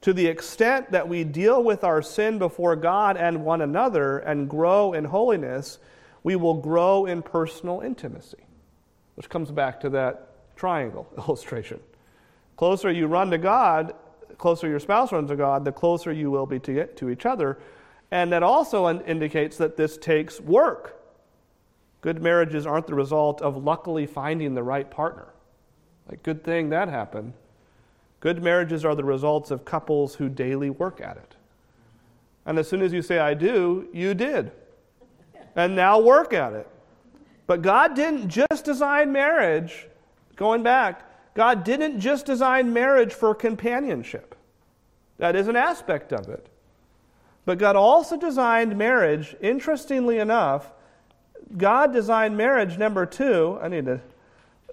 To 0.00 0.14
the 0.14 0.26
extent 0.26 0.92
that 0.92 1.06
we 1.06 1.22
deal 1.22 1.62
with 1.62 1.84
our 1.84 2.00
sin 2.00 2.38
before 2.38 2.76
God 2.76 3.18
and 3.18 3.44
one 3.44 3.60
another 3.60 4.20
and 4.20 4.48
grow 4.48 4.94
in 4.94 5.04
holiness, 5.04 5.78
we 6.22 6.34
will 6.34 6.54
grow 6.54 7.04
in 7.04 7.20
personal 7.20 7.82
intimacy, 7.82 8.42
which 9.16 9.28
comes 9.28 9.50
back 9.50 9.80
to 9.80 9.90
that 9.90 10.30
triangle 10.56 11.06
illustration. 11.18 11.78
Closer 12.56 12.90
you 12.90 13.06
run 13.06 13.30
to 13.30 13.38
God, 13.38 13.94
closer 14.38 14.66
your 14.66 14.80
spouse 14.80 15.12
runs 15.12 15.28
to 15.28 15.36
God, 15.36 15.66
the 15.66 15.72
closer 15.72 16.10
you 16.10 16.30
will 16.30 16.46
be 16.46 16.58
to, 16.60 16.86
to 16.86 17.10
each 17.10 17.26
other. 17.26 17.58
And 18.10 18.32
that 18.32 18.42
also 18.42 18.88
indicates 18.88 19.58
that 19.58 19.76
this 19.76 19.98
takes 19.98 20.40
work. 20.40 21.02
Good 22.00 22.22
marriages 22.22 22.66
aren't 22.66 22.86
the 22.86 22.94
result 22.94 23.42
of 23.42 23.62
luckily 23.62 24.06
finding 24.06 24.54
the 24.54 24.62
right 24.62 24.90
partner. 24.90 25.34
Like, 26.08 26.22
good 26.22 26.44
thing 26.44 26.70
that 26.70 26.88
happened. 26.88 27.34
Good 28.24 28.42
marriages 28.42 28.86
are 28.86 28.94
the 28.94 29.04
results 29.04 29.50
of 29.50 29.66
couples 29.66 30.14
who 30.14 30.30
daily 30.30 30.70
work 30.70 31.02
at 31.02 31.18
it. 31.18 31.36
And 32.46 32.58
as 32.58 32.66
soon 32.66 32.80
as 32.80 32.90
you 32.90 33.02
say, 33.02 33.18
I 33.18 33.34
do, 33.34 33.86
you 33.92 34.14
did. 34.14 34.50
And 35.54 35.76
now 35.76 36.00
work 36.00 36.32
at 36.32 36.54
it. 36.54 36.66
But 37.46 37.60
God 37.60 37.94
didn't 37.94 38.30
just 38.30 38.64
design 38.64 39.12
marriage, 39.12 39.88
going 40.36 40.62
back, 40.62 41.02
God 41.34 41.64
didn't 41.64 42.00
just 42.00 42.24
design 42.24 42.72
marriage 42.72 43.12
for 43.12 43.34
companionship. 43.34 44.34
That 45.18 45.36
is 45.36 45.46
an 45.46 45.56
aspect 45.56 46.10
of 46.10 46.30
it. 46.30 46.46
But 47.44 47.58
God 47.58 47.76
also 47.76 48.16
designed 48.16 48.78
marriage, 48.78 49.36
interestingly 49.42 50.16
enough, 50.16 50.72
God 51.58 51.92
designed 51.92 52.38
marriage 52.38 52.78
number 52.78 53.04
two. 53.04 53.58
I 53.60 53.68
need 53.68 53.84
to 53.84 54.00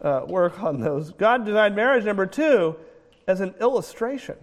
uh, 0.02 0.24
work 0.26 0.64
on 0.64 0.80
those. 0.80 1.12
God 1.12 1.44
designed 1.44 1.76
marriage 1.76 2.06
number 2.06 2.26
two 2.26 2.78
as 3.28 3.42
an 3.42 3.54
illustration. 3.60 4.36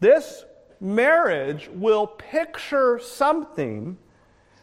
This 0.00 0.44
marriage 0.80 1.70
will 1.72 2.06
picture 2.06 2.98
something, 2.98 3.96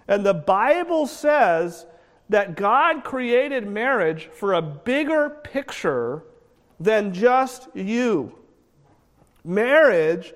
and 0.08 0.26
the 0.26 0.34
Bible 0.34 1.08
says 1.08 1.86
that 2.28 2.56
God 2.56 3.04
created 3.04 3.66
marriage 3.66 4.30
for 4.34 4.54
a 4.54 4.62
bigger 4.62 5.30
picture 5.30 6.24
than 6.80 7.14
just 7.14 7.68
you. 7.74 8.38
Marriage 9.44 10.34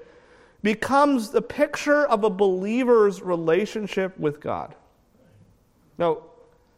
becomes 0.61 1.29
the 1.29 1.41
picture 1.41 2.05
of 2.05 2.23
a 2.23 2.29
believer's 2.29 3.21
relationship 3.21 4.17
with 4.17 4.39
God. 4.39 4.73
Now, 5.97 6.23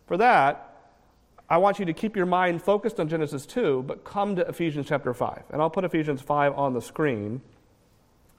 for 0.08 0.18
that, 0.18 0.75
I 1.50 1.58
want 1.58 1.78
you 1.78 1.86
to 1.86 1.94
keep 1.94 2.16
your 2.16 2.26
mind 2.26 2.64
focused 2.64 3.00
on 3.00 3.08
Genesis 3.08 3.46
2, 3.46 3.84
but 3.84 4.04
come 4.04 4.36
to 4.36 4.48
Ephesians 4.48 4.88
chapter 4.88 5.14
5. 5.14 5.44
And 5.52 5.62
I'll 5.62 5.70
put 5.70 5.84
Ephesians 5.84 6.22
5 6.22 6.58
on 6.58 6.74
the 6.74 6.82
screen, 6.82 7.42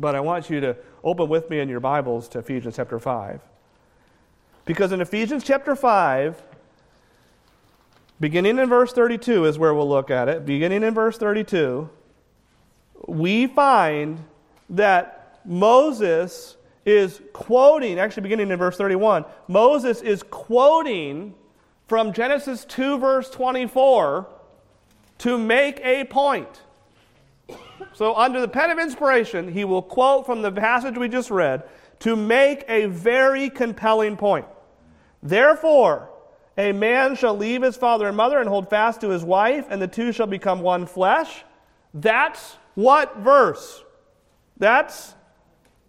but 0.00 0.16
I 0.16 0.20
want 0.20 0.50
you 0.50 0.60
to 0.60 0.76
open 1.04 1.28
with 1.28 1.48
me 1.48 1.60
in 1.60 1.68
your 1.68 1.80
Bibles 1.80 2.28
to 2.30 2.40
Ephesians 2.40 2.76
chapter 2.76 2.98
5. 2.98 3.40
Because 4.64 4.90
in 4.90 5.00
Ephesians 5.00 5.44
chapter 5.44 5.76
5, 5.76 6.42
beginning 8.18 8.58
in 8.58 8.68
verse 8.68 8.92
32 8.92 9.44
is 9.44 9.56
where 9.56 9.72
we'll 9.72 9.88
look 9.88 10.10
at 10.10 10.28
it. 10.28 10.44
Beginning 10.44 10.82
in 10.82 10.92
verse 10.92 11.16
32, 11.16 11.88
we 13.06 13.46
find 13.46 14.18
that 14.70 15.38
Moses 15.44 16.56
is 16.84 17.20
quoting, 17.32 18.00
actually, 18.00 18.24
beginning 18.24 18.50
in 18.50 18.58
verse 18.58 18.76
31, 18.76 19.24
Moses 19.46 20.02
is 20.02 20.24
quoting 20.24 21.34
from 21.86 22.12
Genesis 22.12 22.64
2, 22.64 22.98
verse 22.98 23.30
24, 23.30 24.26
to 25.18 25.38
make 25.38 25.80
a 25.80 26.04
point. 26.04 26.62
So, 27.92 28.14
under 28.14 28.40
the 28.40 28.48
pen 28.48 28.70
of 28.70 28.78
inspiration, 28.78 29.52
he 29.52 29.64
will 29.64 29.82
quote 29.82 30.26
from 30.26 30.42
the 30.42 30.52
passage 30.52 30.98
we 30.98 31.08
just 31.08 31.30
read 31.30 31.62
to 32.00 32.16
make 32.16 32.64
a 32.68 32.86
very 32.86 33.48
compelling 33.48 34.16
point. 34.16 34.46
Therefore, 35.22 36.10
a 36.58 36.72
man 36.72 37.16
shall 37.16 37.36
leave 37.36 37.62
his 37.62 37.76
father 37.76 38.08
and 38.08 38.16
mother 38.16 38.38
and 38.38 38.48
hold 38.48 38.68
fast 38.68 39.00
to 39.02 39.10
his 39.10 39.24
wife, 39.24 39.66
and 39.70 39.80
the 39.80 39.88
two 39.88 40.12
shall 40.12 40.26
become 40.26 40.60
one 40.60 40.86
flesh. 40.86 41.44
That's 41.94 42.56
what 42.74 43.16
verse? 43.18 43.82
That's 44.58 45.14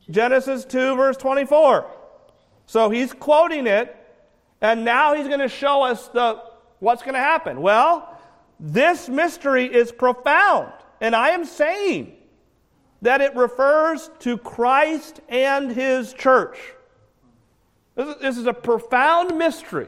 Genesis 0.09 0.65
2, 0.65 0.95
verse 0.95 1.17
24. 1.17 1.89
So 2.65 2.89
he's 2.89 3.13
quoting 3.13 3.67
it 3.67 3.95
and 4.61 4.83
now 4.85 5.13
he's 5.13 5.27
going 5.27 5.39
to 5.39 5.49
show 5.49 5.83
us 5.83 6.07
the, 6.09 6.41
what's 6.79 7.03
going 7.03 7.13
to 7.13 7.19
happen. 7.19 7.61
Well, 7.61 8.17
this 8.59 9.07
mystery 9.07 9.65
is 9.65 9.91
profound. 9.91 10.71
And 10.99 11.15
I 11.15 11.29
am 11.29 11.45
saying 11.45 12.13
that 13.01 13.21
it 13.21 13.35
refers 13.35 14.09
to 14.19 14.37
Christ 14.37 15.19
and 15.29 15.71
his 15.71 16.13
church. 16.13 16.57
This 17.95 18.07
is, 18.07 18.21
this 18.21 18.37
is 18.37 18.45
a 18.47 18.53
profound 18.53 19.37
mystery. 19.37 19.87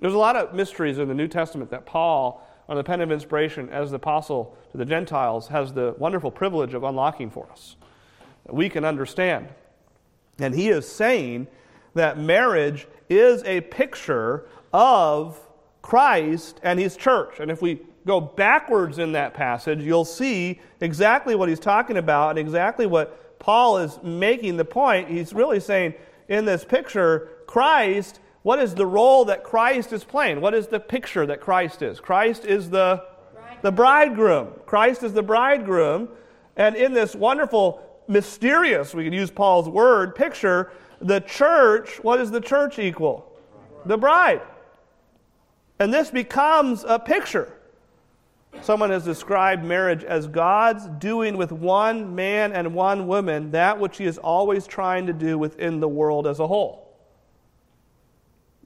There's 0.00 0.14
a 0.14 0.18
lot 0.18 0.36
of 0.36 0.54
mysteries 0.54 0.98
in 0.98 1.08
the 1.08 1.14
New 1.14 1.28
Testament 1.28 1.70
that 1.70 1.84
Paul 1.84 2.46
under 2.68 2.82
the 2.82 2.86
pen 2.86 3.00
of 3.00 3.10
inspiration 3.10 3.68
as 3.70 3.90
the 3.90 3.96
apostle 3.96 4.56
to 4.72 4.76
the 4.76 4.84
Gentiles, 4.84 5.48
has 5.48 5.72
the 5.72 5.94
wonderful 5.98 6.30
privilege 6.30 6.74
of 6.74 6.84
unlocking 6.84 7.30
for 7.30 7.48
us. 7.50 7.76
That 8.44 8.54
we 8.54 8.68
can 8.68 8.84
understand. 8.84 9.48
And 10.38 10.54
he 10.54 10.68
is 10.68 10.86
saying 10.86 11.48
that 11.98 12.18
marriage 12.18 12.86
is 13.08 13.42
a 13.44 13.60
picture 13.62 14.46
of 14.72 15.38
Christ 15.82 16.60
and 16.62 16.78
his 16.78 16.96
church. 16.96 17.40
And 17.40 17.50
if 17.50 17.62
we 17.62 17.80
go 18.06 18.20
backwards 18.20 18.98
in 18.98 19.12
that 19.12 19.34
passage, 19.34 19.80
you'll 19.80 20.04
see 20.04 20.60
exactly 20.80 21.34
what 21.34 21.48
he's 21.48 21.60
talking 21.60 21.96
about 21.96 22.30
and 22.30 22.38
exactly 22.38 22.86
what 22.86 23.38
Paul 23.38 23.78
is 23.78 23.98
making 24.02 24.56
the 24.56 24.64
point. 24.64 25.08
He's 25.08 25.32
really 25.32 25.60
saying 25.60 25.94
in 26.28 26.44
this 26.44 26.64
picture, 26.64 27.30
Christ, 27.46 28.20
what 28.42 28.58
is 28.58 28.74
the 28.74 28.86
role 28.86 29.26
that 29.26 29.44
Christ 29.44 29.92
is 29.92 30.04
playing? 30.04 30.40
What 30.40 30.54
is 30.54 30.66
the 30.66 30.80
picture 30.80 31.26
that 31.26 31.40
Christ 31.40 31.82
is? 31.82 32.00
Christ 32.00 32.44
is 32.44 32.70
the, 32.70 33.04
the 33.62 33.72
bridegroom. 33.72 34.52
Christ 34.66 35.02
is 35.02 35.12
the 35.12 35.22
bridegroom. 35.22 36.08
And 36.56 36.76
in 36.76 36.92
this 36.92 37.14
wonderful, 37.14 37.82
mysterious, 38.08 38.94
we 38.94 39.04
could 39.04 39.14
use 39.14 39.30
Paul's 39.30 39.68
word, 39.68 40.14
picture, 40.14 40.72
the 41.00 41.20
church, 41.20 42.02
what 42.02 42.20
is 42.20 42.30
the 42.30 42.40
church 42.40 42.78
equal? 42.78 43.32
The 43.86 43.96
bride. 43.96 44.42
And 45.78 45.92
this 45.94 46.10
becomes 46.10 46.84
a 46.84 46.98
picture. 46.98 47.52
Someone 48.62 48.90
has 48.90 49.04
described 49.04 49.64
marriage 49.64 50.02
as 50.02 50.26
God's 50.26 50.86
doing 50.98 51.36
with 51.36 51.52
one 51.52 52.14
man 52.14 52.52
and 52.52 52.74
one 52.74 53.06
woman 53.06 53.52
that 53.52 53.78
which 53.78 53.98
He 53.98 54.04
is 54.04 54.18
always 54.18 54.66
trying 54.66 55.06
to 55.06 55.12
do 55.12 55.38
within 55.38 55.80
the 55.80 55.88
world 55.88 56.26
as 56.26 56.40
a 56.40 56.46
whole. 56.46 56.96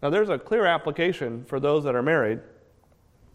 Now, 0.02 0.10
there's 0.10 0.30
a 0.30 0.38
clear 0.38 0.64
application 0.64 1.44
for 1.44 1.60
those 1.60 1.84
that 1.84 1.94
are 1.94 2.02
married. 2.02 2.40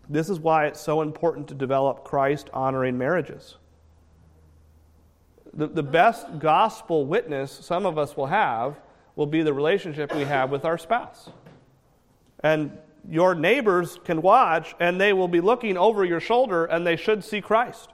This 0.10 0.30
is 0.30 0.40
why 0.40 0.68
it's 0.68 0.80
so 0.80 1.02
important 1.02 1.48
to 1.50 1.54
develop 1.54 2.04
Christ 2.04 2.50
honoring 2.54 2.98
marriages. 2.98 3.58
The, 5.54 5.68
the 5.68 5.84
best 5.84 6.40
gospel 6.40 7.06
witness 7.06 7.52
some 7.52 7.86
of 7.86 7.98
us 7.98 8.18
will 8.18 8.28
have 8.28 8.80
will 9.18 9.26
be 9.26 9.42
the 9.42 9.52
relationship 9.52 10.16
we 10.16 10.24
have 10.24 10.52
with 10.52 10.64
our 10.64 10.78
spouse. 10.78 11.30
And 12.42 12.78
your 13.10 13.34
neighbors 13.36 14.00
can 14.06 14.22
watch 14.22 14.76
and 14.80 15.02
they 15.02 15.12
will 15.12 15.28
be 15.28 15.42
looking 15.42 15.76
over 15.76 16.06
your 16.06 16.20
shoulder 16.20 16.66
and 16.66 16.86
they 16.86 16.96
should 16.96 17.24
see 17.24 17.42
Christ 17.42 17.90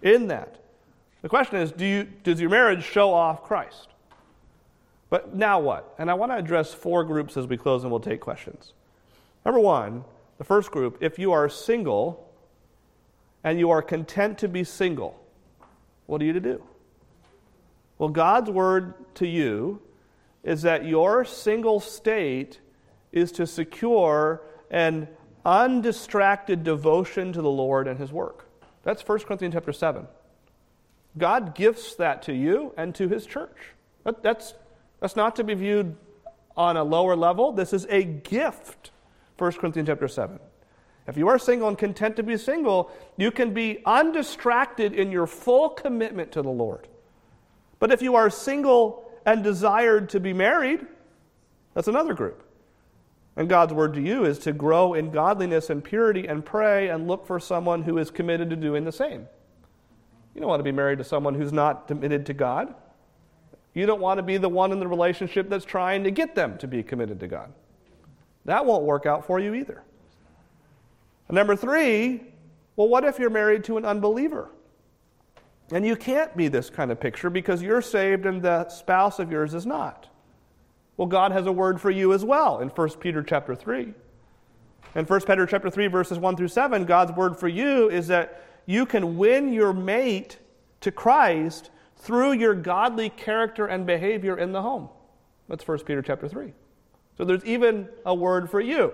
in 0.00 0.28
that. 0.28 0.62
The 1.20 1.28
question 1.28 1.56
is 1.56 1.72
do 1.72 1.84
you, 1.84 2.04
does 2.22 2.40
your 2.40 2.48
marriage 2.48 2.84
show 2.84 3.12
off 3.12 3.42
Christ? 3.42 3.88
But 5.10 5.34
now 5.34 5.58
what? 5.58 5.94
And 5.98 6.10
I 6.10 6.14
want 6.14 6.32
to 6.32 6.36
address 6.36 6.72
four 6.72 7.04
groups 7.04 7.36
as 7.36 7.46
we 7.46 7.56
close 7.56 7.82
and 7.82 7.90
we'll 7.90 8.00
take 8.00 8.20
questions. 8.20 8.72
Number 9.44 9.60
one, 9.60 10.04
the 10.38 10.44
first 10.44 10.70
group, 10.70 10.96
if 11.00 11.18
you 11.18 11.32
are 11.32 11.48
single 11.48 12.32
and 13.42 13.58
you 13.58 13.70
are 13.70 13.82
content 13.82 14.38
to 14.38 14.48
be 14.48 14.62
single, 14.62 15.20
what 16.06 16.22
are 16.22 16.24
you 16.24 16.32
to 16.32 16.40
do? 16.40 16.62
Well, 17.98 18.10
God's 18.10 18.48
word 18.48 18.94
to 19.16 19.26
you 19.26 19.82
is 20.42 20.62
that 20.62 20.84
your 20.84 21.24
single 21.24 21.80
state 21.80 22.60
is 23.12 23.32
to 23.32 23.46
secure 23.46 24.42
an 24.70 25.08
undistracted 25.44 26.64
devotion 26.64 27.32
to 27.32 27.42
the 27.42 27.50
Lord 27.50 27.86
and 27.86 27.98
his 27.98 28.12
work. 28.12 28.46
That's 28.82 29.06
1 29.06 29.20
Corinthians 29.20 29.54
chapter 29.54 29.72
7. 29.72 30.06
God 31.18 31.54
gifts 31.54 31.94
that 31.96 32.22
to 32.22 32.32
you 32.32 32.72
and 32.76 32.94
to 32.94 33.08
his 33.08 33.26
church. 33.26 33.56
That, 34.04 34.22
that's, 34.22 34.54
that's 35.00 35.16
not 35.16 35.36
to 35.36 35.44
be 35.44 35.54
viewed 35.54 35.96
on 36.56 36.76
a 36.76 36.84
lower 36.84 37.14
level. 37.14 37.52
This 37.52 37.72
is 37.72 37.86
a 37.88 38.02
gift. 38.02 38.90
1 39.38 39.52
Corinthians 39.52 39.88
chapter 39.88 40.08
7. 40.08 40.38
If 41.06 41.16
you 41.16 41.28
are 41.28 41.38
single 41.38 41.68
and 41.68 41.76
content 41.76 42.16
to 42.16 42.22
be 42.22 42.36
single, 42.36 42.90
you 43.16 43.30
can 43.30 43.52
be 43.52 43.82
undistracted 43.84 44.94
in 44.94 45.10
your 45.10 45.26
full 45.26 45.70
commitment 45.70 46.32
to 46.32 46.42
the 46.42 46.50
Lord. 46.50 46.86
But 47.80 47.90
if 47.90 48.02
you 48.02 48.14
are 48.14 48.30
single 48.30 49.01
and 49.24 49.42
desired 49.42 50.08
to 50.10 50.20
be 50.20 50.32
married, 50.32 50.86
that's 51.74 51.88
another 51.88 52.14
group. 52.14 52.42
And 53.36 53.48
God's 53.48 53.72
word 53.72 53.94
to 53.94 54.00
you 54.00 54.24
is 54.24 54.38
to 54.40 54.52
grow 54.52 54.94
in 54.94 55.10
godliness 55.10 55.70
and 55.70 55.82
purity 55.82 56.26
and 56.26 56.44
pray 56.44 56.88
and 56.88 57.08
look 57.08 57.26
for 57.26 57.40
someone 57.40 57.82
who 57.82 57.98
is 57.98 58.10
committed 58.10 58.50
to 58.50 58.56
doing 58.56 58.84
the 58.84 58.92
same. 58.92 59.26
You 60.34 60.40
don't 60.40 60.48
want 60.48 60.60
to 60.60 60.64
be 60.64 60.72
married 60.72 60.98
to 60.98 61.04
someone 61.04 61.34
who's 61.34 61.52
not 61.52 61.88
committed 61.88 62.26
to 62.26 62.34
God. 62.34 62.74
You 63.74 63.86
don't 63.86 64.00
want 64.00 64.18
to 64.18 64.22
be 64.22 64.36
the 64.36 64.48
one 64.48 64.72
in 64.72 64.80
the 64.80 64.88
relationship 64.88 65.48
that's 65.48 65.64
trying 65.64 66.04
to 66.04 66.10
get 66.10 66.34
them 66.34 66.58
to 66.58 66.66
be 66.66 66.82
committed 66.82 67.20
to 67.20 67.28
God. 67.28 67.52
That 68.44 68.66
won't 68.66 68.84
work 68.84 69.06
out 69.06 69.26
for 69.26 69.40
you 69.40 69.54
either. 69.54 69.82
And 71.28 71.34
number 71.34 71.56
three, 71.56 72.22
well, 72.76 72.88
what 72.88 73.04
if 73.04 73.18
you're 73.18 73.30
married 73.30 73.64
to 73.64 73.78
an 73.78 73.84
unbeliever? 73.84 74.50
And 75.70 75.86
you 75.86 75.96
can't 75.96 76.36
be 76.36 76.48
this 76.48 76.68
kind 76.68 76.90
of 76.90 77.00
picture 77.00 77.30
because 77.30 77.62
you're 77.62 77.82
saved 77.82 78.26
and 78.26 78.42
the 78.42 78.68
spouse 78.68 79.18
of 79.18 79.30
yours 79.30 79.54
is 79.54 79.64
not. 79.64 80.08
Well, 80.96 81.08
God 81.08 81.32
has 81.32 81.46
a 81.46 81.52
word 81.52 81.80
for 81.80 81.90
you 81.90 82.12
as 82.12 82.24
well 82.24 82.58
in 82.60 82.68
1 82.68 82.90
Peter 83.00 83.22
chapter 83.22 83.54
3. 83.54 83.94
In 84.94 85.06
1 85.06 85.20
Peter 85.22 85.46
chapter 85.46 85.70
3 85.70 85.86
verses 85.86 86.18
1 86.18 86.36
through 86.36 86.48
7, 86.48 86.84
God's 86.84 87.12
word 87.12 87.36
for 87.38 87.48
you 87.48 87.88
is 87.88 88.08
that 88.08 88.44
you 88.66 88.84
can 88.84 89.16
win 89.16 89.52
your 89.52 89.72
mate 89.72 90.38
to 90.82 90.90
Christ 90.90 91.70
through 91.96 92.32
your 92.32 92.54
godly 92.54 93.08
character 93.08 93.66
and 93.66 93.86
behavior 93.86 94.36
in 94.36 94.52
the 94.52 94.60
home. 94.60 94.88
That's 95.48 95.66
1 95.66 95.80
Peter 95.80 96.02
chapter 96.02 96.28
3. 96.28 96.52
So 97.16 97.24
there's 97.24 97.44
even 97.44 97.88
a 98.04 98.14
word 98.14 98.50
for 98.50 98.60
you. 98.60 98.92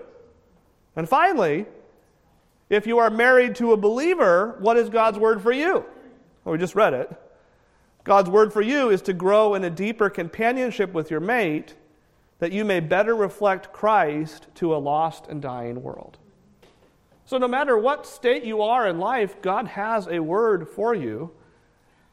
And 0.95 1.07
finally, 1.07 1.65
if 2.69 2.85
you 2.85 2.99
are 2.99 3.09
married 3.09 3.55
to 3.55 3.73
a 3.73 3.77
believer, 3.77 4.57
what 4.59 4.77
is 4.77 4.89
God's 4.89 5.17
word 5.17 5.41
for 5.41 5.51
you? 5.51 5.85
Well, 6.43 6.53
we 6.53 6.57
just 6.57 6.75
read 6.75 6.93
it. 6.93 7.11
God's 8.03 8.29
word 8.29 8.53
for 8.53 8.61
you 8.61 8.89
is 8.89 9.01
to 9.03 9.13
grow 9.13 9.55
in 9.55 9.63
a 9.63 9.69
deeper 9.69 10.09
companionship 10.09 10.93
with 10.93 11.11
your 11.11 11.19
mate 11.19 11.75
that 12.39 12.51
you 12.51 12.63
may 12.63 12.79
better 12.79 13.15
reflect 13.15 13.73
Christ 13.73 14.47
to 14.55 14.73
a 14.73 14.77
lost 14.77 15.27
and 15.27 15.41
dying 15.41 15.83
world. 15.83 16.17
So, 17.25 17.37
no 17.37 17.47
matter 17.47 17.77
what 17.77 18.07
state 18.07 18.43
you 18.43 18.61
are 18.61 18.87
in 18.87 18.97
life, 18.97 19.41
God 19.41 19.67
has 19.67 20.07
a 20.07 20.19
word 20.19 20.67
for 20.67 20.95
you. 20.95 21.31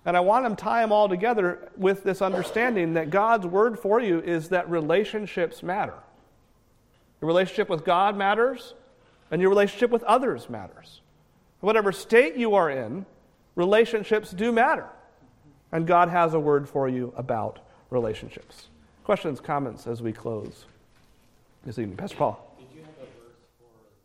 And 0.05 0.17
I 0.17 0.21
want 0.21 0.47
to 0.47 0.63
tie 0.63 0.83
them 0.83 0.93
all 0.93 1.09
together 1.09 1.71
with 1.77 2.05
this 2.05 2.23
understanding 2.23 2.95
that 2.95 3.11
God's 3.11 3.47
word 3.47 3.79
for 3.79 3.99
you 3.99 4.21
is 4.21 4.51
that 4.51 4.69
relationships 4.71 5.63
matter. 5.63 5.95
Your 7.21 7.27
relationship 7.27 7.69
with 7.69 7.85
God 7.85 8.17
matters, 8.17 8.75
and 9.31 9.41
your 9.41 9.49
relationship 9.51 9.91
with 9.91 10.05
others 10.05 10.51
matters. 10.51 11.01
Whatever 11.61 11.91
state 11.91 12.37
you 12.37 12.55
are 12.55 12.71
in, 12.71 13.07
relationships 13.57 14.31
do 14.31 14.53
matter. 14.53 14.87
And 15.73 15.87
God 15.87 16.09
has 16.09 16.33
a 16.33 16.39
word 16.39 16.69
for 16.69 16.89
you 16.89 17.13
about 17.17 17.59
relationships. 17.91 18.69
Questions, 19.03 19.41
comments 19.41 19.87
as 19.87 20.01
we 20.01 20.13
close 20.13 20.67
this 21.65 21.79
evening? 21.79 21.97
Pastor 21.97 22.17
Paul. 22.17 22.57
Did 22.59 22.69
you 22.77 22.83
have 22.83 22.91
a 22.91 23.07
verse 23.07 23.37
for 23.59 23.65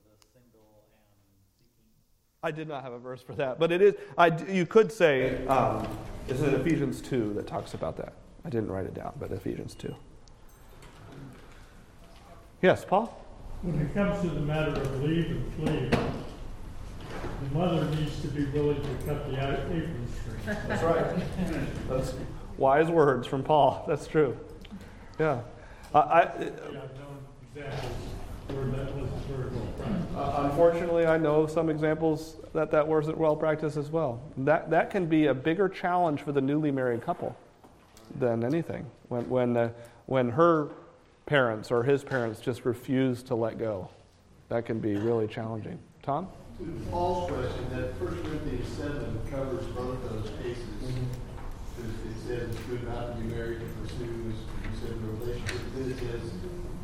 the 0.09 0.27
single 0.33 0.61
and 0.73 1.43
seeking? 1.59 2.43
I 2.43 2.51
did 2.51 2.67
not 2.67 2.83
have 2.83 2.93
a 2.93 2.99
verse 2.99 3.21
for 3.21 3.33
that, 3.33 3.59
but 3.59 3.71
it 3.71 3.81
is. 3.81 3.95
I, 4.17 4.27
you 4.51 4.65
could 4.65 4.91
say 4.91 5.45
um, 5.47 5.87
it's 6.27 6.39
in 6.39 6.53
Ephesians 6.55 7.01
two 7.01 7.33
that 7.35 7.45
talks 7.45 7.73
about 7.73 7.97
that. 7.97 8.13
I 8.43 8.49
didn't 8.49 8.71
write 8.71 8.85
it 8.85 8.95
down, 8.95 9.13
but 9.19 9.31
Ephesians 9.31 9.75
two. 9.75 9.95
Yes, 12.61 12.85
Paul. 12.85 13.17
When 13.61 13.79
it 13.79 13.93
comes 13.93 14.21
to 14.21 14.29
the 14.29 14.39
matter 14.39 14.71
of 14.71 15.03
leave 15.03 15.31
and 15.31 15.53
flee, 15.53 15.99
the 17.43 17.57
mother 17.57 17.85
needs 17.95 18.21
to 18.21 18.27
be 18.27 18.45
willing 18.45 18.81
to 18.81 19.05
cut 19.05 19.29
the 19.29 19.37
apron 19.37 20.07
string. 20.21 20.57
That's 20.67 20.83
right. 20.83 21.15
That's 21.89 22.13
wise 22.57 22.89
words 22.89 23.27
from 23.27 23.43
Paul. 23.43 23.83
That's 23.87 24.07
true. 24.07 24.37
Yeah. 25.19 25.41
I, 25.93 25.99
I, 25.99 26.23
Yeah, 26.23 26.49
I've 26.49 26.73
known 26.73 27.25
examples 27.55 27.93
where 28.47 28.65
that 28.65 28.95
wasn't 28.95 29.25
very 29.25 29.49
well 29.49 29.67
practiced. 29.77 30.15
Uh, 30.15 30.49
unfortunately, 30.49 31.05
I 31.05 31.17
know 31.17 31.47
some 31.47 31.69
examples 31.69 32.37
that 32.53 32.71
that 32.71 32.87
wasn't 32.87 33.17
well 33.17 33.35
practiced 33.35 33.77
as 33.77 33.89
well. 33.89 34.21
That, 34.37 34.69
that 34.69 34.89
can 34.89 35.05
be 35.05 35.27
a 35.27 35.33
bigger 35.33 35.69
challenge 35.69 36.21
for 36.21 36.31
the 36.31 36.41
newly 36.41 36.71
married 36.71 37.01
couple 37.01 37.35
than 38.19 38.43
anything. 38.43 38.85
When, 39.09 39.29
when, 39.29 39.57
uh, 39.57 39.69
when 40.05 40.29
her 40.29 40.69
parents 41.25 41.71
or 41.71 41.83
his 41.83 42.03
parents 42.03 42.39
just 42.41 42.65
refuse 42.65 43.23
to 43.23 43.35
let 43.35 43.57
go, 43.57 43.89
that 44.49 44.65
can 44.65 44.79
be 44.79 44.95
really 44.95 45.27
challenging. 45.27 45.79
Tom? 46.03 46.27
To 46.61 46.67
Paul's 46.91 47.31
question, 47.31 47.69
that 47.71 47.97
First 47.97 48.23
Corinthians 48.23 48.67
seven 48.77 49.19
covers 49.31 49.65
both 49.67 49.97
those 50.09 50.29
cases. 50.43 50.63
Mm-hmm. 50.83 51.05
Because 51.75 51.91
It 52.05 52.27
says 52.27 52.49
it's 52.51 52.61
good 52.69 52.87
not 52.87 53.15
to 53.15 53.21
be 53.21 53.33
married 53.33 53.61
to 53.61 53.65
pursue, 53.81 54.29
as 54.29 54.37
you 54.37 54.77
said, 54.79 54.91
a 54.91 54.95
relationship. 55.17 55.61
Then 55.75 55.91
it 55.91 55.97
says, 55.97 56.31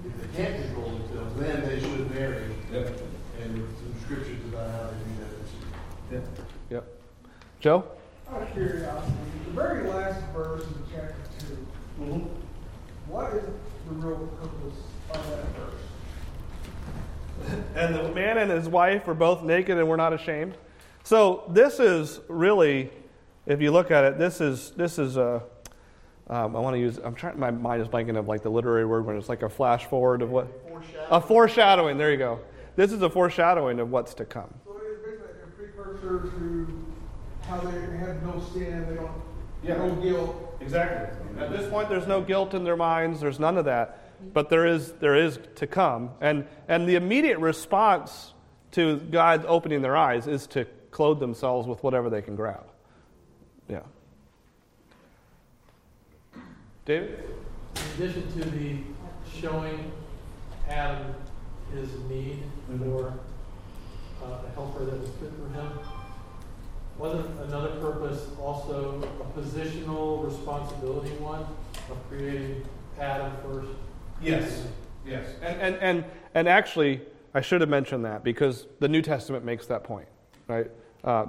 if 0.03 0.13
they 0.19 0.43
can't 0.43 0.65
control 0.65 0.89
themselves, 0.97 1.39
then 1.39 1.61
they 1.69 1.79
should 1.79 2.09
marry. 2.15 2.45
And 2.73 3.67
some 3.77 3.93
scriptures 4.01 4.43
about 4.51 4.71
how 4.71 4.89
they 4.89 4.97
do 4.97 6.21
that. 6.21 6.23
Yep. 6.71 6.85
Joe? 7.59 7.83
Out 8.31 8.41
of 8.41 8.53
curiosity, 8.53 9.13
the 9.45 9.51
very 9.51 9.87
last 9.87 10.21
verse 10.33 10.63
in 10.63 10.83
chapter 10.91 11.15
2, 11.39 11.45
mm-hmm. 12.01 13.11
what 13.11 13.33
is 13.33 13.45
the 13.87 13.93
real 13.93 14.27
purpose 14.41 14.79
of 15.11 15.29
that 15.29 15.45
verse? 15.55 15.81
And 17.77 17.95
the 17.95 18.11
man 18.11 18.37
and 18.37 18.51
his 18.51 18.67
wife 18.67 19.05
were 19.07 19.13
both 19.13 19.43
naked 19.43 19.77
and 19.77 19.87
were 19.87 19.97
not 19.97 20.13
ashamed. 20.13 20.57
So 21.03 21.43
this 21.49 21.79
is 21.79 22.19
really, 22.27 22.89
if 23.45 23.61
you 23.61 23.71
look 23.71 23.91
at 23.91 24.03
it, 24.03 24.17
this 24.17 24.41
is 24.41 24.71
this 24.71 24.99
is 24.99 25.17
a. 25.17 25.43
Um, 26.29 26.57
I 26.57 26.59
want 26.59 26.73
to 26.75 26.79
use. 26.79 26.97
I'm 26.97 27.15
trying. 27.15 27.39
My 27.39 27.51
mind 27.51 27.81
is 27.81 27.87
blanking 27.87 28.17
of 28.17 28.27
like 28.27 28.41
the 28.41 28.49
literary 28.49 28.85
word 28.85 29.05
when 29.05 29.15
it's 29.17 29.29
like 29.29 29.43
a 29.43 29.49
flash 29.49 29.85
forward 29.85 30.21
of 30.21 30.29
what. 30.29 30.47
A 31.09 31.21
foreshadowing. 31.21 31.97
There 31.97 32.11
you 32.11 32.17
go. 32.17 32.39
This 32.75 32.91
is 32.91 33.01
a 33.01 33.09
foreshadowing 33.09 33.79
of 33.79 33.89
what's 33.89 34.13
to 34.15 34.25
come. 34.25 34.53
So 34.65 34.75
it's 34.77 35.03
basically 35.03 35.31
a 35.43 35.71
precursor 35.71 36.29
to 36.29 36.85
how 37.47 37.59
they 37.61 37.97
have 37.97 38.21
no 38.23 38.43
sin, 38.53 38.85
they 38.89 38.95
don't, 38.95 39.11
Yeah. 39.63 39.77
no 39.77 39.95
guilt. 39.95 40.57
Exactly. 40.59 41.41
At 41.41 41.51
this 41.51 41.69
point, 41.69 41.89
there's 41.89 42.07
no 42.07 42.21
guilt 42.21 42.53
in 42.53 42.63
their 42.63 42.75
minds. 42.75 43.21
There's 43.21 43.39
none 43.39 43.57
of 43.57 43.65
that. 43.65 44.06
But 44.33 44.49
there 44.49 44.65
is, 44.65 44.93
there 44.93 45.15
is 45.15 45.39
to 45.55 45.67
come. 45.67 46.11
And, 46.21 46.47
and 46.67 46.87
the 46.87 46.95
immediate 46.95 47.39
response 47.39 48.33
to 48.71 48.97
God 48.97 49.45
opening 49.47 49.81
their 49.81 49.95
eyes 49.95 50.27
is 50.27 50.47
to 50.47 50.65
clothe 50.91 51.19
themselves 51.19 51.67
with 51.67 51.83
whatever 51.83 52.09
they 52.09 52.21
can 52.21 52.35
grab. 52.35 52.65
Yeah. 53.69 53.81
David? 56.85 57.23
In 57.75 58.03
addition 58.03 58.31
to 58.33 58.49
the 58.49 58.77
showing 59.39 59.91
Adam 60.69 61.13
his 61.73 61.89
need 62.09 62.43
for 62.79 63.13
uh, 64.23 64.25
a 64.25 64.49
helper 64.55 64.85
that 64.85 64.99
was 64.99 65.09
fit 65.19 65.31
for 65.37 65.53
him, 65.53 65.79
wasn't 66.97 67.39
another 67.41 67.79
purpose 67.79 68.27
also 68.41 69.01
a 69.21 69.39
positional 69.39 70.25
responsibility 70.25 71.11
one 71.17 71.45
of 71.91 72.09
creating 72.09 72.65
Adam 72.99 73.31
first? 73.43 73.69
Yes. 74.21 74.67
Yes. 75.05 75.25
And, 75.41 75.61
and, 75.61 75.75
and, 75.77 76.05
and 76.33 76.47
actually, 76.47 77.01
I 77.33 77.41
should 77.41 77.61
have 77.61 77.69
mentioned 77.69 78.05
that 78.05 78.23
because 78.23 78.67
the 78.79 78.87
New 78.87 79.01
Testament 79.01 79.45
makes 79.45 79.67
that 79.67 79.83
point, 79.83 80.07
right? 80.47 80.69
Uh, 81.03 81.25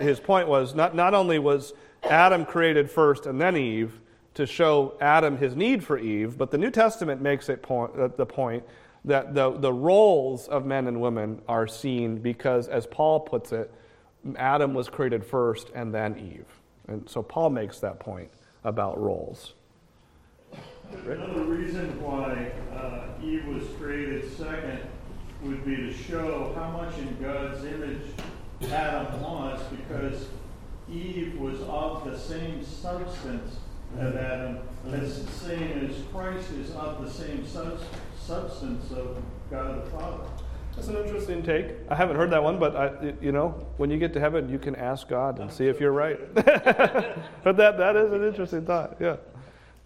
his 0.00 0.20
point 0.20 0.48
was 0.48 0.74
not, 0.74 0.94
not 0.94 1.14
only 1.14 1.38
was 1.38 1.72
Adam 2.02 2.44
created 2.44 2.90
first 2.90 3.26
and 3.26 3.40
then 3.40 3.56
Eve 3.56 4.00
to 4.34 4.46
show 4.46 4.96
Adam 5.00 5.36
his 5.36 5.54
need 5.54 5.84
for 5.84 5.98
Eve, 5.98 6.36
but 6.36 6.50
the 6.50 6.58
New 6.58 6.70
Testament 6.70 7.22
makes 7.22 7.48
it 7.48 7.62
point, 7.62 7.92
uh, 7.98 8.08
the 8.08 8.26
point 8.26 8.64
that 9.04 9.34
the, 9.34 9.52
the 9.52 9.72
roles 9.72 10.48
of 10.48 10.66
men 10.66 10.88
and 10.88 11.00
women 11.00 11.40
are 11.46 11.66
seen 11.66 12.18
because, 12.18 12.68
as 12.68 12.86
Paul 12.86 13.20
puts 13.20 13.52
it, 13.52 13.72
Adam 14.36 14.74
was 14.74 14.88
created 14.88 15.24
first 15.24 15.70
and 15.74 15.94
then 15.94 16.18
Eve. 16.18 16.46
And 16.88 17.08
so 17.08 17.22
Paul 17.22 17.50
makes 17.50 17.78
that 17.80 18.00
point 18.00 18.30
about 18.64 19.00
roles. 19.00 19.54
Another 21.06 21.44
reason 21.44 22.00
why 22.02 22.52
uh, 22.74 23.24
Eve 23.24 23.46
was 23.46 23.64
created 23.78 24.30
second 24.36 24.80
would 25.42 25.64
be 25.64 25.76
to 25.76 25.92
show 25.92 26.52
how 26.56 26.70
much 26.70 26.96
in 26.98 27.16
God's 27.22 27.64
image 27.64 28.02
Adam 28.72 29.20
was, 29.20 29.60
because 29.70 30.26
Eve 30.90 31.38
was 31.38 31.60
of 31.62 32.04
the 32.04 32.18
same 32.18 32.64
substance 32.64 33.56
of 33.98 34.16
Adam, 34.16 34.58
as 34.92 35.24
the 35.24 35.30
same 35.32 35.88
as 35.88 35.96
Christ 36.12 36.50
is 36.52 36.70
of 36.72 37.04
the 37.04 37.10
same 37.10 37.46
sub- 37.46 37.80
substance 38.18 38.90
of 38.92 39.22
God 39.50 39.84
the 39.84 39.90
Father. 39.90 40.24
That's 40.74 40.88
an 40.88 40.96
interesting 40.96 41.42
take. 41.42 41.66
I 41.88 41.94
haven't 41.94 42.16
heard 42.16 42.30
that 42.30 42.42
one, 42.42 42.58
but 42.58 42.74
I, 42.74 43.14
you 43.20 43.30
know, 43.30 43.66
when 43.76 43.90
you 43.90 43.98
get 43.98 44.12
to 44.14 44.20
heaven, 44.20 44.48
you 44.48 44.58
can 44.58 44.74
ask 44.74 45.08
God 45.08 45.38
and 45.38 45.52
see 45.52 45.68
if 45.68 45.80
you're 45.80 45.92
right. 45.92 46.18
but 46.34 47.56
that 47.56 47.78
that 47.78 47.96
is 47.96 48.12
an 48.12 48.26
interesting 48.26 48.64
thought. 48.64 48.96
Yeah, 48.98 49.16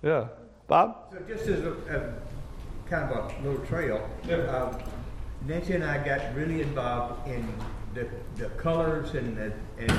yeah. 0.02 0.28
Bob. 0.68 0.96
So 1.10 1.18
just 1.26 1.48
as 1.48 1.64
a, 1.64 1.72
a 1.72 2.88
kind 2.90 3.10
of 3.12 3.32
a 3.32 3.42
little 3.48 3.64
trail, 3.66 4.08
um, 4.50 4.78
Nancy 5.46 5.72
and 5.74 5.82
I 5.82 6.04
got 6.04 6.34
really 6.34 6.60
involved 6.60 7.26
in 7.26 7.48
the, 7.94 8.06
the 8.36 8.50
colors 8.50 9.14
and 9.14 9.34
the, 9.36 9.52
and 9.78 9.90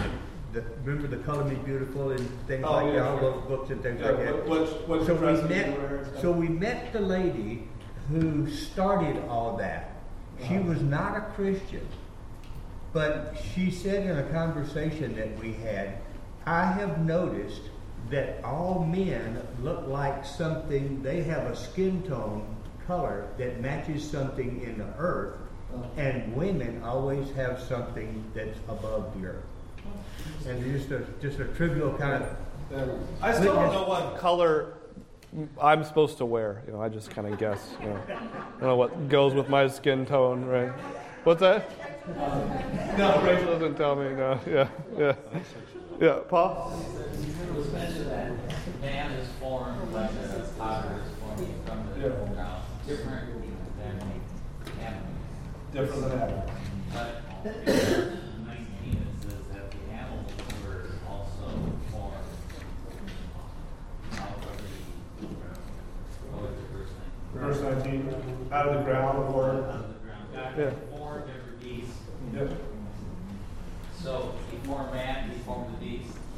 the, 0.53 0.63
remember 0.83 1.07
the 1.07 1.21
Color 1.23 1.45
Me 1.45 1.55
Beautiful 1.55 2.11
and 2.11 2.27
things 2.47 2.63
Oh, 2.67 2.73
like 2.73 2.85
yeah, 2.87 2.91
that, 2.99 3.05
all 3.07 3.19
sure. 3.19 3.31
those 3.33 3.43
books 3.47 3.69
and 3.71 3.81
things 3.81 3.99
Yeah, 3.99 4.11
like 4.11 4.25
that. 4.25 4.47
what- 4.47 4.59
what- 4.87 4.87
what 4.99 5.05
so 5.07 5.15
we 5.15 5.21
met, 5.49 5.77
wear 5.77 5.95
and 5.97 6.07
stuff. 6.07 6.21
so 6.21 6.31
we 6.31 6.47
met 6.47 6.93
the 6.93 6.99
lady 7.01 7.67
who 8.09 8.49
started 8.49 9.23
all 9.27 9.57
that. 9.57 9.91
She 10.47 10.55
Uh-huh. 10.57 10.69
was 10.69 10.81
not 10.81 11.17
a 11.17 11.21
Christian, 11.35 11.85
but 12.93 13.35
she 13.53 13.71
said 13.71 14.05
in 14.07 14.17
a 14.17 14.23
conversation 14.31 15.15
that 15.15 15.37
we 15.39 15.53
had, 15.53 15.97
I 16.45 16.65
have 16.65 16.99
noticed 16.99 17.61
that 18.09 18.43
all 18.43 18.85
men 18.85 19.41
look 19.61 19.87
like 19.87 20.25
something, 20.25 21.01
they 21.03 21.23
have 21.23 21.43
a 21.43 21.55
skin 21.55 22.01
tone 22.03 22.55
color 22.87 23.27
that 23.37 23.61
matches 23.61 24.09
something 24.09 24.61
in 24.63 24.77
the 24.77 24.87
earth, 24.97 25.35
oh. 25.75 25.85
and 25.97 26.35
women 26.35 26.81
always 26.83 27.29
have 27.31 27.61
something 27.61 28.23
that's 28.33 28.57
above 28.67 29.19
the 29.19 29.27
earth. 29.27 29.45
And 30.47 30.63
just 30.63 30.91
a, 30.91 31.05
just 31.21 31.39
a 31.39 31.45
trivial 31.45 31.93
kind 31.93 32.23
of 32.23 32.35
I 33.21 33.33
still 33.33 33.55
don't 33.55 33.73
know 33.73 33.87
what 33.87 34.17
color 34.17 34.73
I'm 35.61 35.83
supposed 35.83 36.17
to 36.19 36.25
wear. 36.25 36.61
You 36.67 36.73
know, 36.73 36.81
I 36.81 36.89
just 36.89 37.09
kind 37.11 37.27
of 37.27 37.39
guess. 37.39 37.75
You 37.81 37.87
know. 37.87 38.01
I 38.07 38.13
don't 38.59 38.61
know 38.61 38.75
what 38.75 39.09
goes 39.09 39.33
with 39.33 39.49
my 39.49 39.67
skin 39.67 40.05
tone, 40.05 40.45
right? 40.45 40.71
What's 41.23 41.41
that? 41.41 41.69
Um, 42.07 42.49
no, 42.97 43.21
Rachel 43.23 43.53
doesn't 43.53 43.75
tell 43.75 43.95
me. 43.95 44.09
No, 44.13 44.39
yeah, 44.47 44.67
yeah, 44.97 45.15
yeah. 45.99 46.19
Paul. 46.27 46.73
It 46.95 47.55
was 47.55 47.71
mentioned 47.71 48.07
that 48.11 48.31
man 48.81 49.11
is 49.13 49.27
formed 49.39 49.91
like 49.93 50.11
a 50.11 50.49
potter 50.57 51.01
is 51.05 51.11
formed 51.19 51.53
from 51.65 51.79
the 51.93 52.07
Yeah. 52.07 52.33
ground, 52.33 52.63
different 52.87 53.41
than 53.77 53.95
animals. 54.79 55.15
Different 55.73 56.01
than 56.09 56.19
Adam. 56.19 56.41
But 56.93 57.09
in 57.45 57.65
verse 57.65 58.17
nineteen, 58.45 58.97
it 59.07 59.23
says 59.23 59.43
that 59.53 59.71
the 59.71 59.93
animals 59.93 60.31
were 60.65 60.85
also 61.09 61.45
formed 61.91 62.13
out 64.13 64.37
of 64.37 64.57
the, 65.19 65.27
what 66.31 66.41
was 66.43 66.55
the 66.55 66.77
first 66.77 66.91
thing? 66.93 67.11
Verse 67.33 67.61
19. 67.83 68.49
Out 68.51 68.67
of 68.67 68.73
the 68.77 68.83
ground, 68.83 69.33
or 69.33 69.49
Out 69.49 69.55
of 69.55 69.63
the 69.93 69.99
ground. 70.05 70.27
God 70.33 70.57
Yeah. 70.57 70.97
formed 70.97 71.23
every 71.29 71.55
beast. 71.69 71.93
yeah. 72.33 72.47
So 74.01 74.31
he 74.49 74.57
formed 74.65 74.93
man, 74.93 75.29
he 75.29 75.37
formed 75.39 75.73
the 75.75 75.85
beast. 75.85 76.13
Mhm. 76.13 76.13
That 76.13 76.15
same 76.15 76.17
kind 76.17 76.17
of 76.17 76.25
form. 76.25 76.28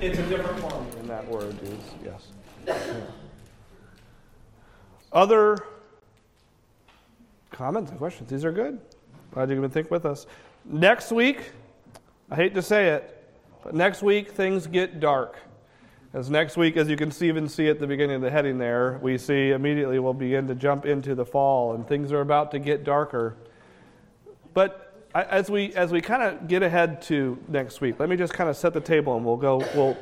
It's 0.00 0.18
a 0.18 0.26
different 0.26 0.58
form. 0.60 0.86
And 0.98 1.08
that 1.10 1.26
word 1.28 1.56
is 1.62 1.78
yes. 2.04 2.28
Yeah. 2.66 3.00
Other 5.12 5.58
comments 7.50 7.90
and 7.90 7.98
questions? 7.98 8.30
These 8.30 8.44
are 8.44 8.52
good. 8.52 8.80
Glad 9.32 9.50
you 9.50 9.60
can 9.60 9.70
think 9.70 9.90
with 9.90 10.06
us. 10.06 10.26
Next 10.64 11.12
week, 11.12 11.52
I 12.30 12.36
hate 12.36 12.54
to 12.54 12.62
say 12.62 12.88
it, 12.88 13.22
but 13.62 13.74
next 13.74 14.02
week 14.02 14.30
things 14.30 14.66
get 14.66 15.00
dark. 15.00 15.36
As 16.12 16.28
next 16.28 16.56
week, 16.56 16.76
as 16.76 16.88
you 16.88 16.96
can 16.96 17.10
see, 17.10 17.28
even 17.28 17.48
see 17.48 17.68
at 17.68 17.78
the 17.78 17.86
beginning 17.86 18.16
of 18.16 18.22
the 18.22 18.30
heading 18.30 18.58
there, 18.58 18.98
we 19.00 19.16
see 19.16 19.50
immediately 19.50 19.98
we'll 19.98 20.12
begin 20.12 20.48
to 20.48 20.54
jump 20.54 20.86
into 20.86 21.14
the 21.14 21.24
fall, 21.24 21.74
and 21.74 21.86
things 21.86 22.10
are 22.12 22.20
about 22.20 22.50
to 22.52 22.58
get 22.58 22.82
darker. 22.82 23.36
But 24.52 24.89
I- 25.14 25.24
as 25.24 25.50
we 25.50 25.74
as 25.74 25.90
we 25.92 26.00
kind 26.00 26.22
of 26.22 26.46
get 26.48 26.62
ahead 26.62 27.02
to 27.02 27.36
next 27.48 27.80
week, 27.80 27.98
let 27.98 28.08
me 28.08 28.16
just 28.16 28.32
kind 28.32 28.48
of 28.48 28.56
set 28.56 28.72
the 28.74 28.80
table, 28.80 29.16
and 29.16 29.24
we'll 29.24 29.36
go. 29.36 29.58
We'll 29.74 29.96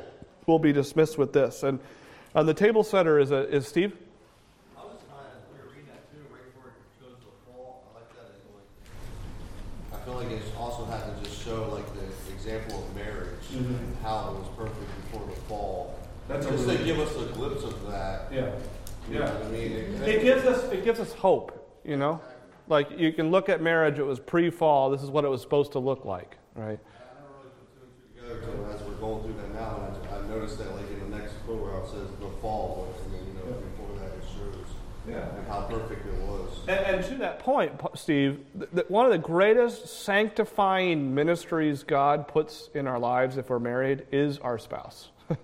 we'll 0.45 0.59
be 0.59 0.71
dismissed 0.73 1.17
with 1.17 1.33
this. 1.33 1.63
And 1.63 1.79
on 2.35 2.45
the 2.45 2.53
table 2.53 2.83
setter 2.83 3.19
is 3.19 3.31
a, 3.31 3.47
is 3.53 3.67
Steve. 3.67 3.93
I 4.77 4.81
was 4.83 4.93
kind 5.09 5.25
of, 5.33 5.67
reading 5.67 5.87
that 5.87 6.11
too, 6.11 6.21
right 6.31 6.45
before 6.53 6.69
it 6.69 7.01
goes 7.03 7.17
the 7.19 7.51
fall, 7.51 7.83
I 7.95 7.99
like 7.99 8.09
that, 8.15 8.35
it's 8.37 9.93
I 9.93 10.05
feel 10.05 10.13
like 10.15 10.29
it 10.31 10.41
also 10.57 10.85
had 10.85 11.01
to 11.05 11.23
just 11.29 11.43
show 11.43 11.69
like 11.71 11.85
the 11.95 12.33
example 12.33 12.83
of 12.87 12.95
marriage, 12.95 13.45
and 13.53 13.95
how 14.03 14.29
it 14.35 14.39
was 14.39 14.47
perfect 14.57 15.11
before 15.11 15.25
the 15.27 15.35
fall. 15.41 15.95
Mm-hmm. 15.95 16.33
That's 16.33 16.45
Just 16.45 16.65
really- 16.65 16.77
to 16.77 16.83
give 16.83 16.99
us 16.99 17.15
a 17.15 17.25
glimpse 17.33 17.63
of 17.63 17.87
that. 17.91 18.31
Yeah. 18.31 18.51
You 19.09 19.17
know 19.19 19.25
what 19.25 19.45
I 19.45 19.49
mean? 19.49 19.71
It- 19.71 20.07
It 20.07 20.21
gives 20.21 20.45
us 20.45 20.71
it 20.71 20.83
gives 20.83 20.99
us 20.99 21.13
hope, 21.13 21.79
you 21.83 21.97
know. 21.97 22.21
Like 22.69 22.97
you 22.97 23.11
can 23.11 23.31
look 23.31 23.49
at 23.49 23.61
marriage; 23.61 23.99
it 23.99 24.05
was 24.05 24.19
pre-fall. 24.19 24.91
This 24.91 25.01
is 25.01 25.09
what 25.09 25.25
it 25.25 25.27
was 25.27 25.41
supposed 25.41 25.71
to 25.73 25.79
look 25.79 26.05
like, 26.05 26.37
right? 26.55 26.79
I 26.79 27.19
never 27.19 27.33
really 27.41 27.51
put 27.57 27.73
two 27.73 27.81
and 27.81 27.91
two 27.97 28.21
together 28.21 28.51
until 28.51 28.73
as 28.73 28.81
we're 28.83 29.01
going 29.01 29.23
through 29.23 29.41
that 29.41 29.53
now, 29.55 29.87
and 29.87 30.07
I, 30.07 30.17
I 30.17 30.27
noticed 30.27 30.59
that 30.59 30.75
like 30.75 30.89
in 30.91 31.09
the 31.09 31.17
next 31.17 31.33
quote 31.45 31.83
it 31.83 31.89
says 31.89 32.07
the 32.19 32.29
fall, 32.41 32.93
and 33.03 33.13
then, 33.13 33.25
you 33.25 33.33
know, 33.33 33.57
before 33.57 33.97
that 33.97 34.15
it 34.15 34.23
shows 34.23 34.67
like, 35.07 35.47
how 35.47 35.61
perfect 35.61 36.05
it 36.05 36.21
was. 36.21 36.59
And, 36.67 36.79
and 36.79 37.05
to 37.05 37.15
that 37.15 37.39
point, 37.39 37.71
Steve, 37.95 38.45
th- 38.57 38.71
th- 38.71 38.89
one 38.89 39.05
of 39.05 39.11
the 39.11 39.17
greatest 39.17 40.03
sanctifying 40.03 41.15
ministries 41.15 41.83
God 41.83 42.27
puts 42.27 42.69
in 42.75 42.85
our 42.85 42.99
lives 42.99 43.37
if 43.37 43.49
we're 43.49 43.59
married 43.59 44.05
is 44.11 44.37
our 44.39 44.59
spouse. 44.59 45.09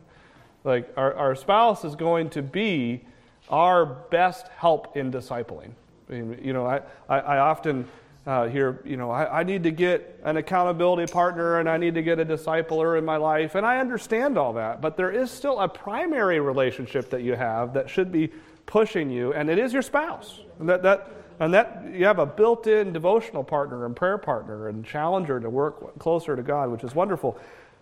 like, 0.64 0.94
our, 0.96 1.14
our 1.16 1.36
spouse 1.36 1.84
is 1.84 1.96
going 1.96 2.30
to 2.32 2.42
be 2.42 3.04
our 3.50 3.86
best 3.86 4.48
help 4.50 4.96
in 4.96 5.12
discipling. 5.12 5.72
You 6.10 6.54
know, 6.54 6.66
I, 6.66 6.82
I, 7.10 7.20
I 7.20 7.38
often 7.40 7.88
uh, 8.26 8.48
here, 8.48 8.82
you 8.86 8.98
know, 8.98 9.12
I, 9.12 9.42
I 9.42 9.44
need 9.44 9.64
to 9.64 9.72
get 9.72 10.20
an 10.24 10.38
accountability 10.38 11.12
partner 11.12 11.60
and 11.60 11.70
I 11.70 11.78
need 11.78 11.94
to 11.96 12.02
get 12.02 12.20
a 12.20 12.26
discipler 12.26 12.98
in 12.98 13.06
my 13.06 13.18
life. 13.18 13.56
And 13.56 13.66
I 13.66 13.78
understand 13.78 14.38
all 14.38 14.54
that, 14.54 14.82
but 14.82 14.98
there 14.98 15.12
is 15.12 15.30
still 15.30 15.60
a 15.60 15.68
primary 15.68 16.40
relationship 16.40 17.12
that 17.12 17.22
you 17.22 17.34
have 17.34 17.74
that 17.74 17.90
should 17.90 18.12
be 18.12 18.32
pushing 18.66 19.12
you, 19.12 19.34
and 19.34 19.50
it 19.50 19.60
is 19.60 19.74
your 19.74 19.84
spouse. 19.84 20.40
And 20.60 20.68
that, 20.70 20.82
that, 20.84 21.12
and 21.40 21.54
that 21.54 21.86
you 21.94 22.06
have 22.06 22.18
a 22.18 22.26
built 22.26 22.66
in 22.66 22.94
devotional 22.94 23.44
partner 23.44 23.86
and 23.86 23.96
prayer 23.96 24.18
partner 24.18 24.70
and 24.70 24.84
challenger 24.84 25.40
to 25.40 25.50
work 25.50 26.00
closer 26.00 26.36
to 26.36 26.42
God, 26.42 26.72
which 26.72 26.84
is 26.84 26.96
wonderful. 26.96 27.40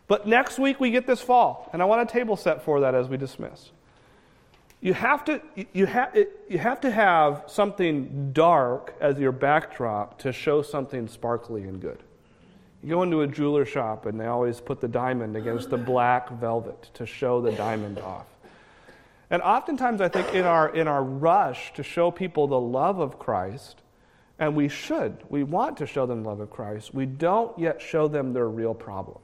But 0.07 0.28
next 0.28 0.59
week 0.59 0.82
we 0.82 0.91
get 0.91 1.07
this 1.07 1.21
fall, 1.21 1.69
and 1.71 1.82
I 1.82 1.86
want 1.86 2.09
a 2.09 2.11
table 2.11 2.36
set 2.36 2.63
for 2.63 2.82
that 2.82 2.95
as 2.95 3.07
we 3.07 3.15
dismiss 3.15 3.71
you 4.84 4.94
have 4.94 5.24
to 5.24 5.42
you 5.72 5.86
have 5.86 6.14
you 6.50 6.58
have 6.58 6.82
to 6.82 6.92
have 6.92 7.46
something 7.48 8.34
dark 8.34 8.94
as 9.00 9.18
your 9.18 9.32
backdrop 9.32 10.20
to 10.20 10.34
show 10.34 10.62
something 10.62 11.08
sparkly 11.08 11.64
and 11.64 11.80
good. 11.80 12.04
You 12.84 12.90
go 12.90 13.04
into 13.04 13.22
a 13.22 13.28
jeweler 13.28 13.64
shop 13.66 14.06
and 14.08 14.20
they 14.20 14.26
always 14.26 14.60
put 14.60 14.82
the 14.82 14.90
diamond 14.90 15.38
against 15.38 15.70
the 15.70 15.78
black 15.78 16.30
velvet 16.32 16.90
to 16.96 17.06
show 17.06 17.40
the 17.40 17.54
diamond 17.54 18.00
off. 18.00 18.26
And 19.30 19.42
oftentimes 19.42 20.02
I 20.02 20.10
think 20.10 20.34
in 20.34 20.44
our 20.44 20.76
in 20.76 20.90
our 20.90 21.02
rush 21.02 21.74
to 21.76 21.84
show 21.84 22.12
people 22.12 22.48
the 22.48 22.60
love 22.60 23.00
of 23.00 23.18
Christ, 23.18 23.78
and 24.38 24.54
we 24.54 24.68
should, 24.68 25.16
we 25.30 25.44
want 25.44 25.78
to 25.78 25.88
show 25.88 26.06
them 26.06 26.24
the 26.24 26.30
love 26.30 26.42
of 26.42 26.50
Christ, 26.50 26.94
we 26.94 27.06
don't 27.06 27.58
yet 27.58 27.82
show 27.82 28.10
them 28.10 28.34
their 28.34 28.50
real 28.50 28.74
problem. 28.74 29.20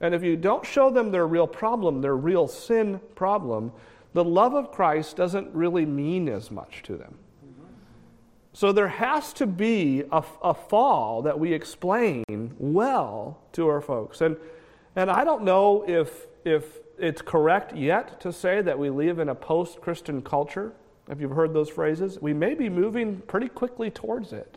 And 0.00 0.14
if 0.14 0.22
you 0.22 0.36
don't 0.36 0.64
show 0.64 0.90
them 0.90 1.10
their 1.10 1.26
real 1.26 1.46
problem, 1.46 2.00
their 2.00 2.16
real 2.16 2.48
sin 2.48 2.98
problem, 3.14 3.72
the 4.14 4.24
love 4.24 4.54
of 4.54 4.72
Christ 4.72 5.16
doesn't 5.16 5.54
really 5.54 5.84
mean 5.84 6.28
as 6.28 6.50
much 6.50 6.82
to 6.84 6.96
them. 6.96 7.18
So 8.52 8.70
there 8.70 8.88
has 8.88 9.32
to 9.34 9.46
be 9.46 10.04
a, 10.12 10.22
a, 10.40 10.54
fall 10.54 11.22
that 11.22 11.40
we 11.40 11.52
explain 11.52 12.54
well 12.56 13.40
to 13.52 13.66
our 13.66 13.80
folks. 13.80 14.20
And, 14.20 14.36
and 14.94 15.10
I 15.10 15.24
don't 15.24 15.42
know 15.42 15.84
if, 15.88 16.28
if 16.44 16.78
it's 16.96 17.20
correct 17.20 17.74
yet 17.74 18.20
to 18.20 18.32
say 18.32 18.62
that 18.62 18.78
we 18.78 18.90
live 18.90 19.18
in 19.18 19.28
a 19.28 19.34
post 19.34 19.80
Christian 19.80 20.22
culture. 20.22 20.72
If 21.08 21.20
you've 21.20 21.32
heard 21.32 21.52
those 21.52 21.68
phrases, 21.68 22.20
we 22.20 22.32
may 22.32 22.54
be 22.54 22.68
moving 22.68 23.20
pretty 23.22 23.48
quickly 23.48 23.90
towards 23.90 24.32
it. 24.32 24.56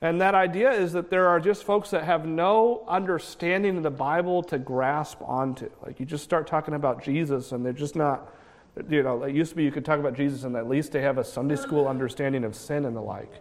And 0.00 0.20
that 0.20 0.34
idea 0.34 0.72
is 0.72 0.92
that 0.94 1.08
there 1.08 1.28
are 1.28 1.38
just 1.38 1.62
folks 1.62 1.90
that 1.90 2.02
have 2.02 2.26
no 2.26 2.84
understanding 2.88 3.76
of 3.76 3.84
the 3.84 3.90
Bible 3.90 4.42
to 4.44 4.58
grasp 4.58 5.22
onto. 5.22 5.70
Like 5.86 6.00
you 6.00 6.06
just 6.06 6.24
start 6.24 6.48
talking 6.48 6.74
about 6.74 7.04
Jesus 7.04 7.52
and 7.52 7.64
they're 7.64 7.72
just 7.72 7.94
not 7.94 8.32
you 8.88 9.02
know, 9.02 9.22
it 9.24 9.34
used 9.34 9.50
to 9.50 9.56
be 9.56 9.64
you 9.64 9.72
could 9.72 9.84
talk 9.84 9.98
about 9.98 10.14
Jesus 10.14 10.44
and 10.44 10.56
at 10.56 10.68
least 10.68 10.92
they 10.92 11.02
have 11.02 11.18
a 11.18 11.24
Sunday 11.24 11.56
school 11.56 11.86
understanding 11.86 12.44
of 12.44 12.54
sin 12.54 12.84
and 12.84 12.96
the 12.96 13.00
like. 13.00 13.32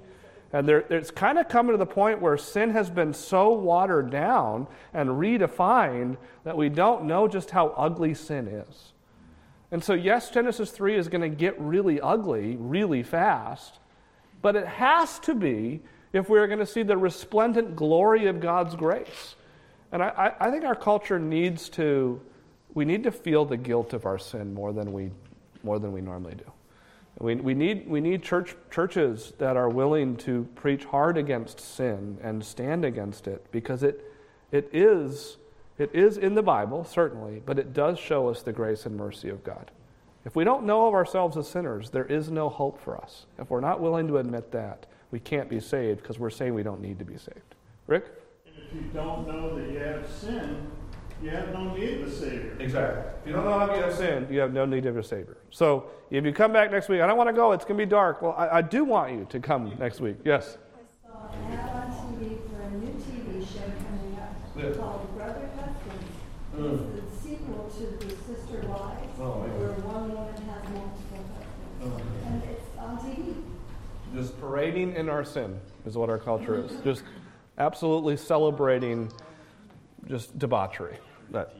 And 0.54 0.68
there, 0.68 0.80
it's 0.90 1.12
kind 1.12 1.38
of 1.38 1.48
coming 1.48 1.72
to 1.72 1.78
the 1.78 1.86
point 1.86 2.22
where 2.22 2.38
sin 2.38 2.72
has 2.72 2.90
been 2.90 3.14
so 3.14 3.54
watered 3.54 4.10
down 4.10 4.68
and 4.94 5.12
redefined 5.12 6.18
that 6.44 6.58
we 6.58 6.68
don't 6.68 7.06
know 7.06 7.28
just 7.28 7.52
how 7.52 7.70
ugly 7.70 8.14
sin 8.14 8.48
is. 8.48 8.92
And 9.72 9.82
so, 9.82 9.94
yes, 9.94 10.30
Genesis 10.30 10.72
3 10.72 10.96
is 10.96 11.08
going 11.08 11.22
to 11.22 11.30
get 11.30 11.60
really 11.60 12.02
ugly 12.02 12.58
really 12.58 13.04
fast, 13.04 13.80
but 14.42 14.58
it 14.58 14.68
has 14.68 15.20
to 15.20 15.34
be 15.34 15.80
if 16.12 16.28
we're 16.28 16.48
going 16.48 16.60
to 16.60 16.66
see 16.66 16.84
the 16.84 16.98
resplendent 16.98 17.78
glory 17.78 18.28
of 18.28 18.42
God's 18.42 18.76
grace. 18.76 19.36
And 19.94 20.04
I, 20.04 20.34
I 20.38 20.52
think 20.52 20.66
our 20.66 20.76
culture 20.76 21.20
needs 21.20 21.70
to 21.70 22.22
we 22.74 22.86
need 22.86 23.04
to 23.04 23.12
feel 23.12 23.46
the 23.46 23.58
guilt 23.58 23.94
of 23.94 24.06
our 24.06 24.18
sin 24.18 24.54
more 24.54 24.74
than 24.74 24.94
we, 24.94 25.12
more 25.64 25.80
than 25.80 25.92
we 25.92 26.02
normally 26.02 26.36
do. 26.36 26.52
We, 27.20 27.36
we, 27.36 27.54
need, 27.54 27.88
we 27.88 28.02
need 28.02 28.24
church, 28.24 28.56
churches 28.72 29.34
that 29.38 29.58
are 29.58 29.70
willing 29.70 30.16
to 30.18 30.48
preach 30.56 30.86
hard 30.86 31.18
against 31.18 31.60
sin 31.60 32.18
and 32.24 32.44
stand 32.44 32.86
against 32.86 33.28
it 33.28 33.46
because 33.52 33.84
it, 33.84 34.04
it, 34.52 34.70
is, 34.72 35.38
it 35.78 35.94
is 35.94 36.18
in 36.18 36.36
the 36.36 36.42
Bible, 36.42 36.84
certainly, 36.84 37.42
but 37.46 37.60
it 37.60 37.74
does 37.74 38.00
show 38.00 38.30
us 38.30 38.42
the 38.42 38.54
grace 38.54 38.86
and 38.86 38.96
mercy 38.96 39.30
of 39.30 39.44
God. 39.44 39.72
If 40.24 40.36
we 40.36 40.44
don't 40.44 40.66
know 40.66 40.88
of 40.88 40.94
ourselves 40.94 41.36
as 41.36 41.50
sinners, 41.50 41.90
there 41.90 42.06
is 42.06 42.32
no 42.32 42.48
hope 42.48 42.82
for 42.82 42.98
us. 42.98 43.26
If 43.38 43.50
we're 43.50 43.60
not 43.60 43.82
willing 43.82 44.08
to 44.08 44.18
admit 44.18 44.52
that, 44.52 44.86
we 45.10 45.20
can't 45.20 45.50
be 45.50 45.60
saved 45.60 46.02
because 46.02 46.20
we're 46.20 46.30
saying 46.30 46.54
we 46.54 46.64
don't 46.64 46.82
need 46.82 47.00
to 47.00 47.06
be 47.06 47.18
saved. 47.18 47.56
Rick? 47.88 48.06
If 48.46 48.74
you 48.74 48.82
don't 48.94 49.28
know 49.28 49.56
that 49.56 49.70
you 49.70 49.80
have 49.80 50.08
sin, 50.10 50.68
you 51.22 51.30
have 51.30 51.54
no 51.54 51.74
need 51.76 52.02
of 52.02 52.08
a 52.08 52.12
Savior. 52.12 52.58
Exactly. 52.60 53.04
If 53.22 53.28
you 53.28 53.34
don't 53.34 53.46
know 53.46 53.60
how 53.60 53.76
you 53.76 53.82
have 53.84 53.94
sinned, 53.94 54.30
you 54.34 54.40
have 54.40 54.54
no 54.54 54.66
need 54.66 54.86
of 54.86 54.98
a 54.98 55.04
Savior. 55.04 55.38
So 55.52 55.86
if 56.10 56.26
you 56.26 56.34
come 56.34 56.52
back 56.52 56.72
next 56.72 56.90
week, 56.90 57.02
I 57.02 57.08
don't 57.08 57.18
want 57.18 57.30
to 57.30 57.34
go, 57.34 57.52
it's 57.52 57.64
going 57.66 57.78
to 57.78 57.86
be 57.86 57.90
dark. 57.90 58.22
Well, 58.22 58.34
I, 58.38 58.58
I 58.58 58.62
do 58.62 58.84
want 58.84 59.12
you 59.14 59.28
to 59.30 59.40
come 59.40 59.74
next 59.80 60.00
week. 60.02 60.18
Yes? 60.26 60.58
I 60.76 61.08
saw 61.10 61.32
an 61.32 61.54
ad 61.54 61.70
on 61.70 61.92
TV 61.92 62.38
for 62.50 62.62
a 62.62 62.70
new 62.72 62.92
TV 62.94 63.46
show 63.48 63.60
coming 63.60 64.18
up 64.20 64.34
Yeah. 64.58 64.72
called 64.82 65.16
Brother 65.16 65.50
Husbands. 65.56 66.06
Mm. 66.58 66.98
It's 66.98 67.16
the 67.24 67.30
sequel 67.30 67.70
to 67.78 68.06
The 68.06 68.16
Sister 68.16 68.68
Wives, 68.68 69.20
Oh, 69.20 69.42
where 69.42 69.74
one 69.86 70.12
woman 70.12 70.34
has 70.34 70.64
multiple 70.74 71.26
husbands. 71.36 71.84
Oh. 71.84 72.28
And 72.28 72.44
it's 72.46 72.78
on 72.80 72.98
TV. 72.98 73.36
Just 74.16 74.40
parading 74.42 74.96
in 74.96 75.08
our 75.08 75.24
sin 75.24 75.60
is 75.86 75.96
what 75.98 76.10
our 76.10 76.18
culture 76.18 76.66
is. 76.66 76.72
Just 76.84 77.04
absolutely 77.58 78.18
celebrating 78.18 79.12
just 80.10 80.38
debauchery. 80.38 80.98
That. 81.32 81.56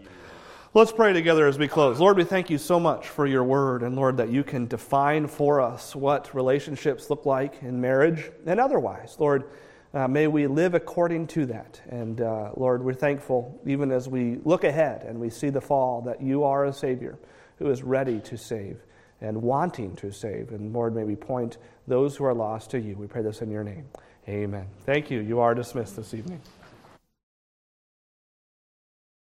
Let's 0.74 0.92
pray 0.92 1.14
together 1.14 1.48
as 1.48 1.58
we 1.58 1.68
close. 1.68 2.00
Lord, 2.00 2.18
we 2.18 2.24
thank 2.24 2.50
you 2.50 2.58
so 2.58 2.80
much 2.80 3.08
for 3.08 3.26
your 3.26 3.44
word, 3.44 3.84
and 3.84 3.96
Lord, 3.96 4.18
that 4.18 4.30
you 4.30 4.44
can 4.44 4.68
define 4.68 5.28
for 5.28 5.60
us 5.60 5.96
what 5.96 6.34
relationships 6.34 7.10
look 7.10 7.26
like 7.26 7.62
in 7.62 7.80
marriage 7.80 8.32
and 8.46 8.60
otherwise. 8.60 9.18
Lord, 9.20 9.46
uh, 9.94 10.08
may 10.08 10.28
we 10.28 10.48
live 10.48 10.74
according 10.74 11.28
to 11.28 11.46
that. 11.48 11.82
And 11.90 12.22
uh, 12.22 12.52
Lord, 12.56 12.84
we're 12.84 12.94
thankful, 12.94 13.60
even 13.66 13.92
as 13.92 14.08
we 14.08 14.40
look 14.46 14.64
ahead 14.64 15.04
and 15.04 15.20
we 15.20 15.30
see 15.30 15.50
the 15.50 15.62
fall, 15.62 16.02
that 16.04 16.22
you 16.22 16.44
are 16.44 16.66
a 16.66 16.74
Savior 16.74 17.18
who 17.60 17.70
is 17.70 17.84
ready 17.84 18.20
to 18.22 18.38
save 18.38 18.78
and 19.20 19.42
wanting 19.42 19.96
to 19.98 20.12
save. 20.12 20.52
And 20.52 20.74
Lord, 20.74 20.96
may 20.96 21.04
we 21.04 21.16
point 21.16 21.58
those 21.88 22.16
who 22.16 22.24
are 22.24 22.34
lost 22.34 22.72
to 22.72 22.80
you. 22.80 22.96
We 22.96 23.08
pray 23.08 23.22
this 23.22 23.42
in 23.42 23.52
your 23.52 23.64
name. 23.64 23.86
Amen. 24.28 24.68
Thank 24.86 25.12
you. 25.12 25.20
You 25.20 25.40
are 25.40 25.54
dismissed 25.54 25.96
this 25.96 26.14
evening. 26.14 26.42